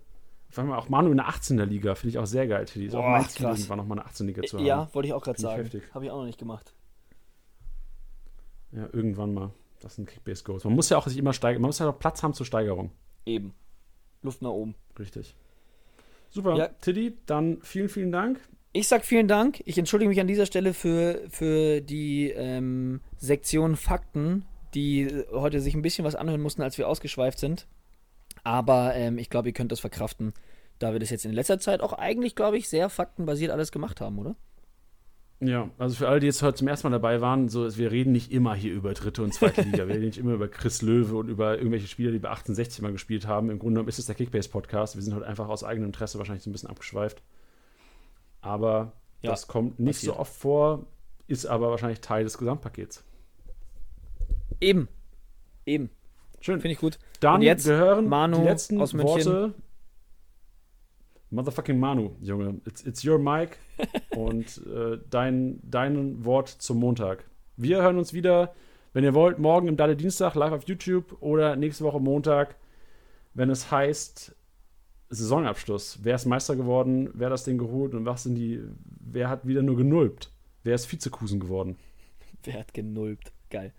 [0.49, 2.67] Vor allem auch Manu in der 18er Liga, finde ich auch sehr geil.
[2.75, 4.67] Die ist auch mein Ziel, irgendwann nochmal eine 18 Liga zu haben.
[4.67, 5.69] Ja, wollte ich auch gerade sagen.
[5.95, 6.75] Habe ich auch noch nicht gemacht.
[8.73, 9.51] Ja, irgendwann mal.
[9.81, 10.65] Das sind Kickbase-Goals.
[10.65, 11.61] Man muss ja auch sich immer steigern.
[11.61, 12.93] Man muss ja auch Platz haben zur Steigerung.
[13.27, 13.55] Eben.
[14.23, 14.75] Luft nach oben.
[14.99, 15.35] Richtig.
[16.31, 16.57] Super.
[16.57, 16.69] Ja.
[16.69, 18.41] Tiddy, dann vielen, vielen Dank.
[18.73, 19.63] Ich sag vielen Dank.
[19.67, 25.75] Ich entschuldige mich an dieser Stelle für, für die ähm, Sektion Fakten, die heute sich
[25.75, 27.67] ein bisschen was anhören mussten, als wir ausgeschweift sind.
[28.45, 30.33] Aber ähm, ich glaube, ihr könnt das verkraften,
[30.79, 34.01] da wir das jetzt in letzter Zeit auch eigentlich, glaube ich, sehr faktenbasiert alles gemacht
[34.01, 34.37] haben, oder?
[35.45, 38.13] Ja, also für alle, die jetzt heute zum ersten Mal dabei waren, so, wir reden
[38.13, 39.89] nicht immer hier über dritte und zweite Liga.
[39.89, 42.93] wir reden nicht immer über Chris Löwe und über irgendwelche Spieler, die bei 68 mal
[42.93, 43.51] gespielt haben.
[43.51, 44.95] Im Grunde genommen ist es der Kickbase-Podcast.
[44.95, 47.23] Wir sind heute einfach aus eigenem Interesse wahrscheinlich so ein bisschen abgeschweift.
[48.41, 50.15] Aber Ja, das kommt nicht passiert.
[50.15, 50.87] so oft vor,
[51.27, 53.03] ist aber wahrscheinlich Teil des Gesamtpakets.
[54.61, 54.87] Eben.
[55.67, 55.91] Eben.
[56.41, 56.61] Schön.
[56.61, 57.01] Finde ich gut.
[57.19, 59.55] Dann Und jetzt gehören Manu die letzten aus Worte.
[61.33, 62.61] Motherfucking Manu, Junge.
[62.67, 63.59] It's, it's your mic.
[64.17, 67.25] und äh, dein, dein Wort zum Montag.
[67.57, 68.55] Wir hören uns wieder,
[68.93, 72.57] wenn ihr wollt, morgen im Dalle Dienstag live auf YouTube oder nächste Woche Montag,
[73.33, 74.37] wenn es heißt
[75.09, 76.01] Saisonabschluss.
[76.03, 77.11] Wer ist Meister geworden?
[77.15, 77.95] Wer hat das Ding geholt?
[77.95, 78.61] Und was sind die.
[79.01, 80.31] Wer hat wieder nur genulpt?
[80.65, 81.79] Wer ist Vizekusen geworden?
[82.45, 83.33] Wer hat genulpt?
[83.49, 83.73] Geil.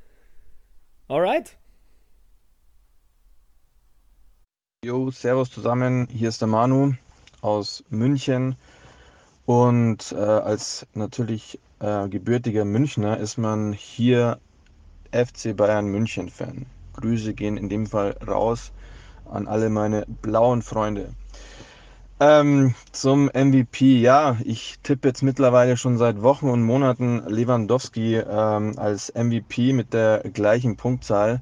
[1.08, 1.58] Alright.
[4.84, 6.08] Jo, servus zusammen.
[6.12, 6.94] Hier ist der Manu
[7.44, 8.56] aus München.
[9.46, 14.40] Und äh, als natürlich äh, gebürtiger Münchner ist man hier
[15.12, 16.66] FC Bayern München Fan.
[16.94, 18.72] Grüße gehen in dem Fall raus
[19.30, 21.14] an alle meine blauen Freunde.
[22.20, 28.78] Ähm, zum MVP, ja, ich tippe jetzt mittlerweile schon seit Wochen und Monaten Lewandowski ähm,
[28.78, 31.42] als MVP mit der gleichen Punktzahl.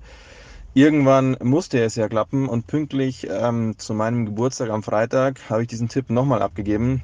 [0.74, 5.68] Irgendwann musste es ja klappen und pünktlich ähm, zu meinem Geburtstag am Freitag habe ich
[5.68, 7.02] diesen Tipp nochmal abgegeben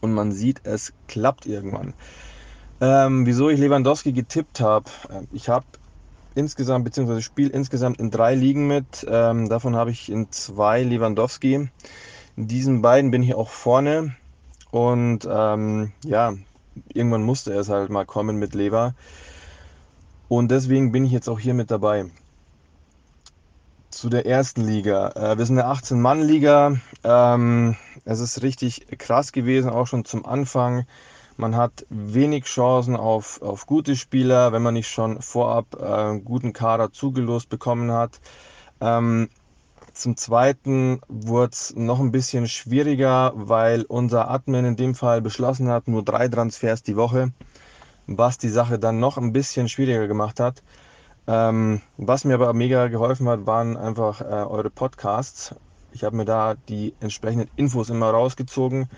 [0.00, 1.94] und man sieht, es klappt irgendwann.
[2.80, 4.88] Ähm, wieso ich Lewandowski getippt habe?
[5.10, 5.66] Ähm, ich habe
[6.36, 9.04] insgesamt, beziehungsweise spiele insgesamt in drei Ligen mit.
[9.10, 11.68] Ähm, davon habe ich in zwei Lewandowski.
[12.36, 14.14] In diesen beiden bin ich auch vorne.
[14.70, 16.34] Und ähm, ja,
[16.94, 18.94] irgendwann musste es halt mal kommen mit Lever.
[20.28, 22.06] Und deswegen bin ich jetzt auch hier mit dabei.
[23.98, 25.08] Zu der ersten Liga.
[25.16, 26.76] Äh, wir sind eine 18-Mann-Liga.
[27.02, 27.74] Ähm,
[28.04, 30.86] es ist richtig krass gewesen, auch schon zum Anfang.
[31.36, 36.24] Man hat wenig Chancen auf, auf gute Spieler, wenn man nicht schon vorab äh, einen
[36.24, 38.20] guten Kader zugelost bekommen hat.
[38.80, 39.30] Ähm,
[39.94, 45.70] zum Zweiten wurde es noch ein bisschen schwieriger, weil unser Admin in dem Fall beschlossen
[45.70, 47.32] hat, nur drei Transfers die Woche,
[48.06, 50.62] was die Sache dann noch ein bisschen schwieriger gemacht hat.
[51.28, 55.54] Ähm, was mir aber mega geholfen hat, waren einfach äh, eure Podcasts.
[55.92, 58.88] Ich habe mir da die entsprechenden Infos immer rausgezogen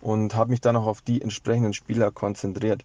[0.00, 2.84] und habe mich dann auch auf die entsprechenden Spieler konzentriert.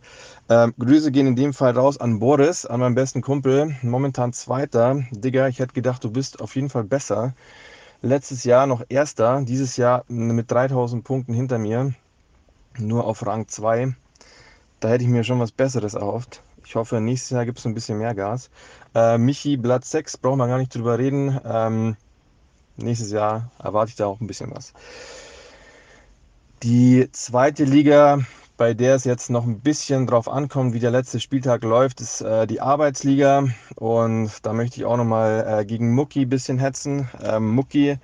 [0.49, 5.03] Ähm, Grüße gehen in dem Fall raus an Boris, an meinen besten Kumpel, momentan Zweiter.
[5.11, 7.35] Digga, ich hätte gedacht, du bist auf jeden Fall besser.
[8.01, 11.93] Letztes Jahr noch Erster, dieses Jahr mit 3000 Punkten hinter mir,
[12.79, 13.95] nur auf Rang 2.
[14.79, 16.41] Da hätte ich mir schon was Besseres erhofft.
[16.67, 18.49] Ich hoffe, nächstes Jahr gibt es ein bisschen mehr Gas.
[18.95, 21.39] Äh, Michi, Blatt 6, brauchen wir gar nicht drüber reden.
[21.45, 21.95] Ähm,
[22.77, 24.73] nächstes Jahr erwarte ich da auch ein bisschen was.
[26.63, 28.19] Die zweite Liga,
[28.57, 32.21] bei der es jetzt noch ein bisschen drauf ankommt, wie der letzte Spieltag läuft, ist
[32.21, 33.47] äh, die Arbeitsliga.
[33.75, 37.09] Und da möchte ich auch nochmal äh, gegen Mucki ein bisschen hetzen.
[37.21, 37.99] Ähm, Mucki,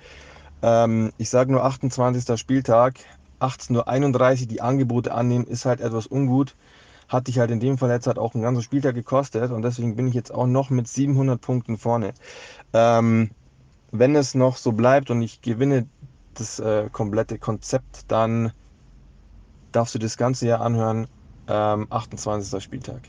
[0.62, 2.38] ähm, ich sage nur 28.
[2.38, 2.94] Spieltag,
[3.40, 6.54] 18.31 Uhr die Angebote annehmen, ist halt etwas ungut.
[7.14, 9.94] Hat dich halt in dem Fall jetzt halt auch einen ganzen Spieltag gekostet und deswegen
[9.94, 12.12] bin ich jetzt auch noch mit 700 Punkten vorne.
[12.72, 13.30] Ähm,
[13.92, 15.86] wenn es noch so bleibt und ich gewinne
[16.34, 18.50] das äh, komplette Konzept, dann
[19.70, 21.06] darfst du das ganze Jahr anhören.
[21.46, 22.60] Ähm, 28.
[22.60, 23.02] Spieltag.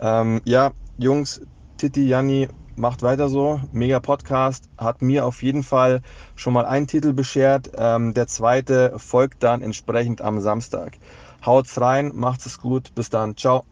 [0.00, 1.40] Ähm, ja, Jungs,
[1.76, 3.60] Titi, Janni, macht weiter so.
[3.70, 4.68] Mega Podcast.
[4.76, 6.02] Hat mir auf jeden Fall
[6.34, 7.70] schon mal einen Titel beschert.
[7.76, 10.98] Ähm, der zweite folgt dann entsprechend am Samstag.
[11.46, 12.94] Haut's rein, macht's es gut.
[12.94, 13.36] Bis dann.
[13.36, 13.64] Ciao.